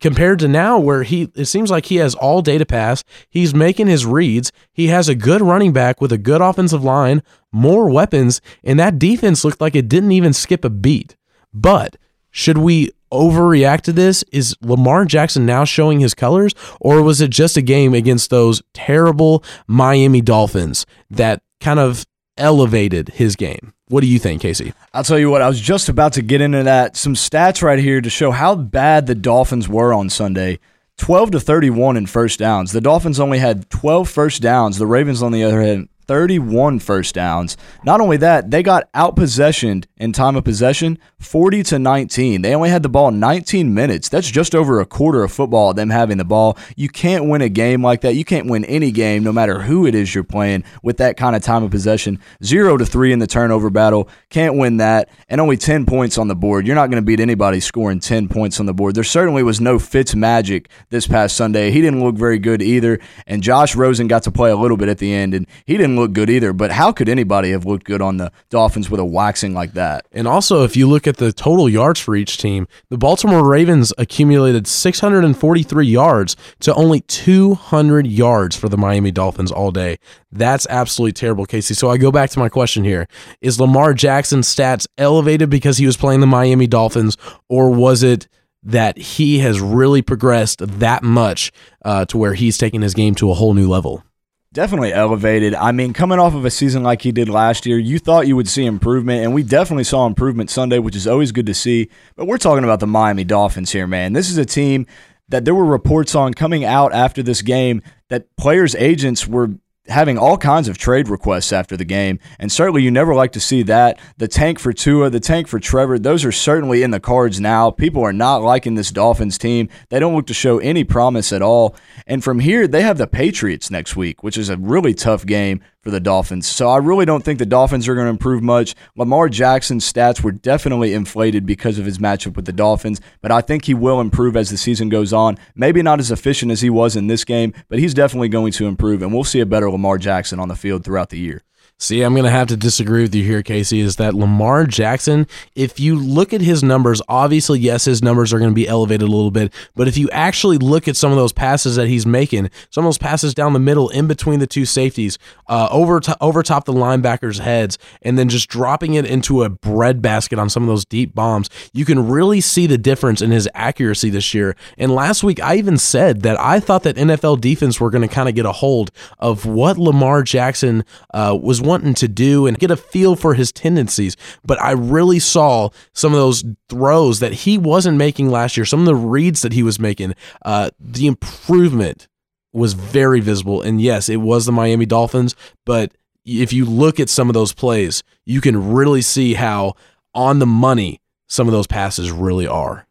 Compared 0.00 0.38
to 0.38 0.48
now, 0.48 0.78
where 0.78 1.02
he 1.02 1.30
it 1.34 1.44
seems 1.44 1.70
like 1.70 1.86
he 1.86 1.96
has 1.96 2.14
all 2.14 2.40
day 2.40 2.56
to 2.56 2.64
pass, 2.64 3.04
he's 3.28 3.54
making 3.54 3.86
his 3.86 4.06
reads, 4.06 4.52
he 4.72 4.86
has 4.86 5.06
a 5.06 5.14
good 5.14 5.42
running 5.42 5.74
back 5.74 6.00
with 6.00 6.12
a 6.12 6.18
good 6.18 6.40
offensive 6.40 6.82
line, 6.82 7.22
more 7.52 7.90
weapons, 7.90 8.40
and 8.64 8.80
that 8.80 8.98
defense 8.98 9.44
looked 9.44 9.60
like 9.60 9.76
it 9.76 9.88
didn't 9.88 10.12
even 10.12 10.32
skip 10.32 10.64
a 10.64 10.70
beat. 10.70 11.14
But 11.52 11.96
should 12.30 12.56
we 12.56 12.92
overreact 13.12 13.82
to 13.82 13.92
this? 13.92 14.24
Is 14.32 14.56
Lamar 14.62 15.04
Jackson 15.04 15.46
now 15.46 15.64
showing 15.64 16.00
his 16.00 16.14
colors, 16.14 16.54
or 16.80 17.02
was 17.02 17.20
it 17.20 17.30
just 17.30 17.56
a 17.56 17.62
game 17.62 17.94
against 17.94 18.30
those 18.30 18.62
terrible 18.74 19.44
Miami 19.66 20.20
Dolphins 20.20 20.86
that 21.10 21.42
kind 21.60 21.78
of 21.78 22.06
elevated 22.36 23.10
his 23.10 23.36
game? 23.36 23.74
What 23.88 24.02
do 24.02 24.06
you 24.06 24.18
think, 24.18 24.42
Casey? 24.42 24.72
I'll 24.94 25.04
tell 25.04 25.18
you 25.18 25.30
what, 25.30 25.42
I 25.42 25.48
was 25.48 25.60
just 25.60 25.88
about 25.88 26.12
to 26.14 26.22
get 26.22 26.40
into 26.40 26.62
that. 26.62 26.96
Some 26.96 27.14
stats 27.14 27.62
right 27.62 27.78
here 27.78 28.00
to 28.00 28.08
show 28.10 28.30
how 28.30 28.54
bad 28.54 29.06
the 29.06 29.14
Dolphins 29.14 29.68
were 29.68 29.92
on 29.92 30.08
Sunday. 30.08 30.60
12 30.98 31.32
to 31.32 31.40
31 31.40 31.96
in 31.96 32.06
first 32.06 32.38
downs. 32.38 32.72
The 32.72 32.80
Dolphins 32.80 33.18
only 33.18 33.38
had 33.38 33.68
12 33.70 34.08
first 34.08 34.42
downs. 34.42 34.78
The 34.78 34.86
Ravens, 34.86 35.22
on 35.22 35.32
the 35.32 35.42
other 35.42 35.60
hand, 35.60 35.88
31 36.10 36.80
first 36.80 37.14
downs. 37.14 37.56
Not 37.84 38.00
only 38.00 38.16
that, 38.16 38.50
they 38.50 38.64
got 38.64 38.92
outpossessioned 38.94 39.84
in 39.96 40.12
time 40.12 40.34
of 40.34 40.42
possession 40.42 40.98
40 41.20 41.62
to 41.62 41.78
19. 41.78 42.42
They 42.42 42.52
only 42.52 42.70
had 42.70 42.82
the 42.82 42.88
ball 42.88 43.12
19 43.12 43.72
minutes. 43.72 44.08
That's 44.08 44.28
just 44.28 44.52
over 44.52 44.80
a 44.80 44.86
quarter 44.86 45.22
of 45.22 45.30
football, 45.30 45.72
them 45.72 45.90
having 45.90 46.18
the 46.18 46.24
ball. 46.24 46.58
You 46.74 46.88
can't 46.88 47.26
win 47.26 47.42
a 47.42 47.48
game 47.48 47.84
like 47.84 48.00
that. 48.00 48.16
You 48.16 48.24
can't 48.24 48.50
win 48.50 48.64
any 48.64 48.90
game, 48.90 49.22
no 49.22 49.30
matter 49.30 49.60
who 49.60 49.86
it 49.86 49.94
is 49.94 50.12
you're 50.12 50.24
playing, 50.24 50.64
with 50.82 50.96
that 50.96 51.16
kind 51.16 51.36
of 51.36 51.42
time 51.42 51.62
of 51.62 51.70
possession. 51.70 52.18
Zero 52.42 52.76
to 52.76 52.84
three 52.84 53.12
in 53.12 53.20
the 53.20 53.28
turnover 53.28 53.70
battle. 53.70 54.08
Can't 54.30 54.56
win 54.56 54.78
that. 54.78 55.10
And 55.28 55.40
only 55.40 55.58
10 55.58 55.86
points 55.86 56.18
on 56.18 56.26
the 56.26 56.34
board. 56.34 56.66
You're 56.66 56.74
not 56.74 56.90
going 56.90 57.00
to 57.00 57.06
beat 57.06 57.20
anybody 57.20 57.60
scoring 57.60 58.00
10 58.00 58.28
points 58.28 58.58
on 58.58 58.66
the 58.66 58.74
board. 58.74 58.96
There 58.96 59.04
certainly 59.04 59.44
was 59.44 59.60
no 59.60 59.78
Fitz 59.78 60.16
magic 60.16 60.70
this 60.88 61.06
past 61.06 61.36
Sunday. 61.36 61.70
He 61.70 61.80
didn't 61.80 62.02
look 62.02 62.16
very 62.16 62.40
good 62.40 62.62
either. 62.62 62.98
And 63.28 63.44
Josh 63.44 63.76
Rosen 63.76 64.08
got 64.08 64.24
to 64.24 64.32
play 64.32 64.50
a 64.50 64.56
little 64.56 64.76
bit 64.76 64.88
at 64.88 64.98
the 64.98 65.12
end, 65.12 65.34
and 65.34 65.46
he 65.66 65.76
didn't 65.76 65.99
look 66.00 66.12
good 66.12 66.30
either. 66.30 66.52
But 66.52 66.72
how 66.72 66.92
could 66.92 67.08
anybody 67.08 67.50
have 67.50 67.64
looked 67.64 67.84
good 67.84 68.02
on 68.02 68.16
the 68.16 68.32
Dolphins 68.48 68.90
with 68.90 69.00
a 69.00 69.04
waxing 69.04 69.54
like 69.54 69.74
that? 69.74 70.06
And 70.12 70.26
also, 70.26 70.64
if 70.64 70.76
you 70.76 70.88
look 70.88 71.06
at 71.06 71.18
the 71.18 71.32
total 71.32 71.68
yards 71.68 72.00
for 72.00 72.16
each 72.16 72.38
team, 72.38 72.66
the 72.88 72.98
Baltimore 72.98 73.46
Ravens 73.48 73.92
accumulated 73.98 74.66
643 74.66 75.86
yards 75.86 76.36
to 76.60 76.74
only 76.74 77.00
200 77.02 78.06
yards 78.06 78.56
for 78.56 78.68
the 78.68 78.76
Miami 78.76 79.10
Dolphins 79.10 79.52
all 79.52 79.70
day. 79.70 79.98
That's 80.32 80.66
absolutely 80.68 81.12
terrible, 81.12 81.46
Casey. 81.46 81.74
So 81.74 81.90
I 81.90 81.96
go 81.96 82.10
back 82.10 82.30
to 82.30 82.38
my 82.38 82.48
question 82.48 82.84
here. 82.84 83.06
Is 83.40 83.60
Lamar 83.60 83.94
Jackson's 83.94 84.52
stats 84.52 84.86
elevated 84.98 85.50
because 85.50 85.78
he 85.78 85.86
was 85.86 85.96
playing 85.96 86.20
the 86.20 86.26
Miami 86.26 86.66
Dolphins, 86.66 87.16
or 87.48 87.70
was 87.70 88.02
it 88.02 88.28
that 88.62 88.98
he 88.98 89.38
has 89.38 89.60
really 89.60 90.02
progressed 90.02 90.60
that 90.60 91.02
much 91.02 91.50
uh, 91.84 92.04
to 92.06 92.18
where 92.18 92.34
he's 92.34 92.58
taking 92.58 92.82
his 92.82 92.94
game 92.94 93.14
to 93.16 93.30
a 93.30 93.34
whole 93.34 93.54
new 93.54 93.68
level? 93.68 94.04
Definitely 94.52 94.92
elevated. 94.92 95.54
I 95.54 95.70
mean, 95.70 95.92
coming 95.92 96.18
off 96.18 96.34
of 96.34 96.44
a 96.44 96.50
season 96.50 96.82
like 96.82 97.02
he 97.02 97.12
did 97.12 97.28
last 97.28 97.66
year, 97.66 97.78
you 97.78 98.00
thought 98.00 98.26
you 98.26 98.34
would 98.34 98.48
see 98.48 98.66
improvement, 98.66 99.22
and 99.22 99.32
we 99.32 99.44
definitely 99.44 99.84
saw 99.84 100.06
improvement 100.06 100.50
Sunday, 100.50 100.80
which 100.80 100.96
is 100.96 101.06
always 101.06 101.30
good 101.30 101.46
to 101.46 101.54
see. 101.54 101.88
But 102.16 102.26
we're 102.26 102.36
talking 102.36 102.64
about 102.64 102.80
the 102.80 102.88
Miami 102.88 103.22
Dolphins 103.22 103.70
here, 103.70 103.86
man. 103.86 104.12
This 104.12 104.28
is 104.28 104.38
a 104.38 104.44
team 104.44 104.88
that 105.28 105.44
there 105.44 105.54
were 105.54 105.64
reports 105.64 106.16
on 106.16 106.34
coming 106.34 106.64
out 106.64 106.92
after 106.92 107.22
this 107.22 107.42
game 107.42 107.80
that 108.08 108.34
players' 108.34 108.74
agents 108.74 109.24
were 109.24 109.50
having 109.90 110.16
all 110.16 110.38
kinds 110.38 110.68
of 110.68 110.78
trade 110.78 111.08
requests 111.08 111.52
after 111.52 111.76
the 111.76 111.84
game. 111.84 112.18
And 112.38 112.50
certainly 112.50 112.82
you 112.82 112.90
never 112.90 113.14
like 113.14 113.32
to 113.32 113.40
see 113.40 113.62
that. 113.64 113.98
The 114.16 114.28
tank 114.28 114.58
for 114.58 114.72
Tua, 114.72 115.10
the 115.10 115.20
tank 115.20 115.48
for 115.48 115.58
Trevor, 115.58 115.98
those 115.98 116.24
are 116.24 116.32
certainly 116.32 116.82
in 116.82 116.90
the 116.90 117.00
cards 117.00 117.40
now. 117.40 117.70
People 117.70 118.02
are 118.02 118.12
not 118.12 118.42
liking 118.42 118.74
this 118.74 118.90
Dolphins 118.90 119.38
team. 119.38 119.68
They 119.88 119.98
don't 119.98 120.14
look 120.14 120.26
to 120.28 120.34
show 120.34 120.58
any 120.58 120.84
promise 120.84 121.32
at 121.32 121.42
all. 121.42 121.76
And 122.06 122.24
from 122.24 122.40
here, 122.40 122.66
they 122.66 122.82
have 122.82 122.98
the 122.98 123.06
Patriots 123.06 123.70
next 123.70 123.96
week, 123.96 124.22
which 124.22 124.38
is 124.38 124.48
a 124.48 124.56
really 124.56 124.94
tough 124.94 125.26
game 125.26 125.60
for 125.82 125.90
the 125.90 126.00
Dolphins. 126.00 126.46
So 126.46 126.68
I 126.68 126.76
really 126.76 127.04
don't 127.04 127.24
think 127.24 127.38
the 127.38 127.46
Dolphins 127.46 127.88
are 127.88 127.94
going 127.94 128.06
to 128.06 128.10
improve 128.10 128.42
much. 128.42 128.74
Lamar 128.96 129.28
Jackson's 129.28 129.90
stats 129.90 130.22
were 130.22 130.32
definitely 130.32 130.92
inflated 130.92 131.46
because 131.46 131.78
of 131.78 131.86
his 131.86 131.98
matchup 131.98 132.36
with 132.36 132.44
the 132.44 132.52
Dolphins, 132.52 133.00
but 133.22 133.32
I 133.32 133.40
think 133.40 133.64
he 133.64 133.74
will 133.74 134.00
improve 134.00 134.36
as 134.36 134.50
the 134.50 134.56
season 134.56 134.88
goes 134.88 135.12
on. 135.12 135.38
Maybe 135.54 135.82
not 135.82 136.00
as 136.00 136.10
efficient 136.10 136.52
as 136.52 136.60
he 136.60 136.70
was 136.70 136.96
in 136.96 137.06
this 137.06 137.24
game, 137.24 137.54
but 137.68 137.78
he's 137.78 137.94
definitely 137.94 138.28
going 138.28 138.52
to 138.52 138.66
improve, 138.66 139.02
and 139.02 139.12
we'll 139.12 139.24
see 139.24 139.40
a 139.40 139.46
better 139.46 139.70
Lamar 139.70 139.98
Jackson 139.98 140.38
on 140.38 140.48
the 140.48 140.56
field 140.56 140.84
throughout 140.84 141.10
the 141.10 141.18
year. 141.18 141.42
See, 141.82 142.02
I'm 142.02 142.12
going 142.12 142.24
to 142.24 142.30
have 142.30 142.48
to 142.48 142.58
disagree 142.58 143.00
with 143.00 143.14
you 143.14 143.24
here, 143.24 143.42
Casey. 143.42 143.80
Is 143.80 143.96
that 143.96 144.14
Lamar 144.14 144.66
Jackson, 144.66 145.26
if 145.54 145.80
you 145.80 145.98
look 145.98 146.34
at 146.34 146.42
his 146.42 146.62
numbers, 146.62 147.00
obviously, 147.08 147.58
yes, 147.58 147.86
his 147.86 148.02
numbers 148.02 148.34
are 148.34 148.38
going 148.38 148.50
to 148.50 148.54
be 148.54 148.68
elevated 148.68 149.08
a 149.08 149.10
little 149.10 149.30
bit. 149.30 149.50
But 149.74 149.88
if 149.88 149.96
you 149.96 150.10
actually 150.10 150.58
look 150.58 150.88
at 150.88 150.96
some 150.96 151.10
of 151.10 151.16
those 151.16 151.32
passes 151.32 151.76
that 151.76 151.88
he's 151.88 152.04
making, 152.04 152.50
some 152.68 152.84
of 152.84 152.88
those 152.88 152.98
passes 152.98 153.32
down 153.32 153.54
the 153.54 153.58
middle, 153.58 153.88
in 153.88 154.06
between 154.06 154.40
the 154.40 154.46
two 154.46 154.66
safeties, 154.66 155.18
uh, 155.48 155.68
over, 155.70 156.00
to, 156.00 156.14
over 156.20 156.42
top 156.42 156.66
the 156.66 156.72
linebackers' 156.74 157.38
heads, 157.38 157.78
and 158.02 158.18
then 158.18 158.28
just 158.28 158.50
dropping 158.50 158.92
it 158.92 159.06
into 159.06 159.42
a 159.42 159.48
breadbasket 159.48 160.38
on 160.38 160.50
some 160.50 160.62
of 160.62 160.68
those 160.68 160.84
deep 160.84 161.14
bombs, 161.14 161.48
you 161.72 161.86
can 161.86 162.06
really 162.06 162.42
see 162.42 162.66
the 162.66 162.76
difference 162.76 163.22
in 163.22 163.30
his 163.30 163.48
accuracy 163.54 164.10
this 164.10 164.34
year. 164.34 164.54
And 164.76 164.94
last 164.94 165.24
week, 165.24 165.40
I 165.40 165.56
even 165.56 165.78
said 165.78 166.20
that 166.22 166.38
I 166.38 166.60
thought 166.60 166.82
that 166.82 166.96
NFL 166.96 167.40
defense 167.40 167.80
were 167.80 167.88
going 167.88 168.06
to 168.06 168.14
kind 168.14 168.28
of 168.28 168.34
get 168.34 168.44
a 168.44 168.52
hold 168.52 168.90
of 169.18 169.46
what 169.46 169.78
Lamar 169.78 170.22
Jackson 170.22 170.84
uh, 171.14 171.38
was 171.40 171.62
wanting 171.70 171.94
to 171.94 172.08
do 172.08 172.46
and 172.46 172.58
get 172.58 172.70
a 172.70 172.76
feel 172.76 173.14
for 173.14 173.34
his 173.34 173.52
tendencies. 173.52 174.16
But 174.44 174.60
I 174.60 174.72
really 174.72 175.20
saw 175.20 175.70
some 175.92 176.12
of 176.12 176.18
those 176.18 176.44
throws 176.68 177.20
that 177.20 177.32
he 177.32 177.56
wasn't 177.56 177.96
making 177.96 178.30
last 178.30 178.56
year, 178.56 178.64
some 178.64 178.80
of 178.80 178.86
the 178.86 178.94
reads 178.94 179.42
that 179.42 179.52
he 179.52 179.62
was 179.62 179.78
making, 179.78 180.14
uh, 180.44 180.70
the 180.80 181.06
improvement 181.06 182.08
was 182.52 182.72
very 182.72 183.20
visible. 183.20 183.62
And 183.62 183.80
yes, 183.80 184.08
it 184.08 184.16
was 184.16 184.46
the 184.46 184.52
Miami 184.52 184.86
Dolphins, 184.86 185.36
but 185.64 185.92
if 186.24 186.52
you 186.52 186.64
look 186.64 186.98
at 186.98 187.08
some 187.08 187.28
of 187.28 187.34
those 187.34 187.52
plays, 187.52 188.02
you 188.26 188.40
can 188.40 188.72
really 188.72 189.02
see 189.02 189.34
how 189.34 189.74
on 190.12 190.40
the 190.40 190.46
money 190.46 191.00
some 191.28 191.46
of 191.46 191.52
those 191.52 191.66
passes 191.68 192.10
really 192.10 192.46
are. 192.46 192.86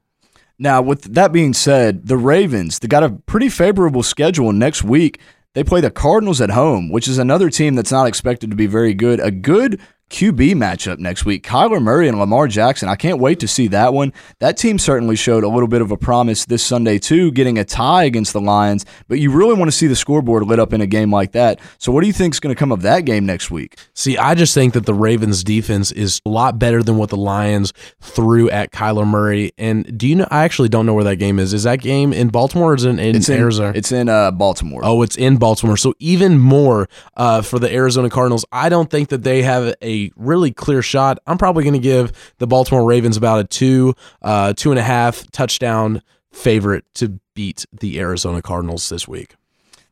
Now, 0.58 0.82
with 0.82 1.14
that 1.14 1.32
being 1.32 1.54
said, 1.54 2.08
the 2.08 2.18
Ravens, 2.18 2.80
they 2.80 2.88
got 2.88 3.04
a 3.04 3.12
pretty 3.12 3.50
favorable 3.50 4.04
schedule 4.04 4.52
next 4.52 4.84
week. 4.84 5.20
They 5.56 5.64
play 5.64 5.82
the 5.82 5.90
Cardinals 5.90 6.42
at 6.42 6.52
home, 6.52 6.90
which 6.92 7.08
is 7.08 7.18
another 7.18 7.50
team 7.50 7.76
that's 7.76 7.92
not 7.92 8.08
expected 8.08 8.52
to 8.52 8.56
be 8.56 8.68
very 8.68 8.94
good. 8.94 9.20
A 9.20 9.32
good 9.32 9.82
QB 10.10 10.54
matchup 10.54 11.00
next 11.00 11.26
week. 11.26 11.44
Kyler 11.46 11.82
Murray 11.82 12.08
and 12.08 12.20
Lamar 12.20 12.48
Jackson. 12.48 12.90
I 12.90 12.96
can't 12.96 13.20
wait 13.20 13.40
to 13.40 13.48
see 13.48 13.68
that 13.68 13.94
one. 13.94 14.14
That 14.40 14.58
team 14.58 14.80
certainly 14.80 15.16
showed 15.16 15.44
a 15.44 15.48
little 15.48 15.68
bit 15.68 15.82
of 15.82 15.92
a 15.92 15.98
promise 15.98 16.46
this 16.46 16.64
Sunday, 16.64 17.00
too, 17.00 17.32
getting 17.32 17.58
a 17.58 17.66
tie 17.66 18.04
against 18.04 18.34
the 18.34 18.42
Lions. 18.42 18.86
But 19.08 19.20
you 19.20 19.32
really 19.32 19.54
want 19.56 19.70
to 19.70 19.76
see 19.76 19.88
the 19.88 19.96
scoreboard 19.96 20.44
lit 20.44 20.60
up 20.60 20.74
in 20.74 20.82
a 20.82 20.88
game 20.88 21.12
like 21.12 21.34
that. 21.34 21.60
So, 21.78 21.92
what 21.92 22.02
do 22.02 22.08
you 22.08 22.14
think 22.14 22.34
is 22.34 22.40
going 22.40 22.54
to 22.54 22.60
come 22.60 22.72
of 22.72 22.82
that 22.82 23.02
game 23.06 23.26
next 23.26 23.52
week? 23.52 23.78
See, 23.94 24.18
I 24.18 24.36
just 24.36 24.54
think 24.54 24.74
that 24.74 24.86
the 24.86 24.94
Ravens 24.94 25.44
defense 25.44 25.92
is 25.92 26.22
a 26.26 26.30
lot 26.30 26.60
better 26.60 26.82
than 26.82 26.98
what 26.98 27.10
the 27.10 27.18
Lions 27.18 27.74
threw 28.02 28.50
at 28.50 28.72
Kyler 28.72 29.08
Murray. 29.08 29.52
And 29.58 29.98
do 29.98 30.08
you 30.08 30.16
know? 30.16 30.28
I 30.32 30.44
actually 30.44 30.70
don't 30.70 30.86
know 30.86 30.94
where 30.94 31.04
that 31.06 31.18
game 31.18 31.40
is. 31.40 31.54
Is 31.54 31.64
that 31.64 31.82
game 31.82 32.14
in 32.14 32.30
Baltimore 32.30 32.72
or 32.72 32.76
is 32.76 32.86
it 32.86 32.90
in, 32.90 33.00
it's 33.00 33.30
in 33.30 33.40
Arizona? 33.40 33.74
It's 33.76 33.92
in 33.92 34.10
uh, 34.10 34.32
Baltimore. 34.32 34.82
Oh, 34.84 35.02
it's 35.02 35.18
in 35.18 35.38
Baltimore. 35.38 35.78
So 35.78 35.94
even 36.00 36.40
more 36.40 36.88
uh, 37.16 37.42
for 37.42 37.60
the 37.60 37.72
Arizona 37.72 38.10
Cardinals. 38.10 38.46
I 38.52 38.70
don't 38.70 38.90
think 38.90 39.10
that 39.10 39.24
they 39.24 39.42
have 39.44 39.76
a 39.82 39.99
really 40.16 40.52
clear 40.52 40.82
shot. 40.82 41.20
I'm 41.28 41.38
probably 41.38 41.64
going 41.64 41.74
to 41.74 41.80
give 41.80 42.34
the 42.38 42.48
Baltimore 42.48 42.86
Ravens 42.86 43.18
about 43.18 43.40
a 43.40 43.44
two, 43.44 43.94
uh, 44.22 44.54
two 44.54 44.72
and 44.72 44.80
a 44.80 44.84
half 44.84 45.30
touchdown 45.32 46.02
favorite 46.32 46.86
to 46.96 47.20
beat 47.36 47.66
the 47.72 48.00
Arizona 48.00 48.42
Cardinals 48.42 48.90
this 48.90 49.08
week. 49.08 49.36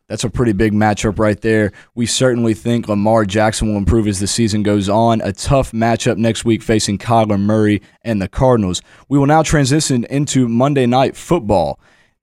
That's 0.08 0.24
a 0.24 0.30
pretty 0.30 0.54
big 0.54 0.72
matchup 0.72 1.20
right 1.20 1.39
there. 1.39 1.74
We 1.93 2.06
certainly 2.06 2.54
think 2.54 2.88
Lamar 2.88 3.26
Jackson 3.26 3.67
will 3.67 3.78
improve 3.78 4.08
as 4.08 4.22
the 4.22 4.28
season 4.28 4.63
goes 4.63 4.88
on. 4.88 5.20
A 5.22 5.34
tough 5.34 5.74
matchup 5.74 6.15
next 6.15 6.46
week 6.46 6.63
facing 6.63 6.98
Kyler 6.98 7.39
Murray 7.39 7.82
and 8.04 8.22
the 8.22 8.30
Cardinals. 8.30 8.82
We 9.10 9.20
will 9.20 9.26
now 9.26 9.43
transition 9.43 10.06
into 10.06 10.48
Monday 10.48 10.86
Night 10.86 11.17
Football. 11.17 11.78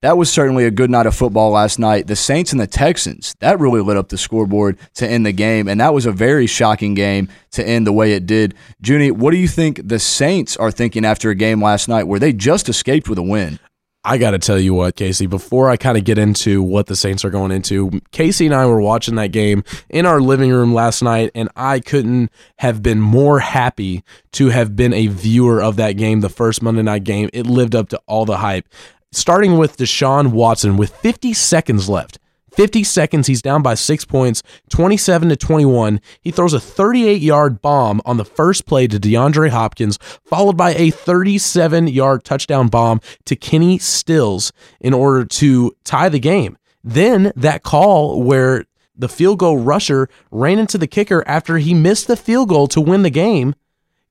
That 0.05 0.19
was 0.19 0.31
certainly 0.31 0.67
a 0.67 0.71
good 0.71 0.91
night 0.91 1.07
of 1.07 1.17
football 1.17 1.53
last 1.53 1.79
night. 1.79 2.09
The 2.09 2.15
Saints 2.15 2.53
and 2.53 2.61
the 2.61 2.67
Texans, 2.67 3.35
that 3.41 3.59
really 3.59 3.81
lit 3.81 3.97
up 3.97 4.11
the 4.11 4.19
scoreboard 4.19 4.77
to 4.97 5.09
end 5.09 5.25
the 5.25 5.33
game, 5.33 5.67
and 5.67 5.81
that 5.81 5.95
was 5.95 6.05
a 6.05 6.13
very 6.13 6.47
shocking 6.47 6.93
game 6.93 7.31
to 7.53 7.67
end 7.67 7.87
the 7.87 7.93
way 7.93 8.13
it 8.13 8.27
did. 8.27 8.53
Junie, 8.83 9.13
what 9.13 9.31
do 9.31 9.39
you 9.39 9.49
think 9.49 9.81
the 9.83 9.99
Saints 9.99 10.59
are 10.59 10.71
thinking 10.71 11.07
after 11.07 11.31
a 11.31 11.35
game 11.35 11.63
last 11.63 11.89
night 11.89 12.03
where 12.03 12.21
they 12.21 12.35
just 12.35 12.69
escaped 12.69 13.09
with 13.09 13.17
a 13.17 13.23
win? 13.23 13.59
I 14.07 14.19
got 14.19 14.33
to 14.33 14.39
tell 14.39 14.59
you 14.59 14.75
what, 14.75 14.97
Casey, 14.97 15.25
before 15.25 15.71
I 15.71 15.79
kind 15.79 15.97
of 15.97 16.05
get 16.05 16.19
into 16.19 16.63
what 16.63 16.89
the 16.89 16.97
Saints 16.97 17.25
are 17.25 17.31
going 17.31 17.51
into, 17.51 18.03
Casey 18.11 18.45
and 18.45 18.55
I 18.55 18.67
were 18.67 18.83
watching 18.83 19.15
that 19.15 19.33
game 19.33 19.65
in 19.89 20.05
our 20.05 20.21
living 20.21 20.51
room 20.51 20.75
last 20.75 21.03
night, 21.03 21.31
and 21.35 21.49
I 21.57 21.81
couldn't 21.81 22.31
have 22.59 22.83
been 22.83 23.01
more 23.01 23.39
happy 23.39 24.05
to 24.33 24.51
have 24.51 24.77
been 24.77 24.93
a 24.93 25.07
viewer 25.07 25.63
of 25.63 25.77
that 25.77 25.93
game, 25.93 26.21
the 26.21 26.29
first 26.29 26.61
Monday 26.61 26.83
night 26.83 27.05
game. 27.05 27.31
It 27.33 27.47
lived 27.47 27.75
up 27.75 27.89
to 27.89 28.01
all 28.07 28.27
the 28.27 28.37
hype. 28.37 28.69
Starting 29.15 29.57
with 29.59 29.77
Deshaun 29.77 30.33
Watson 30.33 30.77
with 30.77 30.91
50 30.97 31.33
seconds 31.35 31.89
left. 31.89 32.19
50 32.53 32.83
seconds, 32.83 33.29
he's 33.29 33.43
down 33.43 33.63
by 33.63 33.75
six 33.75 34.05
points, 34.05 34.43
27 34.71 35.29
to 35.29 35.37
21. 35.37 36.01
He 36.21 36.33
throws 36.33 36.53
a 36.53 36.59
38 36.59 37.23
yard 37.23 37.63
bomb 37.63 38.01
on 38.05 38.17
the 38.17 38.25
first 38.25 38.67
play 38.67 38.89
to 38.89 38.99
DeAndre 38.99 39.51
Hopkins, 39.51 40.01
followed 40.25 40.57
by 40.57 40.75
a 40.75 40.91
37 40.91 41.87
yard 41.87 42.25
touchdown 42.25 42.67
bomb 42.67 43.01
to 43.27 43.37
Kenny 43.37 43.79
Stills 43.79 44.53
in 44.81 44.93
order 44.93 45.25
to 45.25 45.77
tie 45.85 46.09
the 46.09 46.19
game. 46.19 46.59
Then 46.83 47.33
that 47.37 47.63
call 47.63 48.21
where 48.21 48.65
the 48.97 49.09
field 49.09 49.39
goal 49.39 49.59
rusher 49.59 50.09
ran 50.33 50.59
into 50.59 50.77
the 50.77 50.89
kicker 50.89 51.23
after 51.27 51.59
he 51.59 51.73
missed 51.73 52.09
the 52.09 52.17
field 52.17 52.49
goal 52.49 52.67
to 52.69 52.81
win 52.81 53.03
the 53.03 53.11
game 53.11 53.55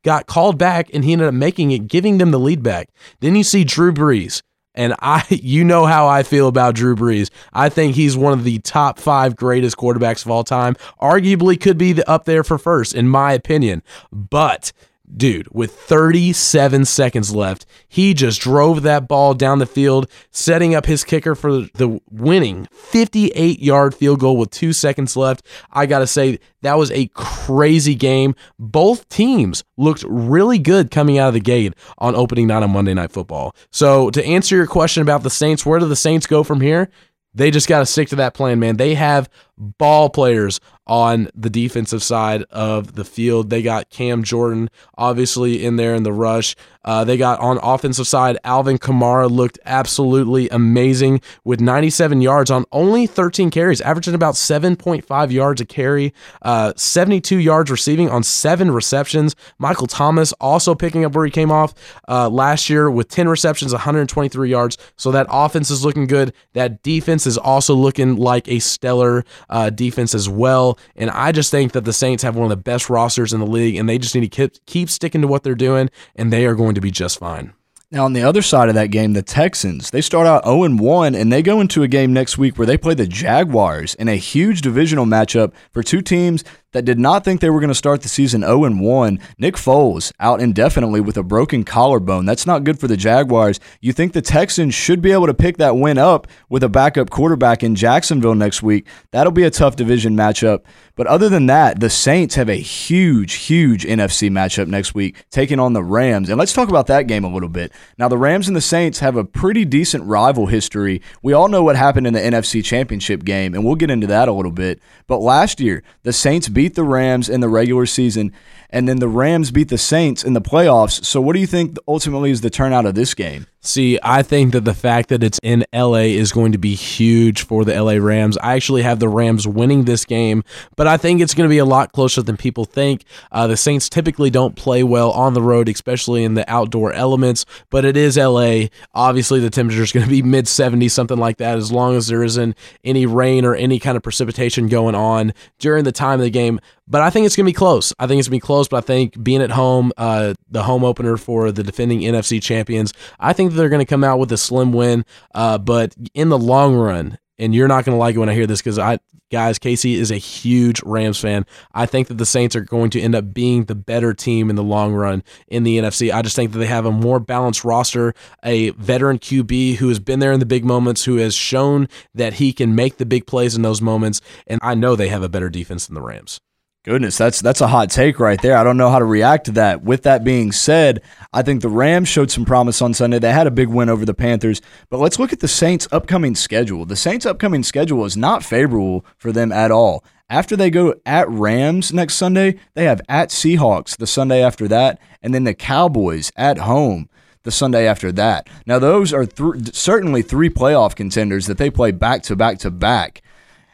got 0.04 0.28
called 0.28 0.58
back 0.58 0.90
and 0.94 1.04
he 1.04 1.12
ended 1.12 1.28
up 1.28 1.34
making 1.34 1.72
it, 1.72 1.88
giving 1.88 2.20
them 2.20 2.32
the 2.32 2.40
lead 2.40 2.64
back. 2.64 2.90
Then 3.20 3.36
you 3.36 3.44
see 3.44 3.64
Drew 3.64 3.94
Brees 3.94 4.42
and 4.76 4.96
I, 5.00 5.24
you 5.30 5.64
know 5.64 5.86
how 5.86 6.08
I 6.08 6.24
feel 6.24 6.48
about 6.48 6.76
Drew 6.76 6.96
Brees. 6.96 7.30
I 7.54 7.70
think 7.70 7.96
he's 7.96 8.18
one 8.18 8.34
of 8.34 8.44
the 8.44 8.60
top 8.60 9.00
five 9.00 9.36
greatest 9.36 9.78
quarterbacks 9.78 10.26
of 10.26 10.32
all 10.32 10.44
time. 10.44 10.76
Arguably 11.02 11.60
could 11.60 11.78
be 11.78 11.94
the, 11.94 12.10
up 12.10 12.26
there 12.26 12.44
for 12.44 12.58
first, 12.58 12.94
in 12.94 13.08
my 13.08 13.34
opinion. 13.34 13.84
But 14.12 14.72
dude, 15.16 15.48
with 15.52 15.74
37 15.74 16.86
seconds 16.86 17.34
left, 17.34 17.66
he 17.88 18.14
just 18.14 18.42
drove 18.42 18.84
that 18.84 19.08
ball 19.08 19.34
down 19.34 19.60
the 19.60 19.66
field, 19.66 20.10
setting 20.32 20.74
up 20.74 20.86
his 20.86 21.04
kicker 21.04 21.36
for 21.36 21.52
the 21.52 22.00
winning 22.10 22.68
58 22.72 23.60
yard 23.60 23.94
field 23.96 24.20
goal 24.20 24.38
with 24.38 24.50
two 24.52 24.74
seconds 24.74 25.16
left. 25.16 25.46
I 25.72 25.86
got 25.86 26.00
to 26.00 26.08
say, 26.08 26.40
that 26.62 26.78
was 26.78 26.92
a 26.92 27.08
crazy 27.14 27.96
game. 27.96 28.36
Both 28.58 29.10
teams 29.10 29.64
looked 29.78 30.04
really 30.08 30.60
good 30.60 30.92
coming 30.92 31.18
out 31.18 31.28
of 31.28 31.34
the 31.34 31.40
gate 31.40 31.74
on 31.98 32.16
opening 32.16 32.48
night 32.48 32.64
on 32.64 32.72
Monday 32.72 32.94
Night 32.94 33.12
Football. 33.12 33.56
So, 33.72 34.10
to 34.12 34.26
answer 34.26 34.56
your 34.56 34.68
question 34.68 35.02
about 35.02 35.24
the 35.24 35.30
Saints, 35.30 35.66
where 35.66 35.80
do 35.80 35.88
the 35.88 35.96
Saints 35.96 36.26
go 36.26 36.44
from 36.44 36.62
here? 36.62 36.90
They 37.36 37.50
just 37.52 37.68
got 37.68 37.80
to 37.80 37.86
stick 37.86 38.10
to 38.10 38.16
that 38.18 38.36
plan, 38.36 38.60
man. 38.60 38.78
They 38.78 38.94
have 38.94 39.28
ball 39.58 40.10
players 40.10 40.60
on 40.86 41.30
the 41.34 41.50
defensive 41.50 42.04
side 42.04 42.44
of 42.52 42.96
the 42.96 43.06
field. 43.06 43.50
They 43.50 43.62
got 43.62 43.90
Cam 43.90 44.24
Jordan 44.24 44.70
obviously 44.98 45.64
in 45.64 45.76
there 45.78 45.96
in 45.96 46.04
the 46.04 46.14
rush. 46.14 46.56
Uh, 46.86 47.04
they 47.06 47.16
got 47.16 47.40
on 47.40 47.58
offensive 47.64 48.08
side, 48.08 48.38
Alvin 48.44 48.78
Kamara 48.78 49.32
looked 49.32 49.58
absolutely 49.66 50.50
amazing 50.50 51.22
with 51.46 51.62
97 51.62 52.22
yards 52.22 52.52
on 52.52 52.66
only 52.74 53.08
13 53.08 53.50
carries, 53.52 53.80
averaging 53.80 54.14
about 54.14 54.36
7.5 54.36 55.32
yards 55.32 55.62
a 55.62 55.66
carry, 55.66 56.14
uh, 56.42 56.74
72 56.76 57.38
yards 57.38 57.72
receiving 57.72 58.10
on 58.10 58.22
seven 58.22 58.70
receptions. 58.70 59.34
Michael 59.60 59.88
Thomas 59.88 60.34
also 60.34 60.76
picking 60.76 61.06
up 61.06 61.14
where 61.14 61.24
he 61.24 61.32
came 61.32 61.52
off 61.52 61.74
uh, 62.10 62.28
last 62.30 62.70
year 62.70 62.92
with 62.92 63.08
10 63.08 63.30
receptions, 63.30 63.72
123 63.72 64.50
yards. 64.50 64.78
So 64.98 65.12
that 65.12 65.28
offense 65.30 65.70
is 65.70 65.86
looking 65.86 66.06
good. 66.06 66.34
That 66.52 66.84
defense 66.84 67.26
is 67.26 67.38
also 67.38 67.76
looking 67.76 68.18
like 68.18 68.50
a 68.50 68.60
stellar 68.60 69.24
uh, 69.54 69.70
defense 69.70 70.16
as 70.16 70.28
well. 70.28 70.80
And 70.96 71.12
I 71.12 71.32
just 71.32 71.52
think 71.52 71.72
that 71.74 71.86
the 71.86 71.94
Saints 71.94 72.24
have 72.24 72.36
one 72.36 72.46
of 72.46 72.50
the 72.50 72.58
best 72.58 72.90
rosters 72.90 73.32
in 73.32 73.40
the 73.40 73.46
league, 73.46 73.76
and 73.76 73.88
they 73.88 74.00
just 74.00 74.16
need 74.16 74.22
to 74.22 74.28
keep, 74.28 74.66
keep 74.66 74.90
sticking 74.90 75.22
to 75.22 75.28
what 75.28 75.44
they're 75.44 75.56
doing, 75.56 75.90
and 76.16 76.34
they 76.34 76.46
are 76.46 76.56
going 76.56 76.76
to 76.76 76.82
be 76.82 76.92
just 76.92 77.20
fine. 77.20 77.54
Now, 77.92 78.06
on 78.06 78.14
the 78.14 78.24
other 78.24 78.42
side 78.42 78.70
of 78.70 78.76
that 78.76 78.88
game, 78.88 79.14
the 79.14 79.22
Texans, 79.22 79.92
they 79.92 80.02
start 80.02 80.26
out 80.26 80.46
0 80.46 80.78
1, 80.78 81.14
and 81.14 81.32
they 81.32 81.44
go 81.44 81.62
into 81.62 81.84
a 81.84 81.88
game 81.88 82.12
next 82.12 82.40
week 82.40 82.58
where 82.58 82.66
they 82.66 82.78
play 82.78 82.96
the 82.96 83.06
Jaguars 83.06 83.94
in 83.94 84.10
a 84.10 84.16
huge 84.16 84.62
divisional 84.62 85.06
matchup 85.06 85.54
for 85.72 85.84
two 85.84 86.02
teams 86.02 86.44
that 86.74 86.86
did 86.86 87.00
not 87.00 87.24
think 87.24 87.40
they 87.40 87.50
were 87.50 87.60
going 87.60 87.70
to 87.70 87.76
start 87.76 88.02
the 88.02 88.10
season 88.10 88.42
0 88.42 88.70
1. 88.70 89.20
Nick 89.38 89.56
Foles 89.56 90.12
out 90.20 90.42
indefinitely 90.42 91.02
with 91.02 91.18
a 91.18 91.24
broken 91.24 91.64
collarbone. 91.64 92.26
That's 92.26 92.46
not 92.46 92.64
good 92.64 92.80
for 92.80 92.88
the 92.88 92.98
Jaguars. 92.98 93.60
You 93.82 93.94
think 93.94 94.14
the 94.14 94.22
Texans 94.22 94.74
should 94.74 95.02
be 95.02 95.12
able 95.12 95.28
to 95.28 95.34
pick 95.34 95.58
that 95.58 95.78
win 95.78 95.98
up 95.98 96.28
with 96.50 96.64
a 96.64 96.70
backup 96.70 97.10
quarterback 97.10 97.64
in 97.64 97.76
Jacksonville 97.76 98.36
next 98.36 98.62
week. 98.62 98.88
That'll 99.12 99.32
be 99.32 99.44
a 99.44 99.52
tough 99.52 99.76
division 99.76 100.16
matchup. 100.16 100.64
But 100.96 101.08
other 101.08 101.28
than 101.28 101.48
that, 101.48 101.80
the 101.80 101.90
Saints 101.90 102.36
have 102.36 102.50
a 102.50 102.56
huge, 102.56 103.34
huge 103.34 103.84
NFC 103.84 104.30
matchup 104.30 104.68
next 104.68 104.94
week, 104.94 105.26
taking 105.32 105.60
on 105.60 105.74
the 105.74 105.84
Rams. 105.84 106.30
And 106.30 106.38
let's 106.38 106.54
talk 106.54 106.70
about 106.70 106.88
that 106.88 107.08
game 107.08 107.24
a 107.24 107.34
little 107.34 107.50
bit. 107.50 107.72
Now, 107.98 108.08
the 108.08 108.18
Rams 108.18 108.48
and 108.48 108.56
the 108.56 108.62
Saints 108.62 109.00
have 109.00 109.16
a 109.16 109.24
pretty 109.26 109.66
decent 109.66 110.06
rival 110.06 110.46
history. 110.46 111.02
We 111.24 111.34
all 111.34 111.48
know 111.48 111.64
what 111.64 111.76
happened 111.76 112.06
in 112.06 112.14
the 112.14 112.20
NFC 112.20 112.64
Championship 112.64 113.24
game, 113.24 113.56
and 113.56 113.66
we'll 113.66 113.76
get 113.76 113.90
into 113.90 114.08
that 114.08 114.28
a 114.28 114.34
little 114.34 114.52
bit. 114.52 114.82
But 115.08 115.18
last 115.18 115.60
year, 115.60 115.84
the 116.04 116.14
Saints 116.14 116.48
beat 116.48 116.63
beat 116.64 116.76
the 116.76 116.84
Rams 116.84 117.28
in 117.28 117.42
the 117.42 117.50
regular 117.50 117.86
season, 117.86 118.32
and 118.74 118.90
then 118.90 118.98
the 118.98 119.08
Rams 119.08 119.52
beat 119.52 119.70
the 119.70 119.78
Saints 119.78 120.24
in 120.24 120.34
the 120.34 120.42
playoffs. 120.42 121.06
So, 121.06 121.22
what 121.22 121.34
do 121.34 121.40
you 121.40 121.48
think 121.48 121.78
ultimately 121.88 122.32
is 122.32 122.42
the 122.42 122.50
turnout 122.50 122.86
of 122.86 122.96
this 122.96 123.14
game? 123.14 123.46
See, 123.66 123.98
I 124.04 124.24
think 124.24 124.52
that 124.52 124.66
the 124.66 124.74
fact 124.74 125.08
that 125.08 125.24
it's 125.24 125.40
in 125.42 125.64
LA 125.74 126.10
is 126.10 126.34
going 126.34 126.52
to 126.52 126.58
be 126.58 126.76
huge 126.76 127.46
for 127.46 127.64
the 127.64 127.82
LA 127.82 127.94
Rams. 127.94 128.38
I 128.40 128.56
actually 128.56 128.82
have 128.82 129.00
the 129.00 129.08
Rams 129.08 129.48
winning 129.48 129.86
this 129.86 130.04
game, 130.04 130.44
but 130.76 130.86
I 130.86 130.98
think 130.98 131.22
it's 131.22 131.34
going 131.34 131.48
to 131.48 131.54
be 131.54 131.60
a 131.60 131.66
lot 131.66 131.94
closer 131.94 132.22
than 132.22 132.36
people 132.36 132.66
think. 132.66 133.06
Uh, 133.32 133.48
the 133.48 133.56
Saints 133.56 133.88
typically 133.88 134.30
don't 134.30 134.58
play 134.58 134.84
well 134.84 135.12
on 135.12 135.34
the 135.34 135.42
road, 135.42 135.70
especially 135.70 136.26
in 136.26 136.34
the 136.34 136.44
outdoor 136.52 136.92
elements, 136.92 137.46
but 137.70 137.86
it 137.86 137.96
is 137.96 138.18
LA. 138.18 138.64
Obviously, 138.94 139.40
the 139.40 139.50
temperature 139.50 139.84
is 139.84 139.94
going 139.94 140.04
to 140.04 140.10
be 140.10 140.22
mid 140.22 140.46
70s, 140.46 140.92
something 140.92 141.18
like 141.18 141.38
that, 141.38 141.58
as 141.58 141.72
long 141.72 141.96
as 141.96 142.08
there 142.08 142.24
isn't 142.24 142.58
any 142.84 143.06
rain 143.06 143.46
or 143.46 143.56
any 143.56 143.80
kind 143.80 143.96
of 143.96 144.04
precipitation 144.04 144.68
going 144.68 144.96
on 144.96 145.32
during 145.60 145.86
the 145.86 145.94
time 145.94 146.20
of 146.20 146.26
the 146.26 146.30
game. 146.30 146.60
But 146.88 147.02
I 147.02 147.10
think 147.10 147.26
it's 147.26 147.36
going 147.36 147.46
to 147.46 147.50
be 147.50 147.54
close. 147.54 147.94
I 148.00 148.08
think 148.08 148.20
it's 148.20 148.28
going 148.28 148.40
to 148.40 148.44
be 148.44 148.48
close, 148.48 148.68
but 148.68 148.78
I 148.78 148.82
think 148.82 149.22
being 149.24 149.42
at 149.42 149.52
home, 149.52 149.92
uh, 149.98 150.34
the 150.50 150.64
home 150.64 150.84
opener 150.84 151.18
for 151.18 151.52
the 151.52 151.64
defending 151.64 152.02
NFC 152.02 152.42
champions, 152.42 152.94
I 153.20 153.34
think 153.34 153.54
they're 153.54 153.70
going 153.70 153.80
to 153.80 153.90
come 153.90 154.04
out 154.04 154.20
with 154.20 154.32
a 154.32 154.38
slim 154.38 154.74
win. 154.74 155.06
Uh, 155.34 155.58
but 155.58 155.96
in 156.14 156.30
the 156.30 156.38
long 156.38 156.76
run, 156.76 157.18
and 157.40 157.56
you're 157.56 157.68
not 157.68 157.86
going 157.86 157.96
to 157.96 158.00
like 158.00 158.16
it 158.16 158.20
when 158.20 158.30
I 158.30 158.34
hear 158.34 158.46
this 158.46 158.62
because 158.62 158.78
I, 158.78 159.00
guys, 159.32 159.58
Casey 159.58 159.96
is 159.96 160.12
a 160.12 160.18
huge 160.18 160.82
Rams 160.84 161.20
fan. 161.20 161.46
I 161.74 161.86
think 161.86 162.08
that 162.08 162.20
the 162.20 162.26
Saints 162.26 162.56
are 162.56 162.62
going 162.62 162.92
to 162.92 163.02
end 163.02 163.16
up 163.16 163.34
being 163.34 163.66
the 163.66 163.76
better 163.76 164.14
team 164.14 164.50
in 164.50 164.56
the 164.56 164.64
long 164.64 164.94
run 164.94 165.24
in 165.48 165.64
the 165.64 165.80
NFC. 165.80 166.14
I 166.14 166.22
just 166.22 166.36
think 166.36 166.52
that 166.52 166.60
they 166.60 166.68
have 166.68 166.86
a 166.86 166.92
more 166.92 167.20
balanced 167.20 167.66
roster, 167.66 168.14
a 168.44 168.70
veteran 168.72 169.20
QB 169.20 169.78
who 169.78 169.90
has 169.90 170.00
been 170.00 170.20
there 170.20 170.32
in 170.32 170.40
the 170.40 170.46
big 170.46 170.64
moments, 170.64 171.06
who 171.06 171.16
has 171.18 171.34
shown 171.34 171.88
that 172.14 172.34
he 172.34 172.54
can 172.54 172.76
make 172.76 172.98
the 172.98 173.06
big 173.06 173.26
plays 173.26 173.56
in 173.56 173.64
those 173.64 173.82
moments, 173.82 174.22
and 174.46 174.60
I 174.62 174.76
know 174.76 174.96
they 174.96 175.10
have 175.10 175.24
a 175.24 175.30
better 175.30 175.50
defense 175.50 175.88
than 175.88 175.96
the 175.96 176.02
Rams. 176.02 176.40
Goodness, 176.84 177.18
that's 177.18 177.40
that's 177.40 177.62
a 177.62 177.68
hot 177.68 177.90
take 177.90 178.20
right 178.20 178.42
there. 178.42 178.58
I 178.58 178.64
don't 178.66 178.76
know 178.76 178.90
how 178.90 179.00
to 179.00 179.06
react 179.06 179.46
to 179.46 179.54
that. 179.54 179.84
With 179.84 180.04
that 180.04 180.26
being 180.26 180.52
said, 180.52 181.02
I 181.32 181.42
think 181.42 181.62
the 181.62 181.70
Rams 181.70 182.10
showed 182.10 182.30
some 182.30 182.44
promise 182.44 182.82
on 182.82 182.94
Sunday. 182.94 183.20
They 183.20 183.32
had 183.32 183.48
a 183.48 183.52
big 183.52 183.70
win 183.70 183.88
over 183.88 184.04
the 184.04 184.14
Panthers, 184.14 184.62
but 184.90 185.00
let's 185.00 185.18
look 185.18 185.32
at 185.32 185.40
the 185.40 185.48
Saints' 185.48 185.88
upcoming 185.94 186.36
schedule. 186.36 186.84
The 186.84 186.98
Saints' 186.98 187.26
upcoming 187.26 187.64
schedule 187.64 188.04
is 188.04 188.18
not 188.18 188.44
favorable 188.44 189.06
for 189.18 189.32
them 189.32 189.54
at 189.54 189.72
all. 189.72 190.04
After 190.30 190.58
they 190.58 190.70
go 190.70 190.96
at 191.06 191.30
Rams 191.30 191.94
next 191.94 192.16
Sunday, 192.16 192.60
they 192.74 192.84
have 192.84 193.00
at 193.08 193.30
Seahawks 193.30 193.96
the 193.96 194.08
Sunday 194.08 194.44
after 194.44 194.68
that, 194.68 195.00
and 195.22 195.34
then 195.34 195.46
the 195.46 195.54
Cowboys 195.54 196.34
at 196.36 196.58
home 196.58 197.08
the 197.44 197.52
Sunday 197.52 197.88
after 197.88 198.12
that. 198.12 198.50
Now, 198.66 198.80
those 198.80 199.14
are 199.14 199.26
th- 199.26 199.74
certainly 199.74 200.22
three 200.22 200.50
playoff 200.50 200.96
contenders 200.96 201.46
that 201.46 201.58
they 201.58 201.70
play 201.70 201.92
back 201.92 202.24
to 202.24 202.36
back 202.36 202.58
to 202.60 202.72
back. 202.72 203.22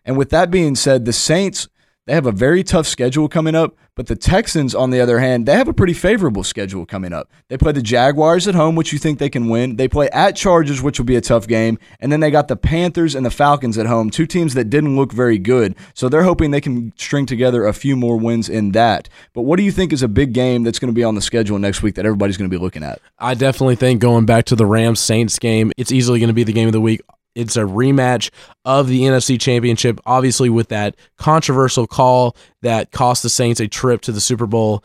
And 0.05 0.15
with 0.15 0.29
that 0.29 0.51
being 0.51 0.75
said, 0.75 1.05
the 1.05 1.13
Saints 1.13 1.67
they 2.09 2.15
have 2.15 2.25
a 2.25 2.31
very 2.31 2.63
tough 2.63 2.87
schedule 2.87 3.29
coming 3.29 3.53
up. 3.53 3.75
But 3.93 4.07
the 4.07 4.15
Texans, 4.15 4.73
on 4.73 4.89
the 4.89 4.99
other 4.99 5.19
hand, 5.19 5.45
they 5.45 5.55
have 5.55 5.67
a 5.67 5.73
pretty 5.73 5.93
favorable 5.93 6.43
schedule 6.43 6.83
coming 6.83 7.13
up. 7.13 7.29
They 7.49 7.57
play 7.57 7.71
the 7.71 7.83
Jaguars 7.83 8.47
at 8.47 8.55
home, 8.55 8.75
which 8.75 8.91
you 8.91 8.97
think 8.97 9.19
they 9.19 9.29
can 9.29 9.47
win. 9.47 9.75
They 9.75 9.87
play 9.87 10.09
at 10.09 10.35
Chargers, 10.35 10.81
which 10.81 10.97
will 10.97 11.05
be 11.05 11.17
a 11.17 11.21
tough 11.21 11.45
game. 11.45 11.77
And 11.99 12.11
then 12.11 12.19
they 12.19 12.31
got 12.31 12.47
the 12.47 12.55
Panthers 12.55 13.13
and 13.13 13.23
the 13.23 13.29
Falcons 13.29 13.77
at 13.77 13.85
home, 13.85 14.09
two 14.09 14.25
teams 14.25 14.55
that 14.55 14.71
didn't 14.71 14.95
look 14.95 15.11
very 15.11 15.37
good. 15.37 15.75
So 15.93 16.09
they're 16.09 16.23
hoping 16.23 16.49
they 16.49 16.61
can 16.61 16.93
string 16.97 17.27
together 17.27 17.67
a 17.67 17.73
few 17.73 17.95
more 17.95 18.17
wins 18.17 18.49
in 18.49 18.71
that. 18.71 19.07
But 19.35 19.43
what 19.43 19.57
do 19.57 19.63
you 19.63 19.71
think 19.71 19.93
is 19.93 20.01
a 20.01 20.07
big 20.07 20.33
game 20.33 20.63
that's 20.63 20.79
going 20.79 20.91
to 20.91 20.95
be 20.95 21.03
on 21.03 21.13
the 21.13 21.21
schedule 21.21 21.59
next 21.59 21.83
week 21.83 21.93
that 21.93 22.07
everybody's 22.07 22.37
going 22.37 22.49
to 22.49 22.57
be 22.57 22.59
looking 22.59 22.81
at? 22.81 22.99
I 23.19 23.35
definitely 23.35 23.75
think 23.75 24.01
going 24.01 24.25
back 24.25 24.45
to 24.45 24.55
the 24.55 24.65
Rams 24.65 24.99
Saints 24.99 25.37
game, 25.37 25.71
it's 25.77 25.91
easily 25.91 26.19
going 26.19 26.29
to 26.29 26.33
be 26.33 26.43
the 26.43 26.53
game 26.53 26.67
of 26.67 26.73
the 26.73 26.81
week. 26.81 27.01
It's 27.35 27.55
a 27.55 27.61
rematch 27.61 28.31
of 28.65 28.87
the 28.87 29.01
NFC 29.01 29.39
Championship, 29.39 29.99
obviously, 30.05 30.49
with 30.49 30.69
that 30.69 30.95
controversial 31.17 31.87
call 31.87 32.35
that 32.61 32.91
cost 32.91 33.23
the 33.23 33.29
Saints 33.29 33.59
a 33.59 33.67
trip 33.67 34.01
to 34.01 34.11
the 34.11 34.21
Super 34.21 34.47
Bowl. 34.47 34.83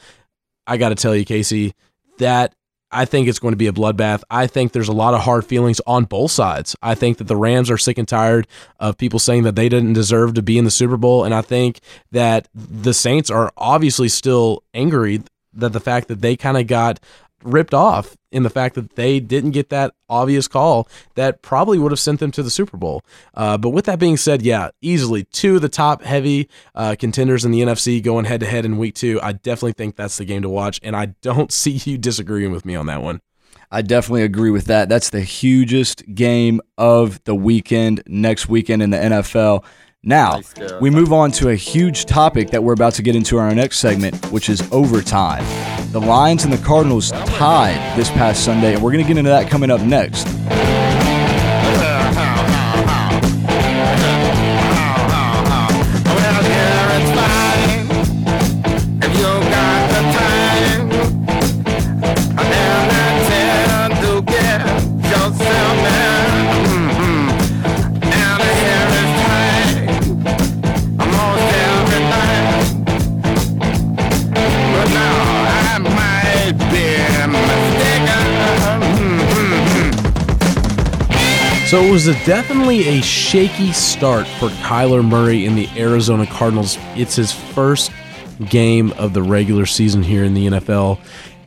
I 0.66 0.76
got 0.76 0.90
to 0.90 0.94
tell 0.94 1.14
you, 1.14 1.24
Casey, 1.24 1.74
that 2.18 2.54
I 2.94 3.04
think 3.06 3.26
it's 3.26 3.40
going 3.40 3.52
to 3.52 3.56
be 3.56 3.66
a 3.66 3.72
bloodbath. 3.72 4.22
I 4.30 4.46
think 4.46 4.72
there's 4.72 4.88
a 4.88 4.92
lot 4.92 5.14
of 5.14 5.20
hard 5.20 5.44
feelings 5.44 5.80
on 5.86 6.04
both 6.04 6.30
sides. 6.30 6.76
I 6.80 6.94
think 6.94 7.18
that 7.18 7.24
the 7.24 7.36
Rams 7.36 7.70
are 7.70 7.76
sick 7.76 7.98
and 7.98 8.06
tired 8.06 8.46
of 8.78 8.96
people 8.96 9.18
saying 9.18 9.42
that 9.42 9.56
they 9.56 9.68
didn't 9.68 9.94
deserve 9.94 10.34
to 10.34 10.42
be 10.42 10.58
in 10.58 10.64
the 10.64 10.70
Super 10.70 10.96
Bowl. 10.96 11.24
And 11.24 11.34
I 11.34 11.42
think 11.42 11.80
that 12.12 12.48
the 12.54 12.94
Saints 12.94 13.30
are 13.30 13.52
obviously 13.56 14.08
still 14.08 14.62
angry 14.72 15.22
that 15.54 15.72
the 15.72 15.80
fact 15.80 16.08
that 16.08 16.20
they 16.20 16.36
kind 16.36 16.56
of 16.56 16.66
got 16.66 17.00
ripped 17.44 17.74
off 17.74 18.16
in 18.32 18.42
the 18.42 18.50
fact 18.50 18.74
that 18.74 18.96
they 18.96 19.20
didn't 19.20 19.52
get 19.52 19.68
that 19.68 19.94
obvious 20.08 20.48
call 20.48 20.88
that 21.14 21.42
probably 21.42 21.78
would 21.78 21.92
have 21.92 22.00
sent 22.00 22.20
them 22.20 22.30
to 22.32 22.42
the 22.42 22.50
Super 22.50 22.76
Bowl. 22.76 23.02
Uh, 23.34 23.56
but 23.56 23.70
with 23.70 23.84
that 23.84 23.98
being 23.98 24.16
said, 24.16 24.42
yeah, 24.42 24.70
easily 24.80 25.24
two 25.24 25.56
of 25.56 25.62
the 25.62 25.68
top 25.68 26.02
heavy 26.02 26.48
uh, 26.74 26.96
contenders 26.98 27.44
in 27.44 27.52
the 27.52 27.60
NFC 27.60 28.02
going 28.02 28.24
head 28.24 28.40
to 28.40 28.46
head 28.46 28.64
in 28.64 28.78
week 28.78 28.94
two. 28.94 29.20
I 29.22 29.32
definitely 29.32 29.72
think 29.72 29.96
that's 29.96 30.16
the 30.16 30.24
game 30.24 30.42
to 30.42 30.48
watch, 30.48 30.80
and 30.82 30.96
I 30.96 31.06
don't 31.22 31.52
see 31.64 31.72
you 31.84 31.98
disagreeing 31.98 32.52
with 32.52 32.64
me 32.64 32.74
on 32.74 32.86
that 32.86 33.02
one. 33.02 33.20
I 33.70 33.82
definitely 33.82 34.22
agree 34.22 34.50
with 34.50 34.66
that. 34.66 34.88
That's 34.88 35.10
the 35.10 35.22
hugest 35.22 36.02
game 36.14 36.60
of 36.78 37.22
the 37.24 37.34
weekend 37.34 38.02
next 38.06 38.48
weekend 38.48 38.82
in 38.82 38.90
the 38.90 38.98
NFL. 38.98 39.64
Now, 40.06 40.42
we 40.82 40.90
move 40.90 41.14
on 41.14 41.32
to 41.32 41.48
a 41.48 41.54
huge 41.54 42.04
topic 42.04 42.50
that 42.50 42.62
we're 42.62 42.74
about 42.74 42.92
to 42.94 43.02
get 43.02 43.16
into 43.16 43.38
our 43.38 43.54
next 43.54 43.78
segment, 43.78 44.14
which 44.30 44.50
is 44.50 44.62
overtime. 44.70 45.44
The 45.92 46.00
Lions 46.00 46.44
and 46.44 46.52
the 46.52 46.58
Cardinals 46.58 47.10
tied 47.10 47.96
this 47.96 48.10
past 48.10 48.44
Sunday, 48.44 48.74
and 48.74 48.82
we're 48.82 48.92
going 48.92 49.02
to 49.02 49.08
get 49.08 49.16
into 49.16 49.30
that 49.30 49.48
coming 49.48 49.70
up 49.70 49.80
next. 49.80 50.26
So 81.74 81.82
it 81.82 81.90
was 81.90 82.06
a 82.06 82.12
definitely 82.24 82.86
a 82.86 83.02
shaky 83.02 83.72
start 83.72 84.28
for 84.28 84.48
Kyler 84.62 85.04
Murray 85.04 85.44
in 85.44 85.56
the 85.56 85.68
Arizona 85.76 86.24
Cardinals. 86.24 86.78
It's 86.94 87.16
his 87.16 87.32
first 87.32 87.90
game 88.48 88.92
of 88.92 89.12
the 89.12 89.24
regular 89.24 89.66
season 89.66 90.04
here 90.04 90.22
in 90.22 90.34
the 90.34 90.46
NFL. 90.46 91.00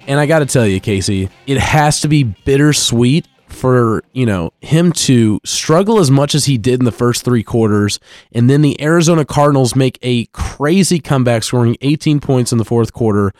And 0.06 0.20
I 0.20 0.26
got 0.26 0.40
to 0.40 0.46
tell 0.46 0.68
you, 0.68 0.82
Casey, 0.82 1.30
it 1.46 1.58
has 1.58 2.02
to 2.02 2.10
be 2.10 2.24
bittersweet 2.24 3.26
for, 3.48 4.04
you 4.12 4.26
know, 4.26 4.52
him 4.60 4.92
to 4.92 5.40
struggle 5.46 5.98
as 5.98 6.12
much 6.12 6.36
as 6.36 6.44
he 6.44 6.58
did 6.58 6.82
in 6.82 6.86
the 6.86 6.92
first 6.92 7.24
3 7.24 7.42
quarters 7.44 7.98
and 8.34 8.50
then 8.50 8.62
the 8.62 8.82
Arizona 8.82 9.24
Cardinals 9.24 9.78
make 9.78 9.98
a 10.02 10.26
crazy 10.34 11.00
comeback 11.00 11.44
scoring 11.44 11.78
18 11.80 12.20
points 12.20 12.52
in 12.52 12.58
the 12.58 12.66
fourth 12.66 12.92
quarter 12.92 13.32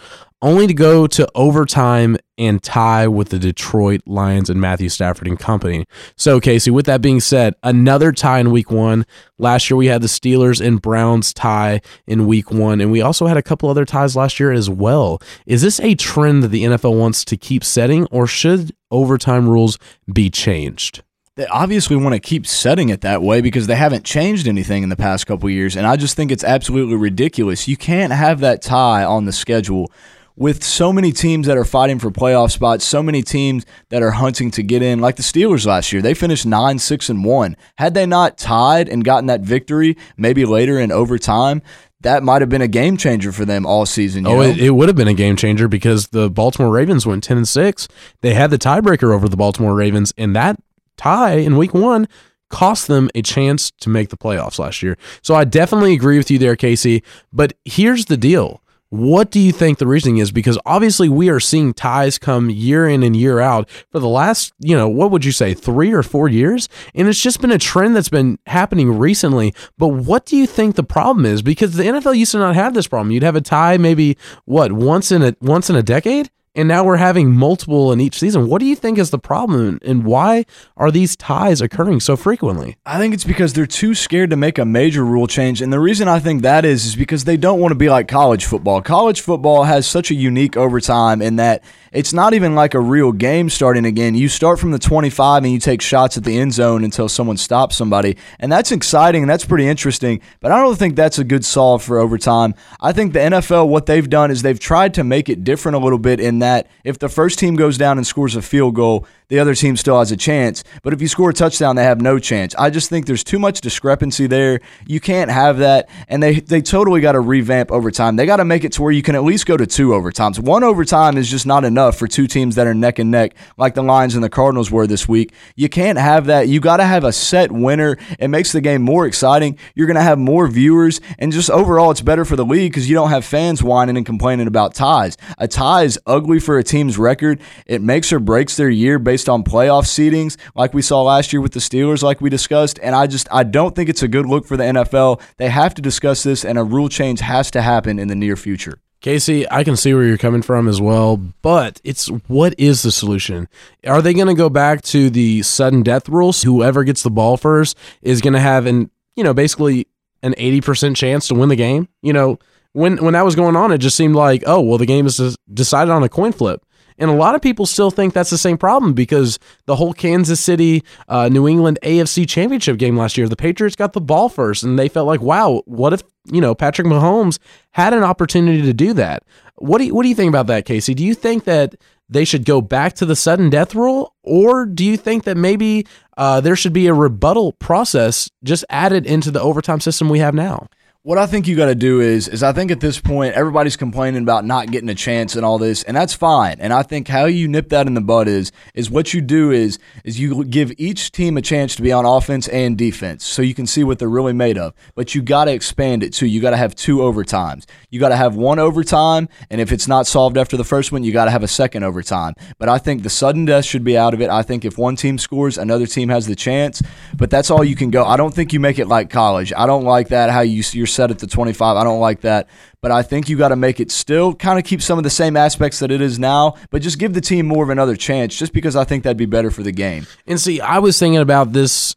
only 0.42 0.68
to 0.68 0.74
go 0.74 1.08
to 1.08 1.28
overtime 1.34 2.18
and 2.38 2.62
tie 2.62 3.08
with 3.08 3.30
the 3.30 3.40
Detroit 3.40 4.02
Lions 4.06 4.50
and 4.50 4.62
Matthew 4.62 4.90
Stafford 4.90 5.28
and 5.28 5.40
company. 5.40 5.86
So, 6.16 6.40
Casey, 6.40 6.70
with 6.70 6.86
that 6.86 7.02
being 7.02 7.20
said, 7.20 7.56
another 7.64 8.12
tie 8.12 8.40
in 8.40 8.52
week 8.52 8.70
one. 8.70 9.06
Last 9.40 9.70
year 9.70 9.78
we 9.78 9.88
had 9.88 10.02
the 10.02 10.08
Steelers 10.08 10.66
and 10.66 10.82
Browns 10.82 11.34
tie 11.34 11.82
in 12.06 12.28
week 12.28 12.52
one, 12.52 12.82
and 12.82 12.92
we 12.92 13.02
also 13.02 13.26
had 13.26 13.38
a 13.38 13.44
couple 13.44 13.70
other 13.70 13.86
ties 13.86 14.16
last 14.16 14.40
year 14.40 14.52
as 14.52 14.70
well. 14.70 15.20
Is 15.46 15.62
this 15.62 15.80
a 15.80 15.96
trend 15.96 16.44
that 16.44 16.50
the 16.50 16.64
NFL 16.64 16.98
wants 16.98 17.26
to 17.26 17.38
keep 17.38 17.64
setting, 17.64 18.06
or 18.08 18.28
should 18.28 18.76
overtime 18.92 19.50
rules 19.50 19.80
be 20.12 20.30
changed? 20.30 21.04
they 21.38 21.46
obviously 21.48 21.96
want 21.96 22.14
to 22.14 22.20
keep 22.20 22.48
setting 22.48 22.90
it 22.90 23.02
that 23.02 23.22
way 23.22 23.42
because 23.42 23.68
they 23.68 23.76
haven't 23.76 24.04
changed 24.04 24.48
anything 24.48 24.82
in 24.82 24.90
the 24.90 24.96
past 24.96 25.28
couple 25.28 25.48
years 25.50 25.78
and 25.78 25.86
i 25.86 25.96
just 25.96 26.16
think 26.16 26.32
it's 26.32 26.44
absolutely 26.44 26.96
ridiculous 26.96 27.68
you 27.68 27.78
can't 27.78 28.12
have 28.12 28.40
that 28.40 28.62
tie 28.62 29.04
on 29.04 29.26
the 29.26 29.32
schedule 29.32 29.92
with 30.38 30.64
so 30.64 30.94
many 30.94 31.12
teams 31.12 31.48
that 31.48 31.58
are 31.58 31.66
fighting 31.66 31.98
for 31.98 32.12
playoff 32.12 32.52
spots, 32.52 32.86
so 32.86 33.02
many 33.02 33.24
teams 33.24 33.66
that 33.90 34.04
are 34.04 34.12
hunting 34.12 34.52
to 34.52 34.64
get 34.64 34.84
in, 34.84 35.00
like 35.00 35.16
the 35.16 35.24
Steelers 35.24 35.66
last 35.66 35.92
year. 35.92 36.02
They 36.02 36.14
finished 36.14 36.46
9 36.46 36.80
6 36.80 37.10
and 37.10 37.26
1. 37.26 37.58
Had 37.80 37.96
they 37.96 38.06
not 38.06 38.38
tied 38.38 38.88
and 38.88 39.04
gotten 39.04 39.26
that 39.26 39.42
victory, 39.42 39.98
maybe 40.16 40.46
later 40.46 40.80
in 40.80 40.92
overtime, 40.92 41.64
that 42.02 42.22
might 42.22 42.44
have 42.44 42.50
been 42.50 42.62
a 42.62 42.68
game 42.68 42.96
changer 42.96 43.32
for 43.32 43.44
them 43.44 43.66
all 43.66 43.88
season. 43.88 44.28
oh, 44.28 44.42
it, 44.42 44.60
it, 44.60 44.70
would 44.70 44.88
have 44.88 44.96
been 44.96 45.08
a 45.08 45.16
game 45.16 45.36
changer 45.36 45.68
because 45.68 46.10
the 46.10 46.30
Baltimore 46.30 46.72
Ravens 46.72 47.08
went 47.08 47.24
10 47.24 47.38
and 47.38 47.48
6. 47.48 47.88
They 48.22 48.36
had 48.36 48.52
the 48.52 48.60
tiebreaker 48.60 49.14
over 49.14 49.28
the 49.28 49.36
Baltimore 49.36 49.74
Ravens, 49.74 50.14
and 50.18 50.36
that 50.36 50.62
tie 50.96 51.34
in 51.34 51.58
week 51.58 51.74
one 51.74 52.08
cost 52.50 52.88
them 52.88 53.10
a 53.16 53.22
chance 53.22 53.72
to 53.72 53.90
make 53.90 54.10
the 54.10 54.18
playoffs 54.18 54.60
last 54.60 54.84
year. 54.84 54.98
So 55.22 55.34
I 55.36 55.44
definitely 55.44 55.94
agree 55.94 56.18
with 56.18 56.30
you 56.30 56.38
there, 56.38 56.56
Casey. 56.56 57.04
But 57.34 57.54
here's 57.66 58.06
the 58.06 58.16
deal 58.16 58.62
what 58.90 59.32
do 59.32 59.40
you 59.40 59.52
think 59.52 59.78
the 59.78 59.88
reasoning 59.88 60.18
is? 60.18 60.32
Because 60.32 60.58
obviously 60.66 61.10
we 61.10 61.30
are 61.30 61.40
seeing 61.40 61.74
ties 61.74 62.18
come 62.18 62.50
year 62.50 62.88
in 62.88 63.04
and 63.04 63.16
year 63.16 63.40
out 63.40 63.70
for 63.92 64.00
the 64.00 64.08
last, 64.08 64.54
you 64.60 64.76
know, 64.76 64.88
what 64.88 65.12
would 65.12 65.26
you 65.26 65.32
say, 65.32 65.54
three 65.54 65.92
or 65.92 66.04
four 66.04 66.30
years? 66.30 66.70
And 66.96 67.08
it's 67.08 67.22
just 67.22 67.42
been 67.42 67.52
a 67.52 67.58
trend 67.58 67.96
that's 67.96 68.10
been 68.10 68.40
happening 68.46 68.98
recently. 68.98 69.54
But 69.78 69.90
what 69.90 70.26
do 70.26 70.38
you 70.38 70.48
think 70.48 70.76
the 70.76 70.84
problem 70.84 71.26
is? 71.26 71.42
Because 71.42 71.74
the 71.74 71.84
NFL 71.84 72.18
used 72.18 72.32
to 72.32 72.40
not 72.40 72.56
have 72.56 72.74
this 72.74 72.88
problem. 72.88 73.12
You'd 73.12 73.24
have 73.24 73.36
a 73.36 73.42
tie 73.42 73.78
maybe 73.78 74.18
what 74.46 74.72
once 74.72 75.12
in 75.12 75.22
a 75.22 75.36
once 75.42 75.70
in 75.70 75.76
a 75.76 75.84
decade, 75.84 76.30
and 76.58 76.68
now 76.68 76.84
we're 76.84 76.98
having 76.98 77.32
multiple 77.32 77.94
in 77.94 78.02
each 78.02 78.20
season. 78.20 78.48
What 78.48 78.60
do 78.60 78.66
you 78.66 78.76
think 78.76 78.98
is 78.98 79.12
the 79.12 79.20
problem, 79.20 79.80
and 79.86 80.04
why 80.04 80.46
are 80.76 80.92
these 80.92 81.16
ties 81.16 81.62
occurring 81.62 82.00
so 82.02 82.18
frequently? 82.18 82.76
I 82.86 82.98
think 82.98 83.14
it's 83.14 83.24
because 83.24 83.54
they're 83.54 83.66
too 83.66 83.94
scared 83.94 84.32
to 84.32 84.36
make 84.36 84.58
a 84.58 84.66
major 84.66 85.06
rule 85.06 85.28
change, 85.28 85.62
and 85.62 85.72
the 85.72 85.80
reason 85.80 86.08
I 86.08 86.20
think 86.20 86.42
that 86.42 86.66
is 86.66 86.86
is 86.86 86.96
because 86.96 87.24
they 87.24 87.38
don't 87.38 87.60
want 87.60 87.72
to 87.72 87.76
be 87.78 87.90
like 87.90 88.08
college 88.08 88.46
football. 88.46 88.82
College 88.82 89.22
football 89.22 89.64
has 89.64 89.88
such 89.88 90.12
a 90.12 90.16
unique 90.16 90.58
overtime 90.58 91.22
in 91.22 91.36
that 91.38 91.64
it's 91.92 92.14
not 92.14 92.34
even 92.34 92.56
like 92.56 92.74
a 92.74 92.80
real 92.80 93.12
game 93.12 93.50
starting 93.50 93.86
again. 93.86 94.16
You 94.16 94.28
start 94.28 94.60
from 94.60 94.72
the 94.72 94.80
25 94.80 95.44
and 95.44 95.54
you 95.54 95.60
take 95.60 95.82
shots 95.82 96.18
at 96.18 96.24
the 96.24 96.38
end 96.38 96.54
zone 96.54 96.84
until 96.84 97.08
someone 97.08 97.38
stops 97.38 97.76
somebody. 97.76 98.18
And 98.40 98.52
that's 98.52 98.72
exciting 98.72 99.24
and 99.24 99.30
that's 99.30 99.46
pretty 99.46 99.68
interesting. 99.68 100.22
But 100.40 100.52
I 100.52 100.62
don't 100.62 100.78
think 100.78 100.96
that's 100.96 101.18
a 101.18 101.24
good 101.24 101.46
solve 101.46 101.84
for 101.84 102.00
overtime. 102.00 102.56
I 102.82 102.92
think 102.92 103.14
the 103.14 103.20
NFL, 103.20 103.70
what 103.70 103.86
they've 103.86 104.10
done 104.10 104.32
is 104.32 104.42
they've 104.42 104.60
tried 104.60 104.94
to 104.96 105.04
make 105.04 105.30
it 105.30 105.44
different 105.44 105.76
a 105.76 105.80
little 105.80 106.00
bit 106.00 106.20
in 106.20 106.40
that 106.40 106.47
if 106.84 107.00
the 107.00 107.10
first 107.10 107.40
team 107.40 107.56
goes 107.56 107.78
down 107.78 107.98
and 107.98 108.06
scores 108.06 108.36
a 108.36 108.42
field 108.42 108.76
goal, 108.76 109.06
the 109.30 109.40
other 109.40 109.56
team 109.56 109.76
still 109.76 110.00
has 110.00 110.12
a 110.12 110.18
chance. 110.18 110.64
But 110.84 110.94
if 110.94 111.02
you 111.02 111.08
score 111.10 111.32
a 111.32 111.34
touchdown, 111.34 111.76
they 111.76 111.84
have 111.84 112.00
no 112.00 112.18
chance. 112.18 112.56
I 112.56 112.70
just 112.70 112.90
think 112.90 113.06
there's 113.08 113.26
too 113.26 113.40
much 113.40 113.60
discrepancy 113.60 114.26
there. 114.26 114.62
You 114.86 115.02
can't 115.02 115.30
have 115.30 115.58
that. 115.58 115.90
And 116.08 116.24
they, 116.24 116.40
they 116.40 116.62
totally 116.62 117.02
got 117.02 117.12
to 117.12 117.20
revamp 117.20 117.70
overtime. 117.70 118.16
They 118.16 118.26
got 118.26 118.38
to 118.38 118.46
make 118.46 118.64
it 118.64 118.72
to 118.74 118.82
where 118.82 118.92
you 118.92 119.02
can 119.02 119.16
at 119.16 119.24
least 119.24 119.46
go 119.46 119.58
to 119.58 119.68
two 119.68 119.90
overtimes. 119.90 120.40
One 120.40 120.64
overtime 120.64 121.18
is 121.18 121.30
just 121.30 121.46
not 121.46 121.66
enough 121.66 121.98
for 121.98 122.08
two 122.08 122.26
teams 122.26 122.56
that 122.56 122.68
are 122.68 122.74
neck 122.74 123.00
and 123.00 123.12
neck, 123.12 123.36
like 123.58 123.76
the 123.76 123.84
Lions 123.84 124.16
and 124.16 124.24
the 124.24 124.30
Cardinals 124.30 124.72
were 124.72 124.88
this 124.88 125.10
week. 125.10 125.34
You 125.58 125.68
can't 125.68 125.98
have 125.98 126.28
that. 126.28 126.48
You 126.48 126.62
got 126.62 126.78
to 126.78 126.86
have 126.86 127.04
a 127.04 127.12
set 127.12 127.52
winner. 127.52 127.98
It 128.20 128.30
makes 128.30 128.54
the 128.54 128.62
game 128.62 128.82
more 128.82 129.06
exciting. 129.06 129.58
You're 129.76 129.88
going 129.88 129.96
to 129.96 130.02
have 130.02 130.20
more 130.20 130.48
viewers. 130.48 131.02
And 131.20 131.34
just 131.34 131.50
overall, 131.50 131.92
it's 131.92 132.02
better 132.02 132.24
for 132.24 132.38
the 132.38 132.46
league 132.46 132.72
because 132.72 132.90
you 132.90 132.96
don't 132.96 133.10
have 133.10 133.26
fans 133.26 133.62
whining 133.62 133.98
and 133.98 134.06
complaining 134.06 134.48
about 134.48 134.74
ties. 134.74 135.18
A 135.38 135.50
tie 135.50 135.84
is 135.84 136.00
ugly 136.08 136.37
for 136.40 136.58
a 136.58 136.64
team's 136.64 136.98
record. 136.98 137.40
It 137.66 137.82
makes 137.82 138.12
or 138.14 138.20
breaks 138.20 138.56
their 138.56 138.70
year 138.70 139.00
based 139.00 139.18
based 139.18 139.30
on 139.30 139.44
playoff 139.44 139.86
seedings, 139.86 140.38
like 140.54 140.76
we 140.76 140.82
saw 140.84 141.02
last 141.02 141.34
year 141.34 141.42
with 141.42 141.52
the 141.52 141.60
Steelers, 141.60 142.04
like 142.04 142.22
we 142.22 142.30
discussed. 142.30 142.80
And 142.84 142.94
I 142.94 143.08
just 143.08 143.28
I 143.32 143.44
don't 143.44 143.76
think 143.76 143.90
it's 143.90 144.04
a 144.04 144.08
good 144.08 144.28
look 144.28 144.46
for 144.46 144.56
the 144.56 144.64
NFL. 144.64 145.22
They 145.38 145.50
have 145.50 145.74
to 145.74 145.82
discuss 145.82 146.22
this, 146.22 146.46
and 146.46 146.60
a 146.60 146.64
rule 146.64 146.88
change 146.88 147.20
has 147.20 147.50
to 147.52 147.64
happen 147.64 147.98
in 147.98 148.10
the 148.10 148.16
near 148.16 148.36
future. 148.36 148.80
Casey, 149.02 149.50
I 149.50 149.64
can 149.64 149.76
see 149.76 149.92
where 149.94 150.04
you're 150.04 150.20
coming 150.20 150.44
from 150.44 150.68
as 150.68 150.80
well, 150.80 151.18
but 151.18 151.82
it's 151.84 152.08
what 152.28 152.54
is 152.60 152.84
the 152.84 152.92
solution? 152.92 153.48
Are 153.88 154.04
they 154.04 154.14
going 154.14 154.28
to 154.28 154.36
go 154.36 154.50
back 154.50 154.84
to 154.84 155.10
the 155.10 155.42
sudden 155.42 155.82
death 155.82 156.08
rules? 156.08 156.44
Whoever 156.44 156.84
gets 156.84 157.02
the 157.02 157.10
ball 157.10 157.38
first 157.38 157.76
is 158.04 158.22
going 158.22 158.34
to 158.34 158.40
have 158.40 158.68
an, 158.68 158.92
you 159.16 159.24
know, 159.24 159.34
basically 159.34 159.88
an 160.22 160.36
80% 160.36 160.96
chance 160.96 161.28
to 161.28 161.34
win 161.34 161.50
the 161.50 161.56
game. 161.56 161.88
You 162.04 162.14
know, 162.14 162.38
when 162.78 163.04
when 163.04 163.14
that 163.14 163.26
was 163.26 163.36
going 163.36 163.56
on, 163.56 163.72
it 163.72 163.80
just 163.80 163.98
seemed 163.98 164.16
like, 164.16 164.44
oh, 164.46 164.62
well, 164.62 164.78
the 164.78 164.86
game 164.86 165.08
is 165.08 165.36
decided 165.52 165.92
on 165.92 166.04
a 166.04 166.10
coin 166.10 166.32
flip. 166.32 166.64
And 167.00 167.10
a 167.10 167.14
lot 167.14 167.36
of 167.36 167.42
people 167.42 167.66
still 167.66 167.92
think 167.92 168.14
that's 168.14 168.30
the 168.30 168.38
same 168.38 168.58
problem 168.58 168.94
because 168.94 169.40
the 169.66 169.76
whole 169.76 169.94
Kansas 169.94 170.40
City, 170.40 170.84
uh, 171.08 171.30
New 171.30 171.48
England 171.48 171.80
AFC 171.84 172.28
championship 172.28 172.78
game 172.78 172.98
last 172.98 173.18
year, 173.18 173.28
the 173.28 173.36
Patriots 173.36 173.76
got 173.76 173.94
the 173.94 174.02
ball 174.02 174.30
first 174.30 174.64
and 174.64 174.80
they 174.80 174.90
felt 174.90 175.06
like, 175.06 175.22
wow, 175.22 175.62
what 175.66 175.94
if, 175.94 176.02
you 176.26 176.42
know, 176.42 176.56
Patrick 176.56 176.88
Mahomes 176.88 177.38
had 177.72 177.94
an 177.94 178.04
opportunity 178.04 178.64
to 178.64 178.74
do 178.74 178.94
that? 178.94 179.24
What 179.56 179.78
do 179.78 179.86
you, 179.86 179.94
what 179.94 180.04
do 180.04 180.10
you 180.10 180.16
think 180.16 180.30
about 180.30 180.48
that, 180.48 180.66
Casey? 180.66 180.96
Do 180.96 181.04
you 181.04 181.14
think 181.14 181.44
that 181.44 181.76
they 182.10 182.26
should 182.26 182.46
go 182.46 182.62
back 182.62 182.94
to 182.94 183.06
the 183.06 183.16
sudden 183.16 183.52
death 183.52 183.76
rule, 183.76 184.16
or 184.24 184.66
do 184.66 184.84
you 184.84 184.98
think 184.98 185.24
that 185.26 185.38
maybe 185.38 185.86
uh, 186.16 186.42
there 186.42 186.56
should 186.56 186.74
be 186.74 186.88
a 186.88 186.94
rebuttal 186.94 187.54
process 187.54 188.30
just 188.44 188.66
added 188.70 189.06
into 189.06 189.30
the 189.30 189.42
overtime 189.42 189.80
system 189.80 190.10
we 190.10 190.20
have 190.20 190.34
now? 190.34 190.68
What 191.08 191.18
I 191.18 191.26
think 191.26 191.48
you 191.48 191.56
got 191.56 191.68
to 191.68 191.76
do 191.76 192.02
is, 192.02 192.28
is 192.28 192.44
I 192.44 192.52
think 192.52 192.70
at 192.70 192.82
this 192.82 193.00
point 193.00 193.34
everybody's 193.34 193.78
complaining 193.78 194.24
about 194.24 194.44
not 194.44 194.70
getting 194.72 194.90
a 194.90 194.94
chance 194.94 195.38
and 195.38 195.46
all 195.46 195.58
this, 195.58 195.84
and 195.84 195.96
that's 195.96 196.14
fine. 196.14 196.58
And 196.60 196.74
I 196.74 196.84
think 196.84 197.08
how 197.08 197.28
you 197.28 197.48
nip 197.48 197.70
that 197.70 197.88
in 197.88 197.94
the 197.94 198.02
bud 198.02 198.28
is, 198.28 198.52
is 198.74 198.92
what 198.92 199.14
you 199.14 199.22
do 199.22 199.50
is, 199.50 199.80
is 200.04 200.20
you 200.20 200.44
give 200.44 200.74
each 200.78 201.14
team 201.14 201.38
a 201.38 201.42
chance 201.42 201.78
to 201.78 201.82
be 201.82 201.94
on 201.94 202.04
offense 202.04 202.50
and 202.50 202.78
defense, 202.78 203.26
so 203.26 203.42
you 203.42 203.56
can 203.56 203.66
see 203.66 203.86
what 203.86 204.00
they're 204.00 204.10
really 204.10 204.34
made 204.34 204.58
of. 204.58 204.74
But 204.96 205.16
you 205.16 205.22
got 205.22 205.46
to 205.46 205.54
expand 205.54 206.04
it 206.04 206.12
too. 206.12 206.26
You 206.26 206.42
got 206.42 206.50
to 206.50 206.58
have 206.58 206.76
two 206.76 206.98
overtimes. 206.98 207.64
You 207.90 208.02
got 208.02 208.10
to 208.10 208.18
have 208.18 208.36
one 208.36 208.60
overtime, 208.60 209.30
and 209.50 209.62
if 209.62 209.72
it's 209.72 209.88
not 209.88 210.08
solved 210.08 210.38
after 210.38 210.58
the 210.58 210.66
first 210.66 210.92
one, 210.92 211.06
you 211.06 211.14
got 211.14 211.24
to 211.24 211.32
have 211.32 211.42
a 211.42 211.48
second 211.48 211.84
overtime. 211.84 212.34
But 212.58 212.68
I 212.68 212.80
think 212.80 213.04
the 213.04 213.10
sudden 213.10 213.46
death 213.46 213.64
should 213.64 213.86
be 213.86 213.98
out 213.98 214.14
of 214.14 214.20
it. 214.20 214.30
I 214.30 214.44
think 214.44 214.66
if 214.66 214.78
one 214.78 214.98
team 214.98 215.18
scores, 215.20 215.58
another 215.58 215.88
team 215.88 216.10
has 216.10 216.28
the 216.28 216.36
chance. 216.36 216.82
But 217.16 217.30
that's 217.30 217.50
all 217.50 217.64
you 217.64 217.78
can 217.78 217.92
go. 217.92 218.04
I 218.04 218.18
don't 218.18 218.34
think 218.34 218.52
you 218.52 218.60
make 218.60 218.78
it 218.78 218.90
like 218.90 219.10
college. 219.10 219.54
I 219.56 219.68
don't 219.68 219.86
like 219.86 220.10
that 220.10 220.32
how 220.32 220.42
you 220.42 220.64
you're 220.74 220.97
set 220.98 221.12
at 221.12 221.20
the 221.20 221.28
25. 221.28 221.78
I 221.78 221.84
don't 221.86 222.02
like 222.02 222.22
that. 222.22 222.50
But 222.82 222.92
I 222.92 223.04
think 223.04 223.30
you 223.30 223.38
got 223.38 223.50
to 223.50 223.56
make 223.56 223.80
it 223.80 223.90
still 223.90 224.36
kind 224.36 224.60
of 224.60 224.66
keep 224.66 224.82
some 224.82 224.98
of 224.98 225.06
the 225.06 225.10
same 225.10 225.38
aspects 225.38 225.80
that 225.80 225.92
it 225.92 226.02
is 226.02 226.20
now, 226.20 226.56
but 226.70 226.82
just 226.82 227.00
give 227.00 227.14
the 227.14 227.22
team 227.22 227.48
more 227.48 227.64
of 227.64 227.70
another 227.70 227.96
chance 227.96 228.38
just 228.38 228.52
because 228.52 228.76
I 228.76 228.84
think 228.84 229.04
that'd 229.04 229.16
be 229.16 229.26
better 229.26 229.50
for 229.50 229.64
the 229.64 229.72
game. 229.72 230.06
And 230.26 230.42
see, 230.42 230.60
I 230.60 230.80
was 230.80 231.00
thinking 231.00 231.22
about 231.22 231.54
this 231.54 231.96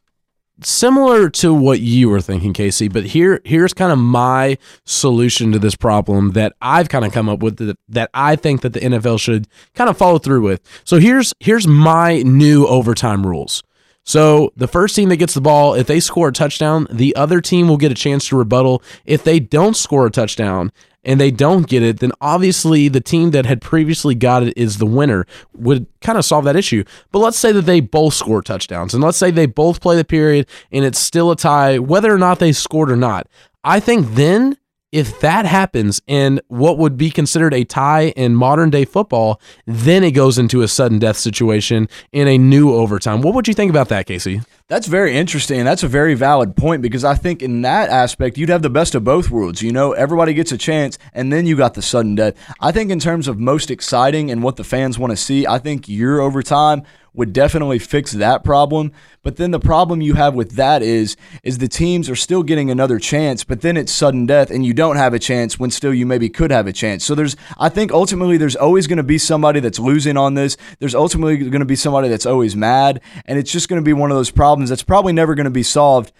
similar 0.62 1.30
to 1.30 1.52
what 1.54 1.80
you 1.80 2.08
were 2.08 2.20
thinking, 2.20 2.52
Casey, 2.52 2.88
but 2.88 3.04
here 3.04 3.40
here's 3.44 3.72
kind 3.72 3.92
of 3.92 3.98
my 3.98 4.58
solution 4.84 5.52
to 5.52 5.58
this 5.58 5.74
problem 5.74 6.32
that 6.32 6.52
I've 6.60 6.88
kind 6.88 7.04
of 7.04 7.12
come 7.12 7.28
up 7.28 7.40
with 7.40 7.56
that, 7.56 7.78
that 7.88 8.10
I 8.14 8.36
think 8.36 8.60
that 8.62 8.72
the 8.72 8.80
NFL 8.80 9.20
should 9.20 9.48
kind 9.74 9.90
of 9.90 9.96
follow 9.96 10.18
through 10.18 10.42
with. 10.42 10.60
So 10.84 10.98
here's 10.98 11.32
here's 11.40 11.66
my 11.66 12.22
new 12.22 12.66
overtime 12.66 13.26
rules. 13.26 13.62
So 14.04 14.52
the 14.56 14.68
first 14.68 14.96
team 14.96 15.08
that 15.10 15.16
gets 15.16 15.34
the 15.34 15.40
ball, 15.40 15.74
if 15.74 15.86
they 15.86 16.00
score 16.00 16.28
a 16.28 16.32
touchdown, 16.32 16.86
the 16.90 17.14
other 17.16 17.40
team 17.40 17.68
will 17.68 17.76
get 17.76 17.92
a 17.92 17.94
chance 17.94 18.28
to 18.28 18.36
rebuttal. 18.36 18.82
If 19.04 19.24
they 19.24 19.40
don't 19.40 19.76
score 19.76 20.06
a 20.06 20.10
touchdown 20.10 20.72
and 21.04 21.20
they 21.20 21.30
don't 21.30 21.66
get 21.66 21.82
it, 21.82 22.00
then 22.00 22.12
obviously 22.20 22.88
the 22.88 23.00
team 23.00 23.30
that 23.30 23.46
had 23.46 23.60
previously 23.60 24.14
got 24.14 24.42
it 24.42 24.56
is 24.56 24.78
the 24.78 24.86
winner. 24.86 25.26
Would 25.54 25.86
kind 26.00 26.18
of 26.18 26.24
solve 26.24 26.44
that 26.44 26.56
issue. 26.56 26.84
But 27.12 27.20
let's 27.20 27.38
say 27.38 27.52
that 27.52 27.62
they 27.62 27.80
both 27.80 28.14
score 28.14 28.42
touchdowns 28.42 28.94
and 28.94 29.02
let's 29.02 29.18
say 29.18 29.30
they 29.30 29.46
both 29.46 29.80
play 29.80 29.96
the 29.96 30.04
period 30.04 30.46
and 30.72 30.84
it's 30.84 30.98
still 30.98 31.30
a 31.30 31.36
tie, 31.36 31.78
whether 31.78 32.12
or 32.12 32.18
not 32.18 32.38
they 32.38 32.52
scored 32.52 32.90
or 32.90 32.96
not. 32.96 33.28
I 33.62 33.80
think 33.80 34.14
then 34.14 34.56
if 34.92 35.20
that 35.20 35.46
happens 35.46 36.00
in 36.06 36.40
what 36.48 36.78
would 36.78 36.96
be 36.96 37.10
considered 37.10 37.54
a 37.54 37.64
tie 37.64 38.08
in 38.16 38.34
modern 38.34 38.70
day 38.70 38.84
football, 38.84 39.40
then 39.66 40.02
it 40.02 40.12
goes 40.12 40.38
into 40.38 40.62
a 40.62 40.68
sudden 40.68 40.98
death 40.98 41.16
situation 41.16 41.88
in 42.12 42.26
a 42.26 42.38
new 42.38 42.72
overtime. 42.72 43.22
What 43.22 43.34
would 43.34 43.46
you 43.46 43.54
think 43.54 43.70
about 43.70 43.88
that, 43.88 44.06
Casey? 44.06 44.40
That's 44.66 44.86
very 44.86 45.16
interesting. 45.16 45.64
That's 45.64 45.82
a 45.82 45.88
very 45.88 46.14
valid 46.14 46.56
point 46.56 46.80
because 46.82 47.04
I 47.04 47.14
think 47.14 47.42
in 47.42 47.62
that 47.62 47.90
aspect, 47.90 48.38
you'd 48.38 48.50
have 48.50 48.62
the 48.62 48.70
best 48.70 48.94
of 48.94 49.02
both 49.02 49.28
worlds. 49.28 49.62
You 49.62 49.72
know, 49.72 49.92
everybody 49.92 50.32
gets 50.32 50.52
a 50.52 50.58
chance, 50.58 50.96
and 51.12 51.32
then 51.32 51.44
you 51.44 51.56
got 51.56 51.74
the 51.74 51.82
sudden 51.82 52.14
death. 52.14 52.34
I 52.60 52.70
think, 52.70 52.90
in 52.90 53.00
terms 53.00 53.26
of 53.26 53.40
most 53.40 53.70
exciting 53.70 54.30
and 54.30 54.44
what 54.44 54.54
the 54.56 54.64
fans 54.64 54.96
want 54.96 55.10
to 55.10 55.16
see, 55.16 55.44
I 55.44 55.58
think 55.58 55.88
your 55.88 56.20
overtime 56.20 56.84
would 57.12 57.32
definitely 57.32 57.78
fix 57.78 58.12
that 58.12 58.44
problem. 58.44 58.92
But 59.22 59.36
then 59.36 59.50
the 59.50 59.60
problem 59.60 60.00
you 60.00 60.14
have 60.14 60.34
with 60.34 60.52
that 60.52 60.82
is 60.82 61.16
is 61.42 61.58
the 61.58 61.68
teams 61.68 62.08
are 62.08 62.16
still 62.16 62.42
getting 62.42 62.70
another 62.70 62.98
chance, 62.98 63.44
but 63.44 63.60
then 63.60 63.76
it's 63.76 63.92
sudden 63.92 64.26
death 64.26 64.50
and 64.50 64.64
you 64.64 64.72
don't 64.72 64.96
have 64.96 65.14
a 65.14 65.18
chance 65.18 65.58
when 65.58 65.70
still 65.70 65.92
you 65.92 66.06
maybe 66.06 66.28
could 66.28 66.50
have 66.50 66.66
a 66.66 66.72
chance. 66.72 67.04
So 67.04 67.14
there's 67.14 67.36
I 67.58 67.68
think 67.68 67.92
ultimately 67.92 68.36
there's 68.36 68.56
always 68.56 68.86
going 68.86 68.98
to 68.98 69.02
be 69.02 69.18
somebody 69.18 69.60
that's 69.60 69.78
losing 69.78 70.16
on 70.16 70.34
this. 70.34 70.56
There's 70.78 70.94
ultimately 70.94 71.36
going 71.36 71.60
to 71.60 71.64
be 71.66 71.76
somebody 71.76 72.08
that's 72.08 72.26
always 72.26 72.56
mad 72.56 73.00
and 73.26 73.38
it's 73.38 73.52
just 73.52 73.68
going 73.68 73.80
to 73.80 73.84
be 73.84 73.92
one 73.92 74.10
of 74.10 74.16
those 74.16 74.30
problems 74.30 74.70
that's 74.70 74.82
probably 74.82 75.12
never 75.12 75.34
going 75.34 75.44
to 75.44 75.50
be 75.50 75.62
solved 75.62 76.12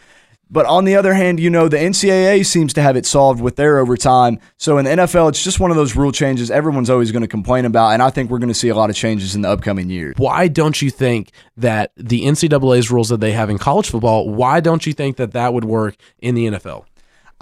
but 0.51 0.67
on 0.67 0.85
the 0.85 0.97
other 0.97 1.15
hand, 1.15 1.39
you 1.39 1.49
know, 1.49 1.69
the 1.69 1.77
NCAA 1.77 2.45
seems 2.45 2.73
to 2.75 2.83
have 2.83 2.97
it 2.97 3.07
solved 3.07 3.41
with 3.41 3.57
their 3.57 3.79
overtime. 3.79 4.41
So 4.57 4.79
in 4.79 4.85
the 4.85 4.91
NFL, 4.91 5.29
it's 5.29 5.45
just 5.45 5.61
one 5.61 5.71
of 5.71 5.77
those 5.77 5.95
rule 5.95 6.11
changes 6.11 6.51
everyone's 6.51 6.91
always 6.91 7.13
going 7.13 7.23
to 7.23 7.29
complain 7.29 7.65
about. 7.65 7.91
And 7.91 8.03
I 8.03 8.11
think 8.11 8.31
we're 8.31 8.39
going 8.39 8.49
to 8.49 8.55
see 8.55 8.69
a 8.69 8.75
lot 8.75 8.91
of 8.91 8.97
changes 8.97 9.35
in 9.35 9.43
the 9.43 9.49
upcoming 9.49 9.89
year. 9.89 10.13
Why 10.17 10.49
don't 10.49 10.81
you 10.83 10.91
think 10.91 11.31
that 11.57 11.93
the 11.97 12.23
NCAA's 12.23 12.91
rules 12.91 13.11
that 13.11 13.21
they 13.21 13.33
have 13.33 13.49
in 13.49 13.59
college 13.59 13.91
football, 13.91 14.29
why 14.29 14.61
don't 14.61 14.85
you 14.87 14.93
think 14.93 15.17
that 15.19 15.33
that 15.33 15.55
would 15.55 15.65
work 15.65 15.97
in 16.19 16.35
the 16.35 16.47
NFL? 16.47 16.85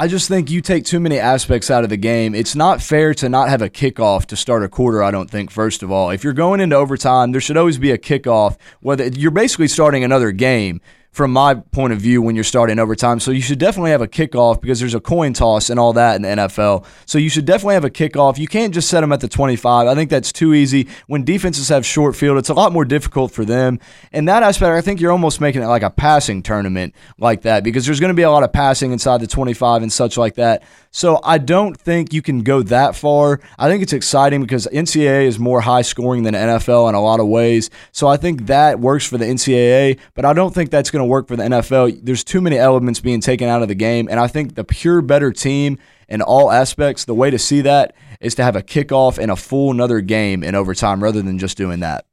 I 0.01 0.07
just 0.07 0.29
think 0.29 0.49
you 0.49 0.61
take 0.61 0.85
too 0.85 1.01
many 1.01 1.19
aspects 1.19 1.73
out 1.73 1.83
of 1.83 1.91
the 1.91 1.97
game. 1.97 2.33
It's 2.33 2.55
not 2.55 2.81
fair 2.81 3.15
to 3.15 3.29
not 3.29 3.49
have 3.49 3.63
a 3.63 3.69
kickoff 3.69 4.27
to 4.27 4.37
start 4.37 4.63
a 4.63 4.69
quarter, 4.69 5.03
I 5.03 5.11
don't 5.11 5.29
think, 5.29 5.51
first 5.51 5.83
of 5.83 5.91
all. 5.91 6.11
If 6.11 6.23
you're 6.23 6.35
going 6.35 6.61
into 6.61 6.77
overtime, 6.77 7.33
there 7.33 7.41
should 7.41 7.57
always 7.57 7.79
be 7.79 7.91
a 7.91 7.99
kickoff, 7.99 8.57
whether 8.79 9.09
you're 9.09 9.33
basically 9.33 9.67
starting 9.67 10.05
another 10.05 10.31
game 10.31 10.81
from 11.19 11.33
my 11.33 11.53
point 11.53 11.93
of 11.93 12.01
view 12.01 12.23
when 12.23 12.37
you're 12.37 12.45
starting 12.45 12.79
overtime. 12.79 13.19
So 13.19 13.33
you 13.33 13.43
should 13.43 13.59
definitely 13.59 13.91
have 13.91 14.01
a 14.01 14.07
kickoff 14.07 14.61
because 14.61 14.79
there's 14.79 14.95
a 14.95 15.01
coin 15.01 15.33
toss 15.33 15.69
and 15.69 15.79
all 15.81 15.93
that 15.95 16.15
in 16.15 16.23
the 16.23 16.29
NFL. 16.29 16.87
So 17.07 17.19
you 17.19 17.29
should 17.29 17.45
definitely 17.45 17.75
have 17.75 17.85
a 17.85 17.91
kickoff. 17.91 18.39
You 18.39 18.47
can't 18.47 18.73
just 18.73 18.89
set 18.89 19.01
them 19.01 19.11
at 19.11 19.19
the 19.19 19.27
25. 19.27 19.89
I 19.89 19.95
think 19.97 20.11
that's 20.11 20.31
too 20.33 20.55
easy. 20.55 20.87
When 21.09 21.25
defenses 21.25 21.71
have 21.71 21.85
short 21.85 22.15
field, 22.15 22.39
it's 22.39 22.51
a 22.51 22.55
lot 22.55 22.73
more 22.73 22.85
difficult 22.85 23.33
for 23.33 23.45
them. 23.45 23.81
In 24.13 24.27
that 24.27 24.45
aspect, 24.45 24.71
I 24.71 24.81
think 24.81 25.01
you're 25.01 25.11
almost 25.11 25.41
making 25.41 25.61
it 25.61 25.67
like 25.67 25.83
a 25.83 25.91
passing 25.91 26.41
tournament 26.41 26.95
like 27.19 27.43
that 27.43 27.65
because 27.65 27.85
there's 27.85 27.99
going 27.99 28.11
to 28.11 28.15
be 28.15 28.23
a 28.23 28.31
lot 28.31 28.45
of 28.45 28.53
passing 28.53 28.93
inside 28.93 29.21
the 29.21 29.27
25 29.27 29.83
and 29.83 29.93
such 29.93 30.17
like 30.17 30.37
that. 30.37 30.63
So 30.93 31.21
I 31.25 31.39
don't 31.39 31.77
think 31.77 32.13
you 32.13 32.23
can 32.23 32.43
go 32.43 32.63
that 32.63 32.95
far. 32.95 33.41
I 33.59 33.69
think 33.69 33.83
it's 33.83 33.93
exciting 33.93 34.41
because 34.41 34.69
NCAA 34.73 35.27
is 35.27 35.39
more 35.39 35.61
high 35.61 35.83
scoring 35.83 36.23
than 36.23 36.35
NFL 36.35 36.89
in 36.89 36.95
a 36.95 37.03
lot 37.03 37.19
of 37.19 37.27
ways. 37.27 37.71
So 37.91 38.07
I 38.07 38.17
think 38.17 38.47
that 38.47 38.79
works 38.79 39.05
for 39.05 39.19
the 39.19 39.25
NCAA, 39.25 39.99
but 40.15 40.25
I 40.25 40.33
don't 40.33 40.55
think 40.55 40.71
that's 40.71 40.91
going 40.91 41.03
to 41.03 41.08
work 41.09 41.29
for 41.29 41.37
the 41.37 41.45
NFL. 41.45 42.01
There's 42.03 42.25
too 42.25 42.41
many 42.41 42.57
elements 42.57 43.01
being 43.01 43.21
taken 43.21 43.49
out 43.49 43.63
of 43.63 43.69
the 43.69 43.75
game, 43.75 44.09
and 44.11 44.21
I 44.21 44.27
think 44.27 44.55
the 44.55 44.65
pure 44.65 45.03
better 45.03 45.33
team 45.33 45.79
in 46.09 46.23
all 46.23 46.51
aspects, 46.51 47.05
the 47.05 47.15
way 47.15 47.31
to 47.31 47.39
see 47.39 47.61
that 47.63 47.95
is 48.21 48.35
to 48.37 48.43
have 48.43 48.57
a 48.57 48.63
kickoff 48.63 49.19
and 49.19 49.31
a 49.31 49.37
full 49.37 49.71
another 49.71 50.01
game 50.01 50.43
in 50.43 50.55
overtime 50.55 51.03
rather 51.03 51.23
than 51.23 51.39
just 51.39 51.57
doing 51.57 51.81
that. 51.81 52.07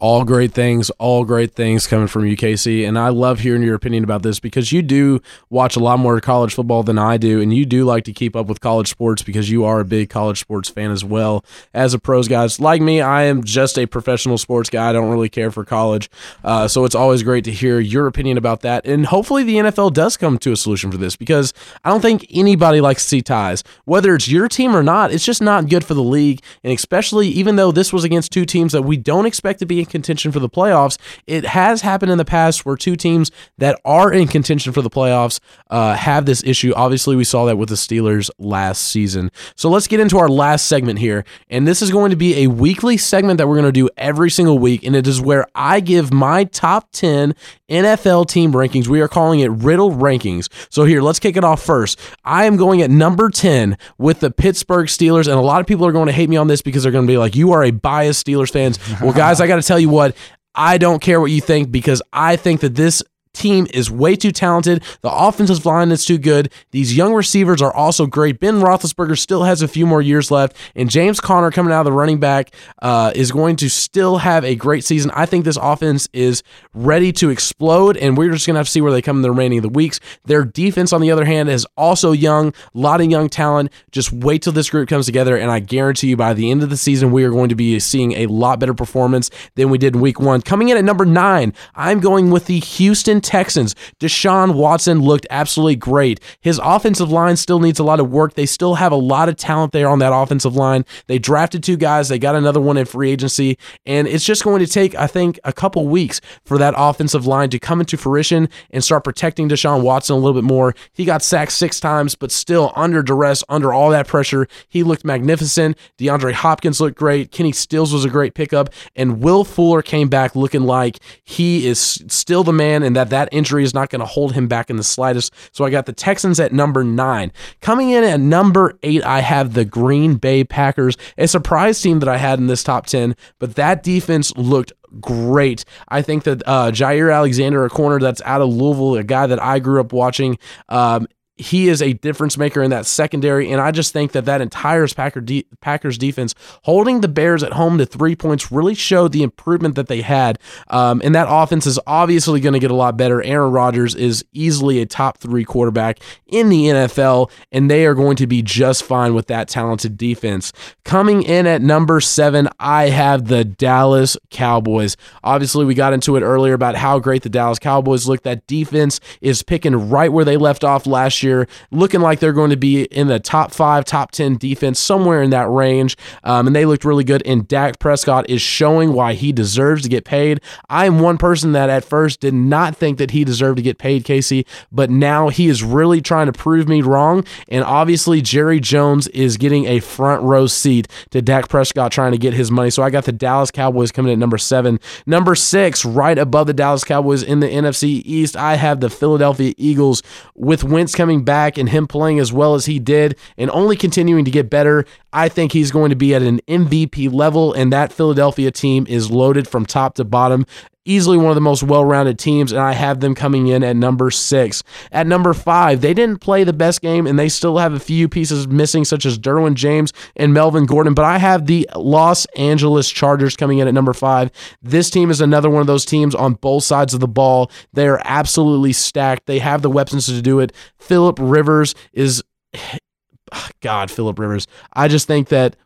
All 0.00 0.24
great 0.24 0.54
things, 0.54 0.88
all 0.98 1.26
great 1.26 1.52
things 1.52 1.86
coming 1.86 2.06
from 2.06 2.24
you, 2.24 2.34
Casey. 2.34 2.86
And 2.86 2.98
I 2.98 3.10
love 3.10 3.40
hearing 3.40 3.62
your 3.62 3.74
opinion 3.74 4.02
about 4.02 4.22
this 4.22 4.40
because 4.40 4.72
you 4.72 4.80
do 4.80 5.20
watch 5.50 5.76
a 5.76 5.78
lot 5.78 5.98
more 5.98 6.18
college 6.22 6.54
football 6.54 6.82
than 6.82 6.98
I 6.98 7.18
do, 7.18 7.38
and 7.42 7.52
you 7.52 7.66
do 7.66 7.84
like 7.84 8.04
to 8.04 8.12
keep 8.14 8.34
up 8.34 8.46
with 8.46 8.62
college 8.62 8.88
sports 8.88 9.22
because 9.22 9.50
you 9.50 9.62
are 9.66 9.78
a 9.78 9.84
big 9.84 10.08
college 10.08 10.40
sports 10.40 10.70
fan 10.70 10.90
as 10.90 11.04
well 11.04 11.44
as 11.74 11.92
a 11.92 11.98
pros 11.98 12.28
guys. 12.28 12.58
Like 12.58 12.80
me, 12.80 13.02
I 13.02 13.24
am 13.24 13.44
just 13.44 13.78
a 13.78 13.84
professional 13.84 14.38
sports 14.38 14.70
guy. 14.70 14.88
I 14.88 14.94
don't 14.94 15.10
really 15.10 15.28
care 15.28 15.50
for 15.50 15.66
college, 15.66 16.08
uh, 16.42 16.66
so 16.66 16.86
it's 16.86 16.94
always 16.94 17.22
great 17.22 17.44
to 17.44 17.52
hear 17.52 17.78
your 17.78 18.06
opinion 18.06 18.38
about 18.38 18.62
that. 18.62 18.86
And 18.86 19.04
hopefully, 19.04 19.44
the 19.44 19.56
NFL 19.56 19.92
does 19.92 20.16
come 20.16 20.38
to 20.38 20.52
a 20.52 20.56
solution 20.56 20.90
for 20.90 20.96
this 20.96 21.14
because 21.14 21.52
I 21.84 21.90
don't 21.90 22.00
think 22.00 22.24
anybody 22.30 22.80
likes 22.80 23.02
to 23.02 23.08
see 23.10 23.20
ties, 23.20 23.62
whether 23.84 24.14
it's 24.14 24.30
your 24.30 24.48
team 24.48 24.74
or 24.74 24.82
not. 24.82 25.12
It's 25.12 25.26
just 25.26 25.42
not 25.42 25.68
good 25.68 25.84
for 25.84 25.92
the 25.92 26.02
league, 26.02 26.42
and 26.64 26.72
especially 26.72 27.28
even 27.28 27.56
though 27.56 27.70
this 27.70 27.92
was 27.92 28.02
against 28.02 28.32
two 28.32 28.46
teams 28.46 28.72
that 28.72 28.80
we 28.80 28.96
don't 28.96 29.26
expect 29.26 29.58
to 29.58 29.66
be 29.66 29.89
contention 29.90 30.32
for 30.32 30.40
the 30.40 30.48
playoffs. 30.48 30.98
It 31.26 31.44
has 31.44 31.82
happened 31.82 32.10
in 32.12 32.18
the 32.18 32.24
past 32.24 32.64
where 32.64 32.76
two 32.76 32.96
teams 32.96 33.30
that 33.58 33.78
are 33.84 34.12
in 34.12 34.28
contention 34.28 34.72
for 34.72 34.82
the 34.82 34.90
playoffs 34.90 35.40
uh, 35.68 35.94
have 35.94 36.26
this 36.26 36.42
issue. 36.44 36.72
Obviously, 36.74 37.16
we 37.16 37.24
saw 37.24 37.44
that 37.44 37.56
with 37.56 37.68
the 37.68 37.74
Steelers 37.74 38.30
last 38.38 38.82
season. 38.88 39.30
So 39.56 39.68
let's 39.68 39.86
get 39.86 40.00
into 40.00 40.18
our 40.18 40.28
last 40.28 40.66
segment 40.66 40.98
here. 40.98 41.24
And 41.48 41.66
this 41.66 41.82
is 41.82 41.90
going 41.90 42.10
to 42.10 42.16
be 42.16 42.44
a 42.44 42.46
weekly 42.46 42.96
segment 42.96 43.38
that 43.38 43.48
we're 43.48 43.56
going 43.56 43.66
to 43.66 43.72
do 43.72 43.88
every 43.96 44.30
single 44.30 44.58
week. 44.58 44.84
And 44.84 44.96
it 44.96 45.06
is 45.06 45.20
where 45.20 45.46
I 45.54 45.80
give 45.80 46.12
my 46.12 46.44
top 46.44 46.90
10 46.92 47.34
NFL 47.68 48.28
team 48.28 48.52
rankings. 48.52 48.88
We 48.88 49.00
are 49.00 49.08
calling 49.08 49.40
it 49.40 49.50
Riddle 49.50 49.92
Rankings. 49.92 50.48
So 50.70 50.84
here, 50.84 51.00
let's 51.00 51.18
kick 51.18 51.36
it 51.36 51.44
off 51.44 51.62
first. 51.62 51.98
I 52.24 52.44
am 52.44 52.56
going 52.56 52.82
at 52.82 52.90
number 52.90 53.30
10 53.30 53.78
with 53.98 54.20
the 54.20 54.30
Pittsburgh 54.30 54.86
Steelers. 54.86 55.26
And 55.28 55.36
a 55.36 55.42
lot 55.42 55.60
of 55.60 55.66
people 55.66 55.86
are 55.86 55.92
going 55.92 56.06
to 56.06 56.12
hate 56.12 56.28
me 56.28 56.36
on 56.36 56.48
this 56.48 56.62
because 56.62 56.82
they're 56.82 56.92
going 56.92 57.06
to 57.06 57.10
be 57.10 57.18
like, 57.18 57.36
you 57.36 57.52
are 57.52 57.62
a 57.64 57.70
biased 57.70 58.26
Steelers 58.26 58.50
fans. 58.50 58.78
Well, 59.00 59.12
guys, 59.12 59.40
I 59.40 59.46
got 59.46 59.56
to 59.56 59.62
tell 59.62 59.78
you 59.78 59.79
what, 59.86 60.16
I 60.54 60.78
don't 60.78 61.00
care 61.00 61.20
what 61.20 61.30
you 61.30 61.40
think 61.40 61.70
because 61.70 62.02
I 62.12 62.36
think 62.36 62.60
that 62.60 62.74
this 62.74 63.02
team 63.32 63.66
is 63.72 63.90
way 63.90 64.16
too 64.16 64.32
talented. 64.32 64.82
The 65.02 65.10
offensive 65.10 65.64
line 65.64 65.90
is 65.90 66.04
too 66.04 66.18
good. 66.18 66.52
These 66.70 66.96
young 66.96 67.14
receivers 67.14 67.62
are 67.62 67.72
also 67.72 68.06
great. 68.06 68.40
Ben 68.40 68.60
Roethlisberger 68.60 69.18
still 69.18 69.44
has 69.44 69.62
a 69.62 69.68
few 69.68 69.86
more 69.86 70.02
years 70.02 70.30
left, 70.30 70.56
and 70.74 70.90
James 70.90 71.20
Conner 71.20 71.50
coming 71.50 71.72
out 71.72 71.80
of 71.80 71.84
the 71.86 71.92
running 71.92 72.18
back 72.18 72.54
uh, 72.82 73.12
is 73.14 73.32
going 73.32 73.56
to 73.56 73.68
still 73.68 74.18
have 74.18 74.44
a 74.44 74.54
great 74.54 74.84
season. 74.84 75.10
I 75.14 75.26
think 75.26 75.44
this 75.44 75.58
offense 75.60 76.08
is 76.12 76.42
ready 76.74 77.12
to 77.14 77.30
explode, 77.30 77.96
and 77.96 78.16
we're 78.16 78.30
just 78.30 78.46
going 78.46 78.54
to 78.54 78.58
have 78.58 78.66
to 78.66 78.72
see 78.72 78.80
where 78.80 78.92
they 78.92 79.02
come 79.02 79.16
in 79.16 79.22
the 79.22 79.30
remaining 79.30 79.58
of 79.58 79.62
the 79.62 79.68
weeks. 79.68 80.00
Their 80.24 80.44
defense, 80.44 80.92
on 80.92 81.00
the 81.00 81.10
other 81.10 81.24
hand, 81.24 81.48
is 81.48 81.66
also 81.76 82.12
young, 82.12 82.48
a 82.48 82.54
lot 82.74 83.00
of 83.00 83.10
young 83.10 83.28
talent. 83.28 83.72
Just 83.92 84.12
wait 84.12 84.42
till 84.42 84.52
this 84.52 84.70
group 84.70 84.88
comes 84.88 85.06
together, 85.06 85.36
and 85.36 85.50
I 85.50 85.60
guarantee 85.60 86.08
you 86.08 86.16
by 86.16 86.34
the 86.34 86.50
end 86.50 86.62
of 86.62 86.70
the 86.70 86.76
season, 86.76 87.10
we 87.12 87.24
are 87.24 87.30
going 87.30 87.48
to 87.48 87.54
be 87.54 87.78
seeing 87.80 88.12
a 88.12 88.26
lot 88.26 88.60
better 88.60 88.74
performance 88.74 89.30
than 89.54 89.70
we 89.70 89.78
did 89.78 89.94
in 89.94 90.00
week 90.00 90.20
one. 90.20 90.42
Coming 90.42 90.68
in 90.68 90.76
at 90.76 90.84
number 90.84 91.04
nine, 91.04 91.54
I'm 91.74 92.00
going 92.00 92.30
with 92.30 92.46
the 92.46 92.58
Houston 92.58 93.19
Texans. 93.20 93.74
Deshaun 93.98 94.54
Watson 94.54 95.00
looked 95.00 95.26
absolutely 95.30 95.76
great. 95.76 96.20
His 96.40 96.60
offensive 96.62 97.10
line 97.10 97.36
still 97.36 97.60
needs 97.60 97.78
a 97.78 97.84
lot 97.84 98.00
of 98.00 98.10
work. 98.10 98.34
They 98.34 98.46
still 98.46 98.74
have 98.74 98.92
a 98.92 98.96
lot 98.96 99.28
of 99.28 99.36
talent 99.36 99.72
there 99.72 99.88
on 99.88 99.98
that 100.00 100.12
offensive 100.12 100.56
line. 100.56 100.84
They 101.06 101.18
drafted 101.18 101.62
two 101.62 101.76
guys, 101.76 102.08
they 102.08 102.18
got 102.18 102.34
another 102.34 102.60
one 102.60 102.76
in 102.76 102.86
free 102.86 103.10
agency, 103.10 103.58
and 103.86 104.06
it's 104.08 104.24
just 104.24 104.44
going 104.44 104.60
to 104.60 104.66
take, 104.66 104.94
I 104.94 105.06
think, 105.06 105.38
a 105.44 105.52
couple 105.52 105.86
weeks 105.86 106.20
for 106.44 106.58
that 106.58 106.74
offensive 106.76 107.26
line 107.26 107.50
to 107.50 107.58
come 107.58 107.80
into 107.80 107.96
fruition 107.96 108.48
and 108.70 108.82
start 108.82 109.04
protecting 109.04 109.48
Deshaun 109.48 109.82
Watson 109.82 110.16
a 110.16 110.18
little 110.18 110.40
bit 110.40 110.46
more. 110.46 110.74
He 110.92 111.04
got 111.04 111.22
sacked 111.22 111.52
six 111.52 111.80
times, 111.80 112.14
but 112.14 112.32
still 112.32 112.72
under 112.76 113.02
duress, 113.02 113.44
under 113.48 113.72
all 113.72 113.90
that 113.90 114.06
pressure. 114.06 114.48
He 114.68 114.82
looked 114.82 115.04
magnificent. 115.04 115.76
DeAndre 115.98 116.32
Hopkins 116.32 116.80
looked 116.80 116.98
great. 116.98 117.30
Kenny 117.30 117.52
Stills 117.52 117.92
was 117.92 118.04
a 118.04 118.10
great 118.10 118.34
pickup, 118.34 118.70
and 118.96 119.22
Will 119.22 119.44
Fuller 119.44 119.82
came 119.82 120.08
back 120.08 120.34
looking 120.34 120.62
like 120.62 120.98
he 121.24 121.66
is 121.66 121.80
still 122.08 122.44
the 122.44 122.52
man 122.52 122.82
and 122.82 122.96
that 122.96 123.09
that 123.10 123.28
injury 123.32 123.62
is 123.62 123.74
not 123.74 123.90
going 123.90 124.00
to 124.00 124.06
hold 124.06 124.32
him 124.32 124.48
back 124.48 124.70
in 124.70 124.76
the 124.76 124.84
slightest. 124.84 125.32
So 125.52 125.64
I 125.64 125.70
got 125.70 125.86
the 125.86 125.92
Texans 125.92 126.40
at 126.40 126.52
number 126.52 126.84
nine. 126.84 127.32
Coming 127.60 127.90
in 127.90 128.04
at 128.04 128.20
number 128.20 128.78
eight, 128.82 129.04
I 129.04 129.20
have 129.20 129.54
the 129.54 129.64
Green 129.64 130.16
Bay 130.16 130.44
Packers, 130.44 130.96
a 131.18 131.28
surprise 131.28 131.80
team 131.80 132.00
that 132.00 132.08
I 132.08 132.16
had 132.16 132.38
in 132.38 132.46
this 132.46 132.62
top 132.62 132.86
10, 132.86 133.14
but 133.38 133.54
that 133.56 133.82
defense 133.82 134.34
looked 134.36 134.72
great. 135.00 135.64
I 135.88 136.02
think 136.02 136.24
that 136.24 136.42
uh, 136.46 136.70
Jaire 136.72 137.14
Alexander, 137.14 137.64
a 137.64 137.70
corner 137.70 138.00
that's 138.00 138.22
out 138.24 138.40
of 138.40 138.48
Louisville, 138.48 138.96
a 138.96 139.04
guy 139.04 139.26
that 139.26 139.42
I 139.42 139.58
grew 139.58 139.80
up 139.80 139.92
watching, 139.92 140.38
um, 140.68 141.06
he 141.40 141.68
is 141.68 141.80
a 141.80 141.94
difference 141.94 142.36
maker 142.36 142.62
in 142.62 142.70
that 142.70 142.84
secondary. 142.84 143.50
And 143.50 143.60
I 143.60 143.70
just 143.70 143.92
think 143.92 144.12
that 144.12 144.26
that 144.26 144.40
entire 144.40 144.86
Packer 144.88 145.20
de- 145.20 145.46
Packers 145.60 145.96
defense 145.96 146.34
holding 146.62 147.00
the 147.00 147.08
Bears 147.08 147.42
at 147.42 147.54
home 147.54 147.78
to 147.78 147.86
three 147.86 148.14
points 148.14 148.52
really 148.52 148.74
showed 148.74 149.12
the 149.12 149.22
improvement 149.22 149.74
that 149.74 149.88
they 149.88 150.02
had. 150.02 150.38
Um, 150.68 151.00
and 151.02 151.14
that 151.14 151.28
offense 151.30 151.66
is 151.66 151.80
obviously 151.86 152.40
going 152.40 152.52
to 152.52 152.58
get 152.58 152.70
a 152.70 152.74
lot 152.74 152.96
better. 152.96 153.22
Aaron 153.22 153.52
Rodgers 153.52 153.94
is 153.94 154.24
easily 154.32 154.80
a 154.80 154.86
top 154.86 155.18
three 155.18 155.44
quarterback 155.44 156.00
in 156.26 156.50
the 156.50 156.64
NFL, 156.66 157.30
and 157.50 157.70
they 157.70 157.86
are 157.86 157.94
going 157.94 158.16
to 158.16 158.26
be 158.26 158.42
just 158.42 158.82
fine 158.82 159.14
with 159.14 159.26
that 159.28 159.48
talented 159.48 159.96
defense. 159.96 160.52
Coming 160.84 161.22
in 161.22 161.46
at 161.46 161.62
number 161.62 162.00
seven, 162.00 162.48
I 162.58 162.90
have 162.90 163.28
the 163.28 163.44
Dallas 163.44 164.16
Cowboys. 164.30 164.96
Obviously, 165.24 165.64
we 165.64 165.74
got 165.74 165.92
into 165.92 166.16
it 166.16 166.22
earlier 166.22 166.54
about 166.54 166.74
how 166.74 166.98
great 166.98 167.22
the 167.22 167.28
Dallas 167.28 167.58
Cowboys 167.58 168.06
look. 168.06 168.22
That 168.22 168.46
defense 168.46 169.00
is 169.20 169.42
picking 169.42 169.88
right 169.88 170.12
where 170.12 170.24
they 170.24 170.36
left 170.36 170.64
off 170.64 170.86
last 170.86 171.22
year 171.22 171.29
year, 171.30 171.48
looking 171.70 172.00
like 172.00 172.20
they're 172.20 172.32
going 172.32 172.50
to 172.50 172.56
be 172.56 172.84
in 172.84 173.08
the 173.08 173.20
top 173.20 173.52
five, 173.52 173.84
top 173.84 174.10
10 174.10 174.36
defense, 174.36 174.78
somewhere 174.78 175.22
in 175.22 175.30
that 175.30 175.48
range. 175.48 175.96
Um, 176.24 176.46
and 176.46 176.56
they 176.56 176.66
looked 176.66 176.84
really 176.84 177.04
good. 177.04 177.22
And 177.24 177.46
Dak 177.46 177.78
Prescott 177.78 178.28
is 178.28 178.42
showing 178.42 178.92
why 178.92 179.14
he 179.14 179.32
deserves 179.32 179.82
to 179.82 179.88
get 179.88 180.04
paid. 180.04 180.40
I 180.68 180.86
am 180.86 180.98
one 180.98 181.18
person 181.18 181.52
that 181.52 181.70
at 181.70 181.84
first 181.84 182.20
did 182.20 182.34
not 182.34 182.76
think 182.76 182.98
that 182.98 183.12
he 183.12 183.24
deserved 183.24 183.56
to 183.56 183.62
get 183.62 183.78
paid, 183.78 184.04
Casey, 184.04 184.46
but 184.72 184.90
now 184.90 185.28
he 185.28 185.48
is 185.48 185.62
really 185.62 186.00
trying 186.00 186.26
to 186.26 186.32
prove 186.32 186.68
me 186.68 186.82
wrong. 186.82 187.24
And 187.48 187.64
obviously, 187.64 188.20
Jerry 188.20 188.60
Jones 188.60 189.08
is 189.08 189.36
getting 189.36 189.66
a 189.66 189.80
front 189.80 190.22
row 190.22 190.46
seat 190.46 190.88
to 191.10 191.22
Dak 191.22 191.48
Prescott 191.48 191.92
trying 191.92 192.12
to 192.12 192.18
get 192.18 192.34
his 192.34 192.50
money. 192.50 192.70
So 192.70 192.82
I 192.82 192.90
got 192.90 193.04
the 193.04 193.12
Dallas 193.12 193.50
Cowboys 193.50 193.92
coming 193.92 194.12
at 194.12 194.18
number 194.18 194.38
seven. 194.38 194.80
Number 195.06 195.34
six, 195.34 195.84
right 195.84 196.18
above 196.18 196.46
the 196.46 196.54
Dallas 196.54 196.84
Cowboys 196.84 197.22
in 197.22 197.40
the 197.40 197.48
NFC 197.48 198.02
East, 198.04 198.36
I 198.36 198.56
have 198.56 198.80
the 198.80 198.90
Philadelphia 198.90 199.54
Eagles 199.56 200.02
with 200.34 200.64
Wentz 200.64 200.94
coming 200.94 201.19
coming 201.20 201.24
back 201.24 201.58
and 201.58 201.68
him 201.68 201.86
playing 201.86 202.18
as 202.18 202.32
well 202.32 202.54
as 202.54 202.66
he 202.66 202.78
did 202.78 203.16
and 203.36 203.50
only 203.50 203.76
continuing 203.76 204.24
to 204.24 204.30
get 204.30 204.50
better, 204.50 204.84
I 205.12 205.28
think 205.28 205.52
he's 205.52 205.70
going 205.70 205.90
to 205.90 205.96
be 205.96 206.14
at 206.14 206.22
an 206.22 206.40
MVP 206.48 207.12
level. 207.12 207.52
And 207.52 207.72
that 207.72 207.92
Philadelphia 207.92 208.50
team 208.50 208.86
is 208.88 209.10
loaded 209.10 209.46
from 209.46 209.66
top 209.66 209.94
to 209.94 210.04
bottom 210.04 210.46
easily 210.84 211.16
one 211.16 211.28
of 211.28 211.34
the 211.34 211.40
most 211.40 211.62
well-rounded 211.62 212.18
teams, 212.18 212.52
and 212.52 212.60
I 212.60 212.72
have 212.72 213.00
them 213.00 213.14
coming 213.14 213.48
in 213.48 213.62
at 213.62 213.76
number 213.76 214.10
six. 214.10 214.62
At 214.92 215.06
number 215.06 215.34
five, 215.34 215.80
they 215.80 215.94
didn't 215.94 216.18
play 216.18 216.44
the 216.44 216.52
best 216.52 216.80
game, 216.80 217.06
and 217.06 217.18
they 217.18 217.28
still 217.28 217.58
have 217.58 217.72
a 217.72 217.80
few 217.80 218.08
pieces 218.08 218.48
missing, 218.48 218.84
such 218.84 219.04
as 219.04 219.18
Derwin 219.18 219.54
James 219.54 219.92
and 220.16 220.32
Melvin 220.32 220.66
Gordon. 220.66 220.94
But 220.94 221.04
I 221.04 221.18
have 221.18 221.46
the 221.46 221.68
Los 221.76 222.24
Angeles 222.36 222.90
Chargers 222.90 223.36
coming 223.36 223.58
in 223.58 223.68
at 223.68 223.74
number 223.74 223.92
five. 223.92 224.30
This 224.62 224.90
team 224.90 225.10
is 225.10 225.20
another 225.20 225.50
one 225.50 225.60
of 225.60 225.66
those 225.66 225.84
teams 225.84 226.14
on 226.14 226.34
both 226.34 226.64
sides 226.64 226.94
of 226.94 227.00
the 227.00 227.08
ball. 227.08 227.50
They 227.72 227.86
are 227.86 228.00
absolutely 228.04 228.72
stacked. 228.72 229.26
They 229.26 229.38
have 229.38 229.62
the 229.62 229.70
weapons 229.70 230.06
to 230.06 230.22
do 230.22 230.40
it. 230.40 230.52
Philip 230.78 231.18
Rivers 231.20 231.74
is 231.92 232.22
God, 233.60 233.90
Philip 233.90 234.18
Rivers. 234.18 234.46
I 234.72 234.88
just 234.88 235.06
think 235.06 235.28
that 235.28 235.56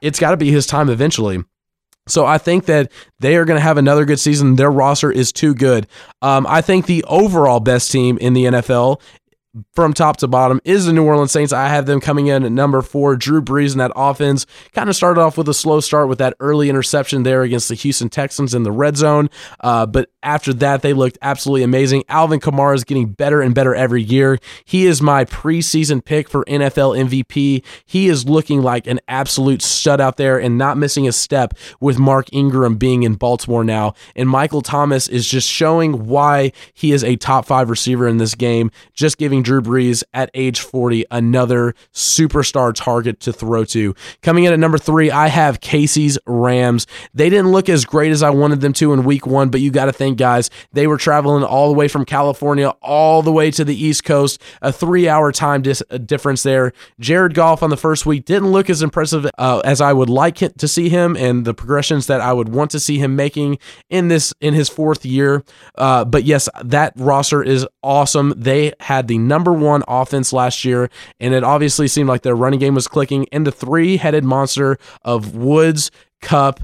it's 0.00 0.20
got 0.20 0.32
to 0.32 0.36
be 0.36 0.50
his 0.50 0.66
time 0.66 0.88
eventually. 0.88 1.42
So 2.06 2.26
I 2.26 2.38
think 2.38 2.66
that 2.66 2.92
they 3.20 3.36
are 3.36 3.44
going 3.44 3.56
to 3.56 3.62
have 3.62 3.78
another 3.78 4.04
good 4.04 4.20
season. 4.20 4.56
Their 4.56 4.70
roster 4.70 5.10
is 5.10 5.32
too 5.32 5.54
good. 5.54 5.86
Um, 6.20 6.46
I 6.48 6.60
think 6.60 6.86
the 6.86 7.04
overall 7.04 7.60
best 7.60 7.90
team 7.90 8.18
in 8.18 8.34
the 8.34 8.44
NFL 8.44 9.00
from 9.72 9.92
top 9.92 10.16
to 10.18 10.28
bottom 10.28 10.60
is 10.64 10.86
the 10.86 10.92
New 10.92 11.04
Orleans 11.04 11.32
Saints. 11.32 11.52
I 11.52 11.68
have 11.68 11.86
them 11.86 12.00
coming 12.00 12.26
in 12.26 12.44
at 12.44 12.52
number 12.52 12.82
four. 12.82 13.16
Drew 13.16 13.40
Brees 13.40 13.72
in 13.72 13.78
that 13.78 13.92
offense 13.94 14.46
kind 14.72 14.88
of 14.88 14.96
started 14.96 15.20
off 15.20 15.38
with 15.38 15.48
a 15.48 15.54
slow 15.54 15.80
start 15.80 16.08
with 16.08 16.18
that 16.18 16.34
early 16.40 16.68
interception 16.68 17.22
there 17.22 17.42
against 17.42 17.68
the 17.68 17.74
Houston 17.74 18.08
Texans 18.08 18.54
in 18.54 18.62
the 18.64 18.72
red 18.72 18.96
zone. 18.96 19.30
Uh, 19.60 19.86
but 19.86 20.10
after 20.22 20.52
that, 20.54 20.82
they 20.82 20.92
looked 20.92 21.18
absolutely 21.22 21.62
amazing. 21.62 22.02
Alvin 22.08 22.40
Kamara 22.40 22.74
is 22.74 22.84
getting 22.84 23.12
better 23.12 23.40
and 23.40 23.54
better 23.54 23.74
every 23.74 24.02
year. 24.02 24.38
He 24.64 24.86
is 24.86 25.00
my 25.00 25.24
preseason 25.24 26.04
pick 26.04 26.28
for 26.28 26.44
NFL 26.46 26.98
MVP. 27.08 27.64
He 27.84 28.08
is 28.08 28.28
looking 28.28 28.62
like 28.62 28.86
an 28.86 29.00
absolute 29.06 29.62
stud 29.62 30.00
out 30.00 30.16
there 30.16 30.38
and 30.38 30.58
not 30.58 30.78
missing 30.78 31.06
a 31.06 31.12
step 31.12 31.54
with 31.80 31.98
Mark 31.98 32.26
Ingram 32.32 32.76
being 32.76 33.02
in 33.02 33.14
Baltimore 33.14 33.64
now. 33.64 33.94
And 34.16 34.28
Michael 34.28 34.62
Thomas 34.62 35.08
is 35.08 35.28
just 35.28 35.48
showing 35.48 36.06
why 36.06 36.52
he 36.72 36.92
is 36.92 37.04
a 37.04 37.16
top 37.16 37.44
five 37.44 37.70
receiver 37.70 38.08
in 38.08 38.16
this 38.16 38.34
game, 38.34 38.70
just 38.94 39.18
giving 39.18 39.43
Drew 39.44 39.60
Brees 39.62 40.02
at 40.12 40.30
age 40.34 40.60
40 40.60 41.04
another 41.10 41.74
superstar 41.92 42.74
target 42.74 43.20
to 43.20 43.32
throw 43.32 43.64
to. 43.66 43.94
Coming 44.22 44.44
in 44.44 44.52
at 44.52 44.58
number 44.58 44.78
three, 44.78 45.10
I 45.10 45.28
have 45.28 45.60
Casey's 45.60 46.18
Rams. 46.26 46.86
They 47.12 47.30
didn't 47.30 47.52
look 47.52 47.68
as 47.68 47.84
great 47.84 48.10
as 48.10 48.22
I 48.22 48.30
wanted 48.30 48.60
them 48.60 48.72
to 48.74 48.92
in 48.92 49.04
week 49.04 49.26
one, 49.26 49.50
but 49.50 49.60
you 49.60 49.70
got 49.70 49.86
to 49.86 49.92
think, 49.92 50.18
guys, 50.18 50.50
they 50.72 50.86
were 50.86 50.96
traveling 50.96 51.44
all 51.44 51.68
the 51.68 51.74
way 51.74 51.88
from 51.88 52.04
California 52.04 52.68
all 52.82 53.22
the 53.22 53.32
way 53.32 53.50
to 53.52 53.64
the 53.64 53.74
East 53.74 54.04
Coast, 54.04 54.40
a 54.62 54.72
three 54.72 55.08
hour 55.08 55.32
time 55.32 55.62
dis- 55.62 55.82
uh, 55.90 55.98
difference 55.98 56.42
there. 56.42 56.72
Jared 56.98 57.34
Goff 57.34 57.62
on 57.62 57.70
the 57.70 57.76
first 57.76 58.06
week 58.06 58.24
didn't 58.24 58.50
look 58.50 58.68
as 58.70 58.82
impressive 58.82 59.26
uh, 59.38 59.60
as 59.64 59.80
I 59.80 59.92
would 59.92 60.10
like 60.10 60.36
to 60.36 60.68
see 60.68 60.88
him 60.88 61.16
and 61.16 61.44
the 61.44 61.54
progressions 61.54 62.06
that 62.06 62.20
I 62.20 62.32
would 62.32 62.48
want 62.48 62.70
to 62.72 62.80
see 62.80 62.98
him 62.98 63.16
making 63.16 63.58
in 63.90 64.08
this 64.08 64.32
in 64.40 64.54
his 64.54 64.68
fourth 64.68 65.04
year. 65.04 65.44
Uh, 65.76 66.04
but 66.04 66.24
yes, 66.24 66.48
that 66.62 66.92
roster 66.96 67.42
is 67.42 67.66
awesome. 67.82 68.34
They 68.36 68.72
had 68.80 69.08
the 69.08 69.18
number 69.34 69.52
one 69.52 69.82
offense 69.88 70.32
last 70.32 70.64
year, 70.64 70.88
and 71.18 71.34
it 71.34 71.42
obviously 71.42 71.88
seemed 71.88 72.08
like 72.08 72.22
their 72.22 72.36
running 72.36 72.60
game 72.60 72.76
was 72.76 72.86
clicking. 72.86 73.26
And 73.32 73.44
the 73.44 73.50
three 73.50 73.96
headed 73.96 74.22
monster 74.22 74.78
of 75.02 75.34
Woods, 75.34 75.90
Kupp, 76.22 76.60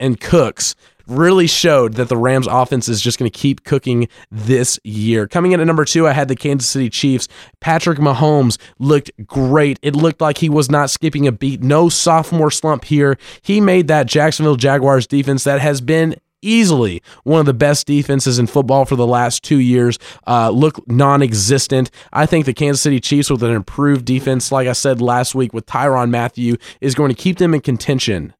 and 0.00 0.18
Cooks 0.18 0.74
really 1.06 1.46
showed 1.46 1.94
that 1.94 2.08
the 2.08 2.16
Rams 2.16 2.46
offense 2.46 2.88
is 2.88 3.02
just 3.02 3.18
going 3.18 3.30
to 3.30 3.38
keep 3.38 3.64
cooking 3.64 4.08
this 4.30 4.80
year. 4.84 5.28
Coming 5.28 5.52
in 5.52 5.60
at 5.60 5.66
number 5.66 5.84
two, 5.84 6.08
I 6.08 6.12
had 6.12 6.28
the 6.28 6.34
Kansas 6.34 6.66
City 6.66 6.88
Chiefs. 6.88 7.28
Patrick 7.60 7.98
Mahomes 7.98 8.56
looked 8.78 9.10
great. 9.26 9.78
It 9.82 9.94
looked 9.94 10.22
like 10.22 10.38
he 10.38 10.48
was 10.48 10.70
not 10.70 10.88
skipping 10.88 11.26
a 11.26 11.32
beat. 11.32 11.62
No 11.62 11.90
sophomore 11.90 12.50
slump 12.50 12.84
here. 12.84 13.18
He 13.42 13.60
made 13.60 13.88
that 13.88 14.06
Jacksonville 14.06 14.56
Jaguars 14.56 15.06
defense 15.06 15.44
that 15.44 15.60
has 15.60 15.82
been 15.82 16.16
easily 16.44 17.02
one 17.24 17.40
of 17.40 17.46
the 17.46 17.54
best 17.54 17.86
defenses 17.86 18.38
in 18.38 18.46
football 18.46 18.84
for 18.84 18.96
the 18.96 19.06
last 19.06 19.42
two 19.42 19.58
years. 19.58 19.98
Uh, 20.26 20.50
look 20.50 20.86
non 20.88 21.22
existent. 21.22 21.90
I 22.12 22.26
think 22.26 22.46
the 22.46 22.54
Kansas 22.54 22.82
City 22.82 23.00
Chiefs, 23.00 23.30
with 23.30 23.42
an 23.42 23.52
improved 23.52 24.04
defense, 24.04 24.52
like 24.52 24.68
I 24.68 24.72
said 24.72 25.00
last 25.00 25.34
week 25.34 25.52
with 25.52 25.66
Tyrann 25.66 26.10
Mathieu, 26.10 26.56
is 26.80 26.94
going 26.94 27.08
to 27.08 27.14
keep 27.14 27.38
them 27.38 27.54
in 27.54 27.60
contention 27.60 28.34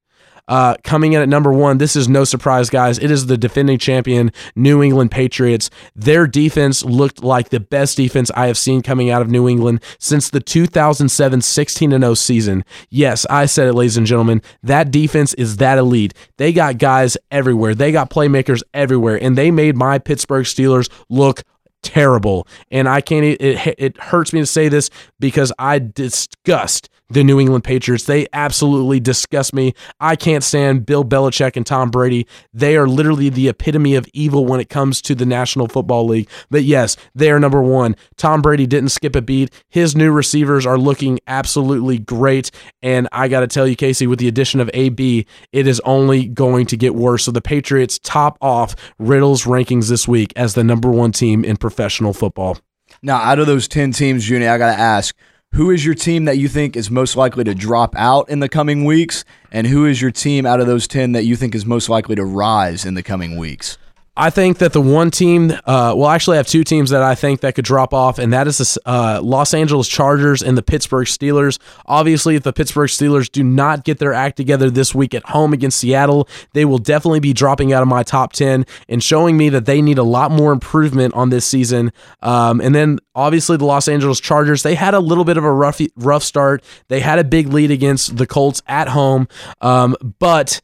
uh, 0.46 0.76
coming 0.84 1.14
in 1.14 1.22
at 1.22 1.28
number 1.28 1.52
one, 1.52 1.78
this 1.78 1.96
is 1.96 2.08
no 2.08 2.24
surprise, 2.24 2.68
guys. 2.68 2.98
It 2.98 3.10
is 3.10 3.26
the 3.26 3.38
defending 3.38 3.78
champion, 3.78 4.32
New 4.54 4.82
England 4.82 5.10
Patriots. 5.10 5.70
Their 5.96 6.26
defense 6.26 6.84
looked 6.84 7.22
like 7.22 7.48
the 7.48 7.60
best 7.60 7.96
defense 7.96 8.30
I 8.34 8.46
have 8.46 8.58
seen 8.58 8.82
coming 8.82 9.10
out 9.10 9.22
of 9.22 9.30
New 9.30 9.48
England 9.48 9.82
since 9.98 10.28
the 10.28 10.40
2007 10.40 11.40
16 11.40 11.90
0 11.90 12.14
season. 12.14 12.64
Yes, 12.90 13.24
I 13.30 13.46
said 13.46 13.68
it, 13.68 13.74
ladies 13.74 13.96
and 13.96 14.06
gentlemen. 14.06 14.42
That 14.62 14.90
defense 14.90 15.34
is 15.34 15.56
that 15.56 15.78
elite. 15.78 16.14
They 16.36 16.52
got 16.52 16.78
guys 16.78 17.16
everywhere, 17.30 17.74
they 17.74 17.92
got 17.92 18.10
playmakers 18.10 18.62
everywhere, 18.72 19.16
and 19.22 19.38
they 19.38 19.50
made 19.50 19.76
my 19.76 19.98
Pittsburgh 19.98 20.44
Steelers 20.44 20.90
look 21.08 21.42
terrible. 21.84 22.48
And 22.70 22.88
I 22.88 23.00
can't, 23.00 23.24
it, 23.24 23.74
it 23.78 24.00
hurts 24.00 24.32
me 24.32 24.40
to 24.40 24.46
say 24.46 24.68
this 24.68 24.90
because 25.20 25.52
I 25.58 25.78
disgust 25.78 26.88
the 27.10 27.22
New 27.22 27.38
England 27.38 27.64
Patriots. 27.64 28.04
They 28.04 28.26
absolutely 28.32 28.98
disgust 28.98 29.54
me. 29.54 29.74
I 30.00 30.16
can't 30.16 30.42
stand 30.42 30.86
Bill 30.86 31.04
Belichick 31.04 31.56
and 31.56 31.66
Tom 31.66 31.90
Brady. 31.90 32.26
They 32.52 32.76
are 32.76 32.86
literally 32.86 33.28
the 33.28 33.48
epitome 33.48 33.94
of 33.94 34.06
evil 34.14 34.46
when 34.46 34.60
it 34.60 34.70
comes 34.70 35.02
to 35.02 35.14
the 35.14 35.26
National 35.26 35.68
Football 35.68 36.06
League. 36.06 36.28
But 36.50 36.64
yes, 36.64 36.96
they 37.14 37.30
are 37.30 37.38
number 37.38 37.62
one. 37.62 37.94
Tom 38.16 38.40
Brady 38.40 38.66
didn't 38.66 38.88
skip 38.88 39.14
a 39.14 39.22
beat. 39.22 39.52
His 39.68 39.94
new 39.94 40.12
receivers 40.12 40.64
are 40.64 40.78
looking 40.78 41.20
absolutely 41.26 41.98
great. 41.98 42.50
And 42.82 43.08
I 43.12 43.28
got 43.28 43.40
to 43.40 43.46
tell 43.46 43.66
you, 43.66 43.76
Casey, 43.76 44.06
with 44.06 44.18
the 44.18 44.28
addition 44.28 44.60
of 44.60 44.70
AB, 44.72 45.26
it 45.52 45.66
is 45.66 45.80
only 45.84 46.26
going 46.26 46.66
to 46.66 46.76
get 46.76 46.94
worse. 46.94 47.24
So 47.24 47.30
the 47.30 47.42
Patriots 47.42 47.98
top 48.02 48.38
off 48.40 48.74
Riddle's 48.98 49.44
rankings 49.44 49.88
this 49.88 50.08
week 50.08 50.32
as 50.36 50.54
the 50.54 50.64
number 50.64 50.90
one 50.90 51.12
team 51.12 51.44
in 51.44 51.56
professional 51.56 51.73
football. 52.12 52.58
Now, 53.02 53.16
out 53.16 53.38
of 53.38 53.46
those 53.46 53.68
10 53.68 53.92
teams, 53.92 54.24
Junior, 54.24 54.50
I 54.50 54.58
got 54.58 54.74
to 54.74 54.80
ask 54.80 55.14
who 55.54 55.70
is 55.70 55.84
your 55.84 55.94
team 55.94 56.24
that 56.24 56.36
you 56.36 56.48
think 56.48 56.76
is 56.76 56.90
most 56.90 57.16
likely 57.16 57.44
to 57.44 57.54
drop 57.54 57.94
out 57.96 58.28
in 58.28 58.40
the 58.40 58.48
coming 58.48 58.84
weeks? 58.84 59.24
And 59.52 59.68
who 59.68 59.86
is 59.86 60.02
your 60.02 60.10
team 60.10 60.46
out 60.46 60.60
of 60.60 60.66
those 60.66 60.88
10 60.88 61.12
that 61.12 61.24
you 61.24 61.36
think 61.36 61.54
is 61.54 61.64
most 61.64 61.88
likely 61.88 62.16
to 62.16 62.24
rise 62.24 62.84
in 62.84 62.94
the 62.94 63.04
coming 63.04 63.38
weeks? 63.38 63.78
I 64.16 64.30
think 64.30 64.58
that 64.58 64.72
the 64.72 64.80
one 64.80 65.10
team, 65.10 65.50
uh, 65.50 65.92
well, 65.96 66.06
actually, 66.06 66.36
I 66.36 66.38
have 66.38 66.46
two 66.46 66.62
teams 66.62 66.90
that 66.90 67.02
I 67.02 67.16
think 67.16 67.40
that 67.40 67.56
could 67.56 67.64
drop 67.64 67.92
off, 67.92 68.20
and 68.20 68.32
that 68.32 68.46
is 68.46 68.58
the 68.58 68.80
uh, 68.86 69.20
Los 69.20 69.52
Angeles 69.52 69.88
Chargers 69.88 70.40
and 70.40 70.56
the 70.56 70.62
Pittsburgh 70.62 71.06
Steelers. 71.06 71.58
Obviously, 71.86 72.36
if 72.36 72.44
the 72.44 72.52
Pittsburgh 72.52 72.88
Steelers 72.88 73.30
do 73.30 73.42
not 73.42 73.84
get 73.84 73.98
their 73.98 74.12
act 74.12 74.36
together 74.36 74.70
this 74.70 74.94
week 74.94 75.14
at 75.14 75.24
home 75.30 75.52
against 75.52 75.78
Seattle, 75.78 76.28
they 76.52 76.64
will 76.64 76.78
definitely 76.78 77.18
be 77.18 77.32
dropping 77.32 77.72
out 77.72 77.82
of 77.82 77.88
my 77.88 78.04
top 78.04 78.32
10 78.32 78.64
and 78.88 79.02
showing 79.02 79.36
me 79.36 79.48
that 79.48 79.66
they 79.66 79.82
need 79.82 79.98
a 79.98 80.04
lot 80.04 80.30
more 80.30 80.52
improvement 80.52 81.12
on 81.14 81.30
this 81.30 81.44
season. 81.44 81.92
Um, 82.22 82.60
and 82.60 82.72
then, 82.72 83.00
obviously, 83.16 83.56
the 83.56 83.64
Los 83.64 83.88
Angeles 83.88 84.20
Chargers, 84.20 84.62
they 84.62 84.76
had 84.76 84.94
a 84.94 85.00
little 85.00 85.24
bit 85.24 85.38
of 85.38 85.44
a 85.44 85.52
rough, 85.52 85.80
rough 85.96 86.22
start. 86.22 86.62
They 86.86 87.00
had 87.00 87.18
a 87.18 87.24
big 87.24 87.48
lead 87.48 87.72
against 87.72 88.16
the 88.16 88.28
Colts 88.28 88.62
at 88.68 88.86
home, 88.86 89.26
um, 89.60 89.96
but 90.20 90.60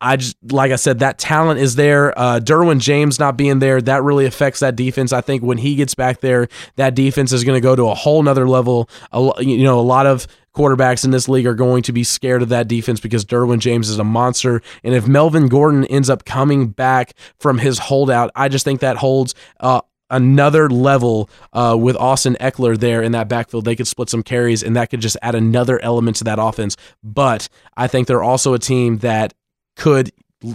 I 0.00 0.16
just 0.16 0.36
like 0.50 0.70
I 0.70 0.76
said, 0.76 1.00
that 1.00 1.18
talent 1.18 1.60
is 1.60 1.74
there. 1.74 2.16
Uh, 2.18 2.40
Derwin 2.40 2.78
James 2.78 3.18
not 3.18 3.36
being 3.36 3.58
there, 3.58 3.80
that 3.82 4.02
really 4.02 4.26
affects 4.26 4.60
that 4.60 4.76
defense. 4.76 5.12
I 5.12 5.20
think 5.20 5.42
when 5.42 5.58
he 5.58 5.74
gets 5.74 5.94
back 5.94 6.20
there, 6.20 6.48
that 6.76 6.94
defense 6.94 7.32
is 7.32 7.44
going 7.44 7.56
to 7.56 7.60
go 7.60 7.74
to 7.74 7.88
a 7.88 7.94
whole 7.94 8.22
nother 8.22 8.48
level. 8.48 8.88
A, 9.12 9.32
you 9.42 9.64
know, 9.64 9.78
a 9.78 9.82
lot 9.82 10.06
of 10.06 10.26
quarterbacks 10.54 11.04
in 11.04 11.10
this 11.10 11.28
league 11.28 11.46
are 11.46 11.54
going 11.54 11.82
to 11.84 11.92
be 11.92 12.04
scared 12.04 12.42
of 12.42 12.48
that 12.48 12.68
defense 12.68 13.00
because 13.00 13.24
Derwin 13.24 13.58
James 13.58 13.88
is 13.88 13.98
a 13.98 14.04
monster. 14.04 14.62
And 14.84 14.94
if 14.94 15.06
Melvin 15.06 15.48
Gordon 15.48 15.84
ends 15.86 16.10
up 16.10 16.24
coming 16.24 16.68
back 16.68 17.14
from 17.38 17.58
his 17.58 17.78
holdout, 17.78 18.30
I 18.34 18.48
just 18.48 18.64
think 18.64 18.80
that 18.80 18.96
holds 18.96 19.34
uh, 19.60 19.80
another 20.10 20.68
level 20.68 21.28
uh, 21.52 21.76
with 21.78 21.96
Austin 21.96 22.36
Ekeler 22.40 22.78
there 22.78 23.02
in 23.02 23.12
that 23.12 23.28
backfield. 23.28 23.64
They 23.64 23.76
could 23.76 23.86
split 23.86 24.08
some 24.08 24.22
carries, 24.22 24.62
and 24.62 24.76
that 24.76 24.90
could 24.90 25.00
just 25.00 25.16
add 25.22 25.34
another 25.34 25.80
element 25.80 26.16
to 26.18 26.24
that 26.24 26.38
offense. 26.40 26.76
But 27.02 27.48
I 27.76 27.86
think 27.86 28.06
they're 28.06 28.22
also 28.22 28.54
a 28.54 28.58
team 28.58 28.98
that 28.98 29.34
could 29.78 30.12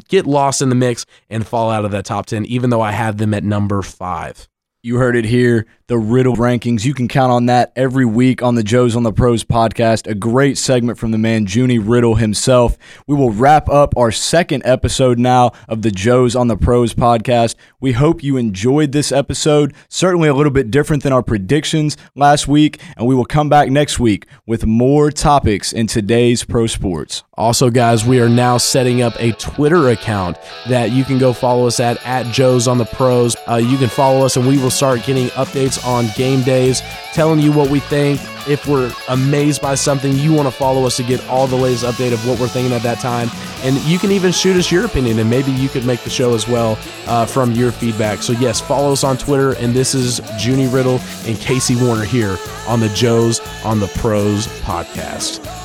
get 0.08 0.28
lost 0.28 0.62
in 0.62 0.70
the 0.70 0.76
mix 0.76 1.06
and 1.30 1.46
fall 1.46 1.72
out 1.72 1.86
of 1.86 1.92
that 1.92 2.06
top 2.06 2.28
10, 2.28 2.46
even 2.46 2.70
though 2.70 2.82
I 2.82 2.92
have 2.92 3.18
them 3.18 3.34
at 3.34 3.44
number 3.44 3.82
five. 3.82 4.48
You 4.86 4.98
heard 4.98 5.16
it 5.16 5.24
here 5.24 5.66
the 5.88 5.98
Riddle 5.98 6.36
rankings. 6.36 6.84
You 6.84 6.94
can 6.94 7.08
count 7.08 7.32
on 7.32 7.46
that 7.46 7.72
every 7.76 8.04
week 8.04 8.42
on 8.42 8.56
the 8.56 8.64
Joe's 8.64 8.96
on 8.96 9.04
the 9.04 9.14
Pros 9.14 9.44
podcast. 9.44 10.08
A 10.08 10.16
great 10.16 10.58
segment 10.58 10.98
from 10.98 11.12
the 11.12 11.18
man, 11.18 11.46
Junie 11.48 11.80
Riddle 11.80 12.16
himself. 12.16 12.78
We 13.08 13.16
will 13.16 13.32
wrap 13.32 13.70
up 13.70 13.96
our 13.96 14.12
second 14.12 14.64
episode 14.66 15.20
now 15.20 15.52
of 15.70 15.84
the 15.84 15.92
Joe's 15.92 16.36
on 16.36 16.48
the 16.48 16.58
Pros 16.58 16.94
podcast. 16.94 17.56
We 17.84 17.92
hope 17.92 18.24
you 18.24 18.38
enjoyed 18.38 18.94
this 18.94 19.12
episode. 19.12 19.74
Certainly 19.90 20.30
a 20.30 20.34
little 20.34 20.54
bit 20.54 20.72
different 20.72 21.04
than 21.04 21.12
our 21.12 21.22
predictions 21.22 21.98
last 22.16 22.48
week. 22.48 22.80
And 22.96 23.06
we 23.06 23.14
will 23.14 23.26
come 23.26 23.50
back 23.50 23.70
next 23.70 24.00
week 24.00 24.26
with 24.46 24.66
more 24.66 25.12
topics 25.12 25.74
in 25.74 25.88
today's 25.88 26.46
pro 26.46 26.66
sports. 26.68 27.24
Also, 27.34 27.70
guys, 27.70 28.06
we 28.06 28.22
are 28.22 28.30
now 28.30 28.58
setting 28.58 29.02
up 29.02 29.14
a 29.20 29.34
Twitter 29.34 29.90
account 29.90 30.38
that 30.70 30.92
you 30.92 31.04
can 31.04 31.18
go 31.18 31.34
follow 31.34 31.68
us 31.68 31.82
at, 31.82 32.02
at 32.06 32.26
Joe's 32.34 32.70
on 32.70 32.78
the 32.78 32.86
Pros. 32.86 33.36
Uh, 33.50 33.56
you 33.56 33.78
can 33.78 33.90
follow 33.90 34.26
us 34.26 34.38
and 34.38 34.48
we 34.48 34.58
will 34.58 34.72
start 34.72 35.04
getting 35.04 35.28
updates 35.32 35.86
on 35.86 36.06
game 36.16 36.42
days, 36.44 36.82
telling 37.12 37.42
you 37.42 37.52
what 37.52 37.70
we 37.70 37.82
think. 37.82 38.22
If 38.48 38.68
we're 38.68 38.92
amazed 39.10 39.62
by 39.62 39.76
something, 39.76 40.14
you 40.14 40.34
want 40.34 40.48
to 40.48 40.54
follow 40.54 40.86
us 40.86 40.98
to 40.98 41.04
get 41.04 41.26
all 41.28 41.48
the 41.48 41.56
latest 41.56 41.86
update 41.86 42.14
of 42.14 42.28
what 42.28 42.40
we're 42.40 42.48
thinking 42.48 42.74
at 42.74 42.84
that 42.84 43.00
time. 43.00 43.30
And 43.64 43.78
you 43.84 43.98
can 43.98 44.12
even 44.12 44.32
shoot 44.32 44.58
us 44.58 44.72
your 44.72 44.86
opinion, 44.86 45.20
and 45.20 45.30
maybe 45.30 45.52
you 45.52 45.70
could 45.70 45.86
make 45.86 46.02
the 46.02 46.10
show 46.10 46.34
as 46.34 46.48
well 46.48 46.78
uh, 47.08 47.26
from 47.26 47.52
your 47.54 47.72
feedback. 47.72 48.22
So, 48.22 48.34
yes, 48.34 48.60
follow 48.60 48.92
us 48.92 49.04
on 49.04 49.18
Twitter. 49.18 49.54
And 49.54 49.74
this 49.74 49.96
is 49.96 50.20
Junie 50.40 50.68
Riddle 50.68 51.00
and 51.26 51.38
Casey 51.38 51.76
Warner 51.76 52.06
here 52.06 52.38
on 52.68 52.80
the 52.80 52.90
Joe's 52.90 53.40
on 53.64 53.80
the 53.80 53.88
Pros 53.88 54.48
podcast. 54.62 55.63